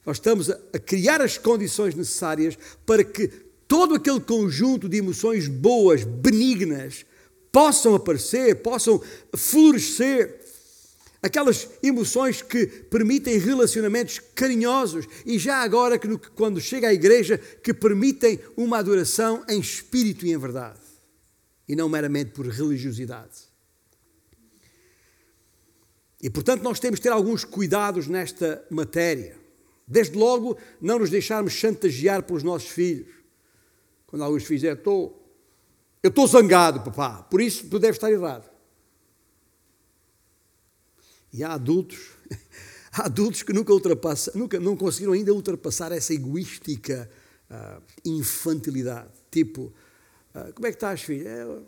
nós 0.05 0.17
estamos 0.17 0.51
a, 0.51 0.79
criar 0.79 1.21
as 1.21 1.39
condições 1.39 1.95
necessárias 1.95 2.59
para 2.85 3.03
que 3.05 3.29
todo 3.67 3.95
aquele 3.95 4.21
conjunto 4.21 4.89
de 4.89 4.99
emoções 4.99 5.49
boas, 5.49 6.05
benignas, 6.05 7.07
possam 7.55 7.95
aparecer, 7.95 8.57
possam 8.57 9.01
florescer. 9.37 10.43
aquelas 11.23 11.71
emoções 11.83 12.43
que 12.43 12.67
permitem 12.67 13.39
relacionamentos 13.39 14.19
carinhosos 14.35 15.07
e 15.25 15.39
já 15.39 15.59
agora 15.59 15.99
que 15.99 16.19
quando 16.35 16.61
chega 16.61 16.89
à 16.89 16.93
igreja 16.93 17.39
que 17.39 17.73
permitem 17.73 18.39
uma 18.57 18.79
adoração 18.79 19.43
em 19.49 19.59
espírito 19.59 20.27
e 20.27 20.33
em 20.33 20.37
verdade 20.37 20.81
e 21.67 21.75
não 21.75 21.89
meramente 21.89 22.33
por 22.33 22.47
religiosidade. 22.47 23.49
E 26.21 26.29
portanto 26.29 26.63
nós 26.63 26.81
temos 26.81 26.99
que 26.99 27.05
ter 27.05 27.13
alguns 27.13 27.45
cuidados 27.45 28.09
nesta 28.09 28.67
matéria. 28.69 29.39
Desde 29.87 30.17
logo, 30.17 30.59
não 30.81 30.99
nos 30.99 31.09
deixarmos 31.09 31.53
chantagear 31.53 32.23
pelos 32.23 32.43
nossos 32.43 32.69
filhos. 32.69 33.15
Quando 34.07 34.23
alguns 34.23 34.45
filhos 34.45 34.63
dizem, 34.63 34.77
estou, 34.77 35.24
eu 36.05 36.11
estou 36.11 36.27
zangado, 36.27 36.83
papá, 36.83 37.23
por 37.23 37.41
isso 37.41 37.67
tu 37.67 37.79
deves 37.79 37.97
estar 37.97 38.13
errado. 38.13 38.47
E 41.33 41.43
há 41.43 41.55
adultos, 41.55 42.11
há 42.93 43.07
adultos 43.07 43.43
que 43.43 43.55
nunca, 43.55 43.73
ultrapassam, 43.73 44.35
nunca 44.37 44.61
não 44.61 44.77
conseguiram 44.77 45.15
ainda 45.15 45.33
ultrapassar 45.33 45.93
essa 45.93 46.13
egoística 46.13 47.11
uh, 47.51 47.83
infantilidade. 48.05 49.15
Tipo, 49.31 49.73
uh, 50.35 50.53
como 50.53 50.67
é 50.67 50.71
que 50.73 50.77
estás, 50.77 51.01
filho? 51.01 51.27
Eu, 51.27 51.67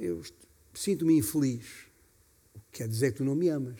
eu 0.00 0.22
sinto-me 0.74 1.16
infeliz. 1.16 1.66
Quer 2.72 2.88
dizer 2.88 3.12
que 3.12 3.18
tu 3.18 3.24
não 3.24 3.36
me 3.36 3.50
amas. 3.50 3.78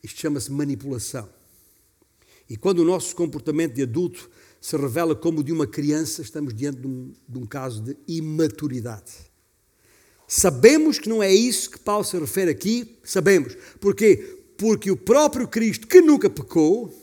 Isto 0.00 0.20
chama-se 0.20 0.52
manipulação. 0.52 1.28
E 2.48 2.56
quando 2.56 2.78
o 2.78 2.84
nosso 2.84 3.16
comportamento 3.16 3.74
de 3.74 3.82
adulto 3.82 4.30
se 4.62 4.76
revela 4.76 5.16
como 5.16 5.42
de 5.42 5.50
uma 5.50 5.66
criança, 5.66 6.22
estamos 6.22 6.54
diante 6.54 6.78
de 6.82 6.86
um, 6.86 7.12
de 7.28 7.36
um 7.36 7.44
caso 7.44 7.82
de 7.82 7.96
imaturidade. 8.06 9.12
Sabemos 10.28 11.00
que 11.00 11.08
não 11.08 11.20
é 11.20 11.34
isso 11.34 11.68
que 11.68 11.80
Paulo 11.80 12.04
se 12.04 12.16
refere 12.16 12.52
aqui, 12.52 12.96
sabemos. 13.02 13.56
Porquê? 13.80 14.38
Porque 14.56 14.88
o 14.88 14.96
próprio 14.96 15.48
Cristo, 15.48 15.88
que 15.88 16.00
nunca 16.00 16.30
pecou, 16.30 16.94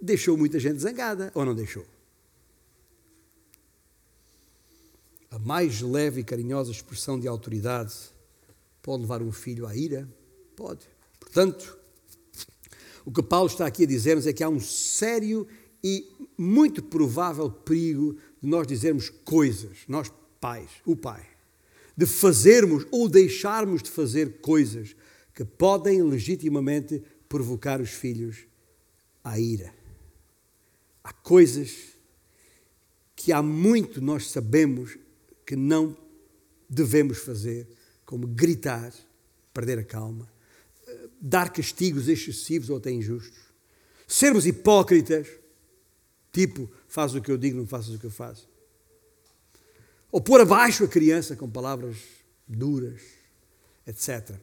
deixou 0.00 0.36
muita 0.36 0.60
gente 0.60 0.78
zangada, 0.78 1.32
ou 1.34 1.44
não 1.44 1.52
deixou? 1.52 1.84
A 5.32 5.38
mais 5.40 5.80
leve 5.80 6.20
e 6.20 6.24
carinhosa 6.24 6.70
expressão 6.70 7.18
de 7.18 7.26
autoridade 7.26 7.92
pode 8.80 9.02
levar 9.02 9.20
um 9.20 9.32
filho 9.32 9.66
à 9.66 9.74
ira? 9.74 10.08
Pode. 10.54 10.86
Portanto, 11.18 11.76
o 13.04 13.10
que 13.10 13.22
Paulo 13.22 13.48
está 13.48 13.66
aqui 13.66 13.82
a 13.82 13.86
dizer-nos 13.86 14.28
é 14.28 14.32
que 14.32 14.44
há 14.44 14.48
um 14.48 14.60
sério 14.60 15.44
e 15.82 16.17
muito 16.38 16.82
provável 16.82 17.50
perigo 17.50 18.16
de 18.40 18.48
nós 18.48 18.66
dizermos 18.66 19.10
coisas, 19.10 19.78
nós 19.88 20.10
pais, 20.40 20.70
o 20.86 20.96
pai 20.96 21.26
de 21.98 22.06
fazermos 22.06 22.86
ou 22.92 23.08
deixarmos 23.08 23.82
de 23.82 23.90
fazer 23.90 24.40
coisas 24.40 24.94
que 25.34 25.44
podem 25.44 26.00
legitimamente 26.00 27.02
provocar 27.28 27.80
os 27.80 27.90
filhos 27.90 28.46
à 29.24 29.36
ira. 29.36 29.74
Há 31.02 31.12
coisas 31.12 31.98
que 33.16 33.32
há 33.32 33.42
muito 33.42 34.00
nós 34.00 34.30
sabemos 34.30 34.96
que 35.44 35.56
não 35.56 35.96
devemos 36.70 37.18
fazer, 37.18 37.66
como 38.06 38.28
gritar, 38.28 38.94
perder 39.52 39.80
a 39.80 39.84
calma, 39.84 40.32
dar 41.20 41.52
castigos 41.52 42.06
excessivos 42.06 42.70
ou 42.70 42.76
até 42.76 42.92
injustos, 42.92 43.40
sermos 44.06 44.46
hipócritas, 44.46 45.26
tipo, 46.32 46.70
faz 46.86 47.14
o 47.14 47.20
que 47.20 47.30
eu 47.30 47.36
digo, 47.36 47.58
não 47.58 47.66
faças 47.66 47.94
o 47.94 47.98
que 47.98 48.06
eu 48.06 48.10
faço 48.10 48.48
ou 50.10 50.20
pôr 50.20 50.40
abaixo 50.40 50.84
a 50.84 50.88
criança 50.88 51.36
com 51.36 51.48
palavras 51.48 51.96
duras, 52.46 53.00
etc. 53.86 54.34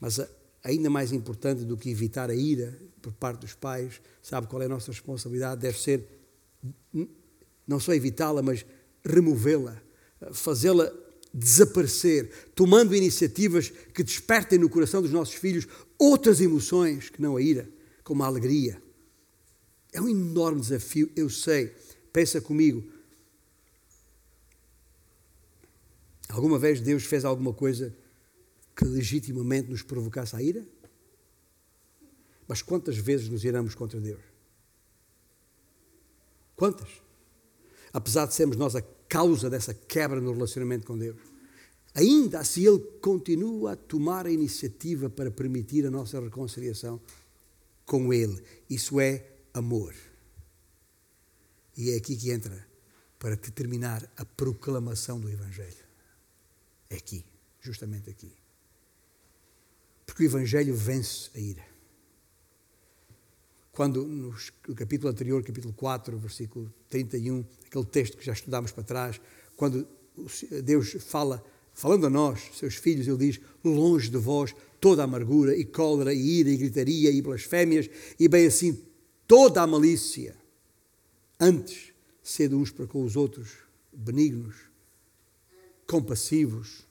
Mas 0.00 0.20
ainda 0.62 0.90
mais 0.90 1.12
importante 1.12 1.64
do 1.64 1.76
que 1.76 1.90
evitar 1.90 2.30
a 2.30 2.34
ira 2.34 2.78
por 3.00 3.12
parte 3.12 3.40
dos 3.40 3.54
pais, 3.54 4.00
sabe 4.22 4.46
qual 4.46 4.60
é 4.62 4.66
a 4.66 4.68
nossa 4.68 4.90
responsabilidade? 4.90 5.60
Deve 5.60 5.78
ser 5.80 6.06
não 7.66 7.80
só 7.80 7.94
evitá-la, 7.94 8.42
mas 8.42 8.64
removê-la, 9.04 9.80
fazê-la 10.32 10.92
desaparecer, 11.32 12.30
tomando 12.54 12.94
iniciativas 12.94 13.68
que 13.68 14.02
despertem 14.02 14.58
no 14.58 14.70
coração 14.70 15.02
dos 15.02 15.10
nossos 15.10 15.34
filhos 15.34 15.66
outras 15.98 16.40
emoções 16.40 17.10
que 17.10 17.20
não 17.20 17.36
a 17.36 17.42
ira, 17.42 17.68
como 18.02 18.22
a 18.22 18.26
alegria. 18.26 18.82
É 19.92 20.00
um 20.00 20.08
enorme 20.08 20.60
desafio, 20.60 21.10
eu 21.16 21.30
sei. 21.30 21.74
Pensa 22.12 22.40
comigo, 22.40 22.84
Alguma 26.28 26.58
vez 26.58 26.80
Deus 26.80 27.04
fez 27.04 27.24
alguma 27.24 27.52
coisa 27.52 27.94
que 28.76 28.84
legitimamente 28.84 29.70
nos 29.70 29.82
provocasse 29.82 30.34
a 30.34 30.42
ira? 30.42 30.66
Mas 32.48 32.62
quantas 32.62 32.96
vezes 32.96 33.28
nos 33.28 33.44
iramos 33.44 33.74
contra 33.74 34.00
Deus? 34.00 34.20
Quantas? 36.54 36.88
Apesar 37.92 38.26
de 38.26 38.34
sermos 38.34 38.56
nós 38.56 38.74
a 38.74 38.82
causa 39.08 39.48
dessa 39.48 39.72
quebra 39.72 40.20
no 40.20 40.32
relacionamento 40.32 40.86
com 40.86 40.98
Deus. 40.98 41.16
Ainda 41.94 42.40
assim, 42.40 42.66
Ele 42.66 42.80
continua 43.00 43.72
a 43.72 43.76
tomar 43.76 44.26
a 44.26 44.30
iniciativa 44.30 45.08
para 45.08 45.30
permitir 45.30 45.86
a 45.86 45.90
nossa 45.90 46.20
reconciliação 46.20 47.00
com 47.86 48.12
Ele. 48.12 48.42
Isso 48.68 49.00
é 49.00 49.35
amor. 49.58 49.94
E 51.76 51.90
é 51.90 51.96
aqui 51.96 52.16
que 52.16 52.30
entra 52.30 52.66
para 53.18 53.36
determinar 53.36 54.08
a 54.16 54.24
proclamação 54.24 55.20
do 55.20 55.30
Evangelho. 55.30 55.84
É 56.88 56.96
aqui, 56.96 57.24
justamente 57.60 58.08
aqui. 58.08 58.32
Porque 60.04 60.22
o 60.22 60.26
Evangelho 60.26 60.74
vence 60.74 61.30
a 61.34 61.38
ira. 61.38 61.64
Quando 63.72 64.06
no 64.06 64.34
capítulo 64.74 65.10
anterior, 65.10 65.42
capítulo 65.42 65.74
4, 65.74 66.18
versículo 66.18 66.72
31, 66.88 67.44
aquele 67.66 67.84
texto 67.84 68.16
que 68.16 68.24
já 68.24 68.32
estudámos 68.32 68.72
para 68.72 68.84
trás, 68.84 69.20
quando 69.54 69.86
Deus 70.64 70.92
fala, 71.00 71.44
falando 71.74 72.06
a 72.06 72.10
nós, 72.10 72.40
seus 72.54 72.76
filhos, 72.76 73.06
Ele 73.06 73.18
diz: 73.18 73.40
Longe 73.62 74.08
de 74.08 74.16
vós 74.16 74.54
toda 74.80 75.02
a 75.02 75.04
amargura 75.04 75.54
e 75.54 75.64
cólera 75.64 76.14
e 76.14 76.18
ira 76.18 76.48
e 76.48 76.56
gritaria 76.56 77.10
e 77.10 77.20
blasfémias 77.20 77.90
e 78.18 78.28
bem 78.28 78.46
assim 78.46 78.85
toda 79.26 79.62
a 79.62 79.66
malícia. 79.66 80.36
Antes, 81.38 81.92
sede 82.22 82.54
uns 82.54 82.70
para 82.70 82.86
com 82.86 83.02
os 83.02 83.16
outros 83.16 83.50
benignos, 83.92 84.56
compassivos, 85.86 86.86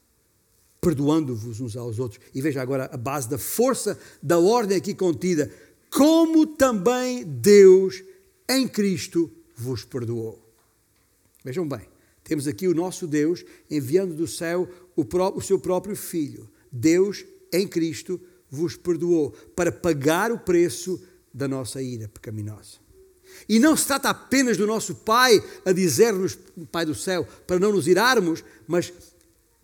perdoando-vos 0.79 1.59
uns 1.59 1.75
aos 1.75 1.99
outros. 1.99 2.21
E 2.33 2.41
veja 2.41 2.61
agora 2.61 2.89
a 2.91 2.97
base 2.97 3.29
da 3.29 3.37
força 3.37 3.99
da 4.21 4.37
ordem 4.37 4.77
aqui 4.77 4.93
contida. 4.93 5.51
Como 5.89 6.45
também 6.45 7.23
Deus 7.23 8.03
em 8.47 8.67
Cristo 8.67 9.31
vos 9.55 9.83
perdoou. 9.83 10.39
Vejam 11.43 11.67
bem, 11.67 11.87
temos 12.23 12.47
aqui 12.47 12.67
o 12.67 12.73
nosso 12.73 13.07
Deus 13.07 13.43
enviando 13.69 14.13
do 14.13 14.27
céu 14.27 14.69
o, 14.95 15.05
o 15.35 15.41
seu 15.41 15.59
próprio 15.59 15.95
Filho. 15.95 16.49
Deus 16.71 17.25
em 17.51 17.67
Cristo 17.67 18.19
vos 18.49 18.75
perdoou 18.75 19.31
para 19.55 19.71
pagar 19.71 20.31
o 20.31 20.39
preço 20.39 21.01
da 21.35 21.49
nossa 21.49 21.81
ira 21.81 22.07
pecaminosa. 22.07 22.77
E 23.49 23.59
não 23.59 23.75
se 23.75 23.85
trata 23.85 24.09
apenas 24.09 24.55
do 24.55 24.65
nosso 24.65 24.95
Pai 24.95 25.43
a 25.65 25.73
dizer-nos, 25.73 26.37
Pai 26.71 26.85
do 26.85 26.95
céu, 26.95 27.27
para 27.45 27.59
não 27.59 27.73
nos 27.73 27.87
irarmos, 27.87 28.41
mas 28.65 28.93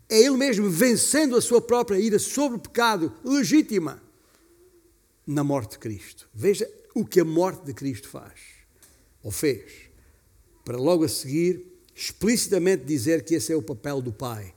é 0.10 0.20
Ele 0.20 0.36
mesmo 0.36 0.70
vencendo 0.70 1.38
a 1.38 1.42
sua 1.42 1.62
própria 1.62 1.98
ira 1.98 2.20
sobre 2.20 2.58
o 2.58 2.62
pecado 2.62 3.14
legítima 3.24 4.04
na 5.26 5.46
morte 5.46 5.72
de 5.72 5.80
Cristo. 5.80 6.28
Veja 6.34 6.70
o 6.94 7.06
que 7.06 7.22
a 7.22 7.26
morte 7.26 7.64
de 7.64 7.74
Cristo 7.74 8.10
faz, 8.10 8.34
ou 9.24 9.32
fez, 9.32 9.72
para 10.66 10.78
logo 10.78 11.06
a 11.06 11.10
seguir 11.10 11.66
explicitamente 11.96 12.84
dizer 12.84 13.24
que 13.24 13.36
esse 13.36 13.54
é 13.54 13.56
o 13.56 13.62
papel 13.62 14.02
do 14.02 14.12
Pai. 14.12 14.54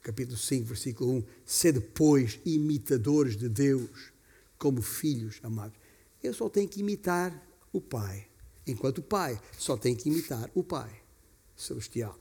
Capítulo 0.00 0.38
5, 0.38 0.64
versículo 0.64 1.12
1: 1.12 1.24
Ser 1.44 1.72
depois 1.72 2.40
imitadores 2.46 3.36
de 3.36 3.50
Deus, 3.50 4.12
como 4.56 4.80
filhos 4.80 5.38
amados. 5.42 5.81
Eu 6.22 6.32
só 6.32 6.48
tenho 6.48 6.68
que 6.68 6.80
imitar 6.80 7.32
o 7.72 7.80
Pai, 7.80 8.26
enquanto 8.66 8.98
o 8.98 9.02
Pai 9.02 9.40
só 9.58 9.76
tem 9.76 9.94
que 9.94 10.08
imitar 10.08 10.50
o 10.54 10.62
Pai 10.62 10.90
celestial. 11.56 12.18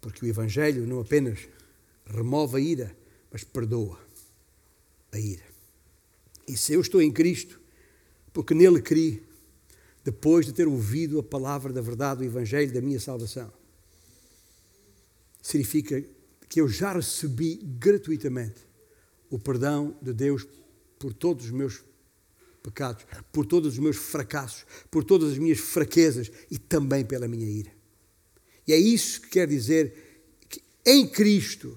Porque 0.00 0.24
o 0.24 0.28
Evangelho 0.28 0.86
não 0.86 1.00
apenas 1.00 1.48
remove 2.06 2.56
a 2.56 2.60
ira, 2.60 2.96
mas 3.30 3.44
perdoa 3.44 3.98
a 5.12 5.18
ira. 5.18 5.44
E 6.46 6.56
se 6.56 6.72
eu 6.72 6.80
estou 6.80 7.02
em 7.02 7.12
Cristo, 7.12 7.60
porque 8.32 8.54
nele 8.54 8.80
criei, 8.80 9.22
depois 10.02 10.46
de 10.46 10.52
ter 10.52 10.66
ouvido 10.66 11.18
a 11.18 11.22
palavra 11.22 11.72
da 11.72 11.80
verdade, 11.80 12.22
o 12.22 12.24
Evangelho 12.24 12.72
da 12.72 12.80
minha 12.80 12.98
salvação, 12.98 13.52
significa 15.42 16.02
que 16.48 16.60
eu 16.60 16.68
já 16.68 16.92
recebi 16.92 17.56
gratuitamente 17.56 18.66
o 19.30 19.38
perdão 19.38 19.96
de 20.02 20.12
Deus 20.12 20.46
por 21.00 21.12
todos 21.12 21.46
os 21.46 21.50
meus 21.50 21.82
pecados, 22.62 23.04
por 23.32 23.44
todos 23.46 23.72
os 23.72 23.78
meus 23.78 23.96
fracassos, 23.96 24.64
por 24.90 25.02
todas 25.02 25.32
as 25.32 25.38
minhas 25.38 25.58
fraquezas 25.58 26.30
e 26.48 26.58
também 26.58 27.04
pela 27.04 27.26
minha 27.26 27.46
ira. 27.46 27.72
E 28.68 28.72
é 28.72 28.76
isso 28.76 29.22
que 29.22 29.30
quer 29.30 29.48
dizer 29.48 29.92
que 30.48 30.62
em 30.86 31.08
Cristo 31.08 31.76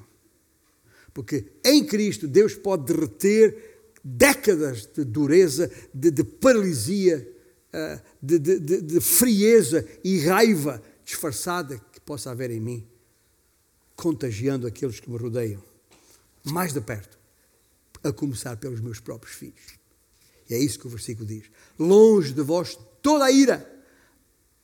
Porque 1.14 1.46
em 1.64 1.86
Cristo 1.86 2.28
Deus 2.28 2.56
pode 2.56 2.92
derreter 2.92 3.92
décadas 4.04 4.86
de 4.88 5.06
dureza, 5.06 5.72
de, 5.94 6.12
de 6.12 6.24
paralisia, 6.24 7.26
eh, 7.72 8.02
de, 8.22 8.40
de, 8.40 8.82
de 8.82 9.00
frieza 9.00 9.88
e 10.04 10.20
raiva 10.20 10.84
disfarçada 11.06 11.80
que 11.92 12.02
possa 12.02 12.32
haver 12.32 12.52
em 12.52 12.60
mim, 12.60 12.88
contagiando 13.96 14.68
aqueles 14.68 15.00
que 15.00 15.10
me 15.10 15.18
rodeiam, 15.18 15.64
mais 16.44 16.74
de 16.74 16.82
perto, 16.82 17.18
a 18.04 18.12
começar 18.12 18.58
pelos 18.58 18.80
meus 18.80 19.00
próprios 19.00 19.36
filhos. 19.36 19.80
E 20.50 20.54
é 20.54 20.60
isso 20.60 20.80
que 20.80 20.88
o 20.88 20.90
versículo 20.90 21.28
diz: 21.28 21.46
Longe 21.80 22.34
de 22.34 22.42
vós 22.42 22.78
toda 23.02 23.26
a 23.26 23.32
ira, 23.32 23.70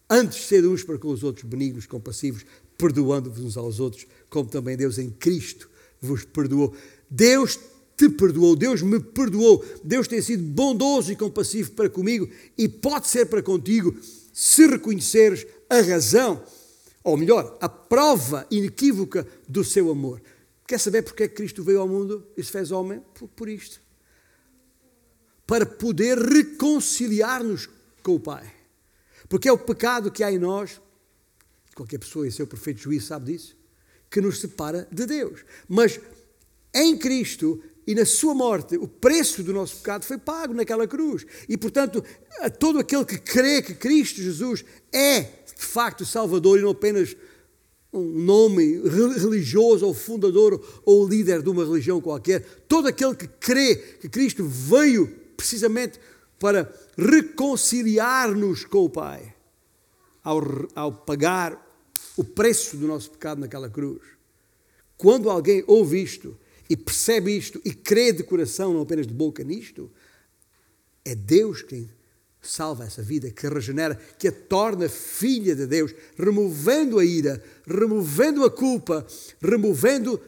antes 0.10 0.46
ser 0.46 0.66
uns 0.66 0.84
para 0.84 0.98
com 0.98 1.10
os 1.10 1.24
outros 1.24 1.46
benignos, 1.46 1.86
compassivos, 1.86 2.46
perdoando-vos 2.78 3.44
uns 3.44 3.58
aos 3.58 3.80
outros, 3.80 4.06
como 4.30 4.50
também 4.50 4.76
Deus 4.76 4.98
em 4.98 5.10
Cristo 5.10 5.70
vos 6.02 6.24
perdoou. 6.26 6.74
Deus 7.10 7.60
te 7.98 8.10
perdoou, 8.10 8.56
Deus 8.56 8.82
me 8.82 9.00
perdoou, 9.00 9.64
Deus 9.84 10.08
tem 10.08 10.22
sido 10.22 10.44
bondoso 10.44 11.12
e 11.12 11.16
compassivo 11.16 11.72
para 11.72 11.90
comigo 11.90 12.30
e 12.58 12.70
pode 12.70 13.08
ser 13.08 13.26
para 13.26 13.44
contigo 13.44 13.96
se 14.32 14.66
reconheceres 14.68 15.46
a 15.70 15.82
razão, 15.82 16.42
ou 17.04 17.18
melhor, 17.18 17.58
a 17.60 17.68
prova 17.68 18.48
inequívoca 18.50 19.28
do 19.48 19.64
seu 19.64 19.92
amor. 19.92 20.22
Quer 20.70 20.80
saber 20.80 21.02
porque 21.02 21.24
é 21.24 21.28
que 21.28 21.34
Cristo 21.34 21.64
veio 21.64 21.82
ao 21.82 21.88
mundo 21.88 22.28
e 22.38 22.44
se 22.44 22.52
fez 22.52 22.70
homem? 22.70 23.02
Por, 23.16 23.28
por 23.30 23.50
isto. 23.50 23.82
Para 25.48 25.66
poder 25.66 26.16
reconciliar-nos 26.16 27.68
com 28.04 28.14
o 28.14 28.20
Pai. 28.20 28.54
Porque 29.28 29.50
é 29.50 29.52
o 29.52 29.58
pecado 29.58 30.12
que 30.12 30.24
há 30.24 30.32
em 30.32 30.38
nós, 30.38 30.80
qualquer 31.74 31.98
pessoa 31.98 32.28
em 32.28 32.30
seu 32.30 32.46
perfeito 32.46 32.82
juízo 32.82 33.08
sabe 33.08 33.34
disso, 33.34 33.58
que 34.12 34.22
nos 34.22 34.40
separa 34.40 34.88
de 34.92 35.08
Deus. 35.08 35.44
Mas 35.68 36.00
em 36.72 36.96
Cristo 36.96 37.64
e 37.88 37.96
na 37.96 38.06
sua 38.06 38.36
morte, 38.36 38.78
o 38.78 38.88
preço 38.88 39.42
do 39.42 39.52
nosso 39.52 39.78
pecado 39.78 40.06
foi 40.06 40.20
pago 40.20 40.54
naquela 40.54 40.88
cruz. 40.88 41.26
E, 41.50 41.58
portanto, 41.58 42.06
todo 42.60 42.78
aquele 42.78 43.06
que 43.06 43.18
crê 43.18 43.64
que 43.64 43.74
Cristo 43.74 44.22
Jesus 44.22 44.64
é, 44.94 45.22
de 45.22 45.66
facto, 45.66 46.06
Salvador 46.06 46.60
e 46.60 46.62
não 46.62 46.70
apenas 46.70 47.18
um 47.92 48.04
nome 48.04 48.82
religioso 49.18 49.86
ou 49.86 49.94
fundador 49.94 50.64
ou 50.86 51.08
líder 51.08 51.42
de 51.42 51.50
uma 51.50 51.66
religião 51.66 52.00
qualquer, 52.00 52.44
todo 52.68 52.88
aquele 52.88 53.16
que 53.16 53.28
crê 53.28 53.76
que 53.76 54.08
Cristo 54.08 54.46
veio 54.46 55.08
precisamente 55.36 56.00
para 56.38 56.72
reconciliar-nos 56.98 58.64
com 58.66 58.86
o 58.86 58.90
Pai, 58.90 59.34
ao, 60.24 60.42
ao 60.76 60.92
pagar 60.92 61.66
o 62.16 62.24
preço 62.24 62.78
do 62.78 62.88
nosso 62.88 63.12
pecado 63.12 63.42
naquela 63.42 63.70
cruz. 63.70 64.02
Quando 64.98 65.30
alguém 65.30 65.64
ouve 65.66 66.02
isto 66.02 66.38
e 66.70 66.78
percebe 66.78 67.36
isto 67.36 67.60
e 67.66 67.74
crê 67.74 68.12
de 68.12 68.24
coração, 68.24 68.74
não 68.74 68.82
apenas 68.82 69.08
de 69.08 69.14
boca 69.14 69.44
nisto, 69.44 69.90
é 71.04 71.16
Deus 71.16 71.62
quem 71.62 71.90
salva 72.42 72.86
essa 72.86 73.02
vida, 73.02 73.30
que 73.30 73.48
regenera, 73.48 73.96
que 73.96 74.28
a 74.28 74.32
torna 74.32 74.88
filha 74.88 75.56
de 75.56 75.66
Deus, 75.66 75.94
removendo 76.18 77.00
a 77.00 77.06
ira, 77.06 77.44
removendo 77.66 78.46
a 78.46 78.52
culpa, 78.52 79.06
removendo 79.42 80.22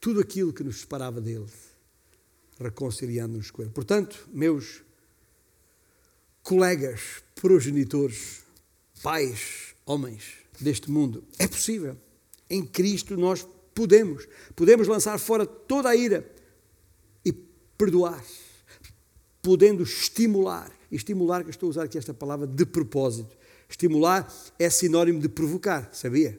tudo 0.00 0.20
aquilo 0.20 0.52
que 0.52 0.64
nos 0.64 0.80
separava 0.80 1.20
dele, 1.20 1.46
reconciliando-nos 2.58 3.50
com 3.50 3.62
ele. 3.62 3.70
Portanto, 3.70 4.28
meus 4.32 4.82
colegas, 6.42 7.22
progenitores, 7.34 8.42
pais, 9.02 9.74
homens 9.86 10.24
deste 10.60 10.90
mundo. 10.90 11.24
É 11.38 11.46
possível. 11.46 11.96
Em 12.48 12.64
Cristo 12.64 13.16
nós 13.16 13.46
podemos. 13.74 14.26
Podemos 14.54 14.88
lançar 14.88 15.18
fora 15.18 15.46
toda 15.46 15.88
a 15.88 15.96
ira 15.96 16.28
e 17.24 17.32
perdoar, 17.32 18.22
podendo 19.42 19.82
estimular. 19.82 20.70
E 20.90 20.96
estimular, 20.96 21.44
que 21.44 21.50
estou 21.50 21.68
a 21.68 21.70
usar 21.70 21.82
aqui 21.84 21.96
esta 21.96 22.12
palavra 22.12 22.46
de 22.46 22.66
propósito. 22.66 23.36
Estimular 23.68 24.32
é 24.58 24.68
sinónimo 24.68 25.20
de 25.20 25.28
provocar, 25.28 25.88
sabia? 25.92 26.38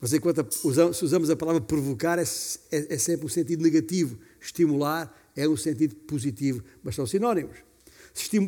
Mas 0.00 0.12
enquanto 0.12 0.46
se 0.52 1.04
usamos 1.04 1.30
a 1.30 1.36
palavra 1.36 1.60
provocar, 1.60 2.18
é, 2.18 2.24
é, 2.70 2.94
é 2.94 2.98
sempre 2.98 3.26
um 3.26 3.28
sentido 3.28 3.62
negativo. 3.62 4.18
Estimular 4.40 5.12
é 5.34 5.48
um 5.48 5.56
sentido 5.56 5.94
positivo, 5.94 6.62
mas 6.82 6.94
são 6.94 7.06
sinónimos 7.06 7.68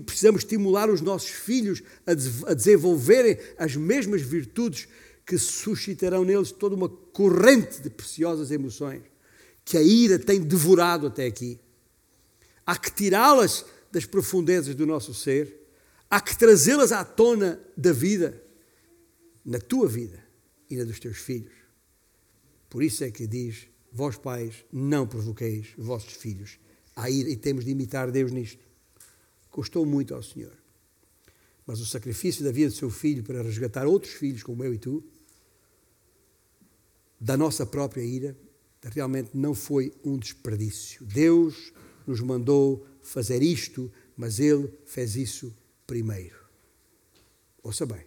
precisamos 0.04 0.42
estimular 0.42 0.90
os 0.90 1.00
nossos 1.00 1.30
filhos 1.30 1.82
a, 2.06 2.54
desenvolverem 2.54 3.38
as 3.56 3.76
mesmas 3.76 4.22
virtudes 4.22 4.88
que 5.24 5.38
suscitarão 5.38 6.24
neles 6.24 6.50
toda 6.50 6.74
uma 6.74 6.88
corrente 6.88 7.80
de 7.80 7.90
preciosas 7.90 8.50
emoções 8.50 9.02
que 9.64 9.76
a 9.76 9.82
ira 9.82 10.18
tem 10.18 10.40
devorado 10.40 11.06
até 11.06 11.26
aqui. 11.26 11.60
Há 12.66 12.76
que 12.76 12.90
tirá-las 12.92 13.64
das 13.90 14.06
profundezas 14.06 14.74
do 14.74 14.86
nosso 14.86 15.12
ser, 15.12 15.54
há 16.08 16.20
que 16.20 16.36
trazê-las 16.36 16.92
à 16.92 17.04
tona 17.04 17.60
da 17.76 17.92
vida, 17.92 18.42
na 19.44 19.58
tua 19.58 19.88
vida 19.88 20.22
e 20.68 20.76
na 20.76 20.84
dos 20.84 21.00
teus 21.00 21.18
filhos. 21.18 21.52
Por 22.68 22.82
isso 22.82 23.02
é 23.02 23.10
que 23.10 23.26
diz: 23.26 23.66
Vós, 23.92 24.16
pais, 24.16 24.64
não 24.72 25.06
provoqueis 25.06 25.68
vossos 25.76 26.14
filhos 26.14 26.58
à 26.94 27.10
ira, 27.10 27.30
e 27.30 27.36
temos 27.36 27.64
de 27.64 27.70
imitar 27.70 28.10
Deus 28.10 28.30
nisto 28.30 28.70
custou 29.50 29.84
muito 29.84 30.14
ao 30.14 30.22
Senhor. 30.22 30.56
Mas 31.66 31.80
o 31.80 31.86
sacrifício 31.86 32.44
da 32.44 32.52
vida 32.52 32.70
do 32.70 32.76
seu 32.76 32.90
filho 32.90 33.22
para 33.22 33.42
resgatar 33.42 33.86
outros 33.86 34.14
filhos 34.14 34.42
como 34.42 34.64
eu 34.64 34.72
e 34.72 34.78
tu, 34.78 35.04
da 37.20 37.36
nossa 37.36 37.66
própria 37.66 38.02
ira, 38.02 38.36
realmente 38.82 39.30
não 39.34 39.54
foi 39.54 39.92
um 40.04 40.16
desperdício. 40.16 41.04
Deus 41.04 41.72
nos 42.06 42.20
mandou 42.20 42.86
fazer 43.02 43.42
isto, 43.42 43.90
mas 44.16 44.38
Ele 44.38 44.72
fez 44.84 45.16
isso 45.16 45.54
primeiro. 45.86 46.38
Ouça 47.62 47.84
bem. 47.84 48.04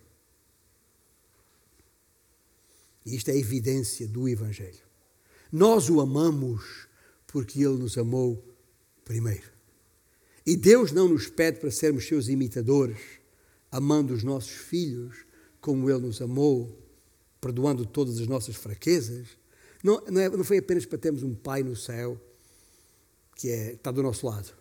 E 3.06 3.16
isto 3.16 3.30
é 3.30 3.38
evidência 3.38 4.08
do 4.08 4.28
Evangelho. 4.28 4.84
Nós 5.52 5.89
o 5.89 6.00
amamos 6.00 6.88
porque 7.28 7.64
Ele 7.64 7.78
nos 7.78 7.98
amou 7.98 8.44
primeiro. 9.04 9.52
E 10.46 10.56
Deus 10.56 10.91
não 10.91 11.08
nos 11.08 11.28
pede 11.28 11.60
para 11.60 11.72
sermos 11.72 12.08
seus 12.08 12.28
imitadores, 12.28 13.00
amando 13.72 14.14
os 14.14 14.24
nossos 14.24 14.52
filhos 14.52 15.26
como 15.62 15.89
Ele 15.89 16.02
nos 16.02 16.22
amou, 16.22 16.78
perdoando 17.39 17.86
todas 17.86 18.20
as 18.20 18.28
nossas 18.28 18.56
fraquezas. 18.56 19.28
Não, 19.84 20.02
não, 20.10 20.22
é, 20.22 20.30
não 20.30 20.44
foi 20.44 20.58
apenas 20.58 20.86
para 20.86 20.98
termos 20.98 21.24
um 21.24 21.34
Pai 21.34 21.64
no 21.64 21.76
céu 21.76 22.20
que 23.36 23.50
é, 23.50 23.74
está 23.74 23.91
do 23.91 24.04
nosso 24.04 24.26
lado. 24.26 24.54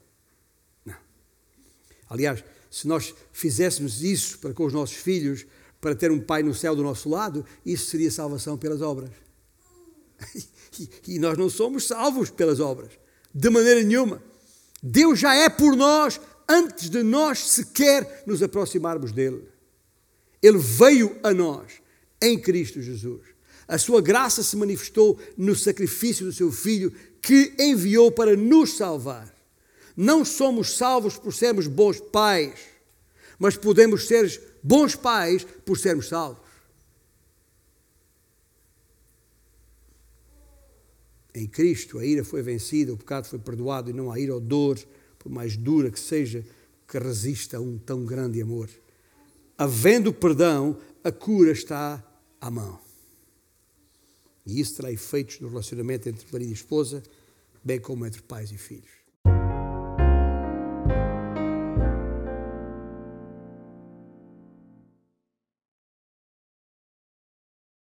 Aliás, 2.12 2.44
se 2.70 2.86
nós 2.86 3.14
fizéssemos 3.32 4.02
isso 4.02 4.38
para 4.38 4.52
com 4.52 4.66
os 4.66 4.72
nossos 4.72 4.96
filhos, 4.96 5.46
para 5.80 5.94
ter 5.94 6.12
um 6.12 6.20
Pai 6.20 6.42
no 6.42 6.54
céu 6.54 6.76
do 6.76 6.82
nosso 6.82 7.08
lado, 7.08 7.44
isso 7.64 7.90
seria 7.90 8.10
salvação 8.10 8.56
pelas 8.56 8.80
obras. 8.82 9.10
E 11.06 11.18
nós 11.18 11.36
não 11.36 11.50
somos 11.50 11.86
salvos 11.86 12.30
pelas 12.30 12.58
obras, 12.58 12.92
de 13.34 13.50
maneira 13.50 13.82
nenhuma. 13.82 14.22
Deus 14.82 15.18
já 15.18 15.34
é 15.34 15.50
por 15.50 15.76
nós 15.76 16.18
antes 16.48 16.88
de 16.88 17.02
nós 17.02 17.50
sequer 17.50 18.24
nos 18.26 18.42
aproximarmos 18.42 19.12
dele. 19.12 19.46
Ele 20.42 20.56
veio 20.56 21.14
a 21.22 21.34
nós 21.34 21.72
em 22.22 22.38
Cristo 22.38 22.80
Jesus. 22.80 23.20
A 23.68 23.76
sua 23.76 24.00
graça 24.00 24.42
se 24.42 24.56
manifestou 24.56 25.18
no 25.36 25.54
sacrifício 25.54 26.24
do 26.24 26.32
seu 26.32 26.50
Filho 26.50 26.90
que 27.20 27.54
enviou 27.58 28.10
para 28.10 28.34
nos 28.34 28.74
salvar. 28.74 29.31
Não 29.96 30.24
somos 30.24 30.76
salvos 30.76 31.18
por 31.18 31.34
sermos 31.34 31.66
bons 31.66 32.00
pais, 32.00 32.58
mas 33.38 33.56
podemos 33.56 34.06
ser 34.06 34.58
bons 34.62 34.94
pais 34.94 35.44
por 35.64 35.78
sermos 35.78 36.08
salvos. 36.08 36.42
Em 41.34 41.46
Cristo 41.46 41.98
a 41.98 42.04
ira 42.04 42.24
foi 42.24 42.42
vencida, 42.42 42.92
o 42.92 42.96
pecado 42.96 43.26
foi 43.26 43.38
perdoado 43.38 43.90
e 43.90 43.92
não 43.92 44.10
há 44.10 44.18
ira 44.18 44.34
ou 44.34 44.40
dor, 44.40 44.78
por 45.18 45.30
mais 45.30 45.56
dura 45.56 45.90
que 45.90 46.00
seja, 46.00 46.44
que 46.86 46.98
resista 46.98 47.56
a 47.56 47.60
um 47.60 47.78
tão 47.78 48.04
grande 48.04 48.40
amor. 48.40 48.68
Havendo 49.56 50.12
perdão, 50.12 50.76
a 51.02 51.10
cura 51.10 51.52
está 51.52 52.04
à 52.40 52.50
mão. 52.50 52.78
E 54.44 54.60
isso 54.60 54.76
terá 54.76 54.90
efeitos 54.90 55.40
no 55.40 55.48
relacionamento 55.48 56.08
entre 56.08 56.26
marido 56.32 56.50
e 56.50 56.54
esposa, 56.54 57.02
bem 57.64 57.80
como 57.80 58.04
entre 58.04 58.20
pais 58.22 58.50
e 58.50 58.58
filhos. 58.58 59.01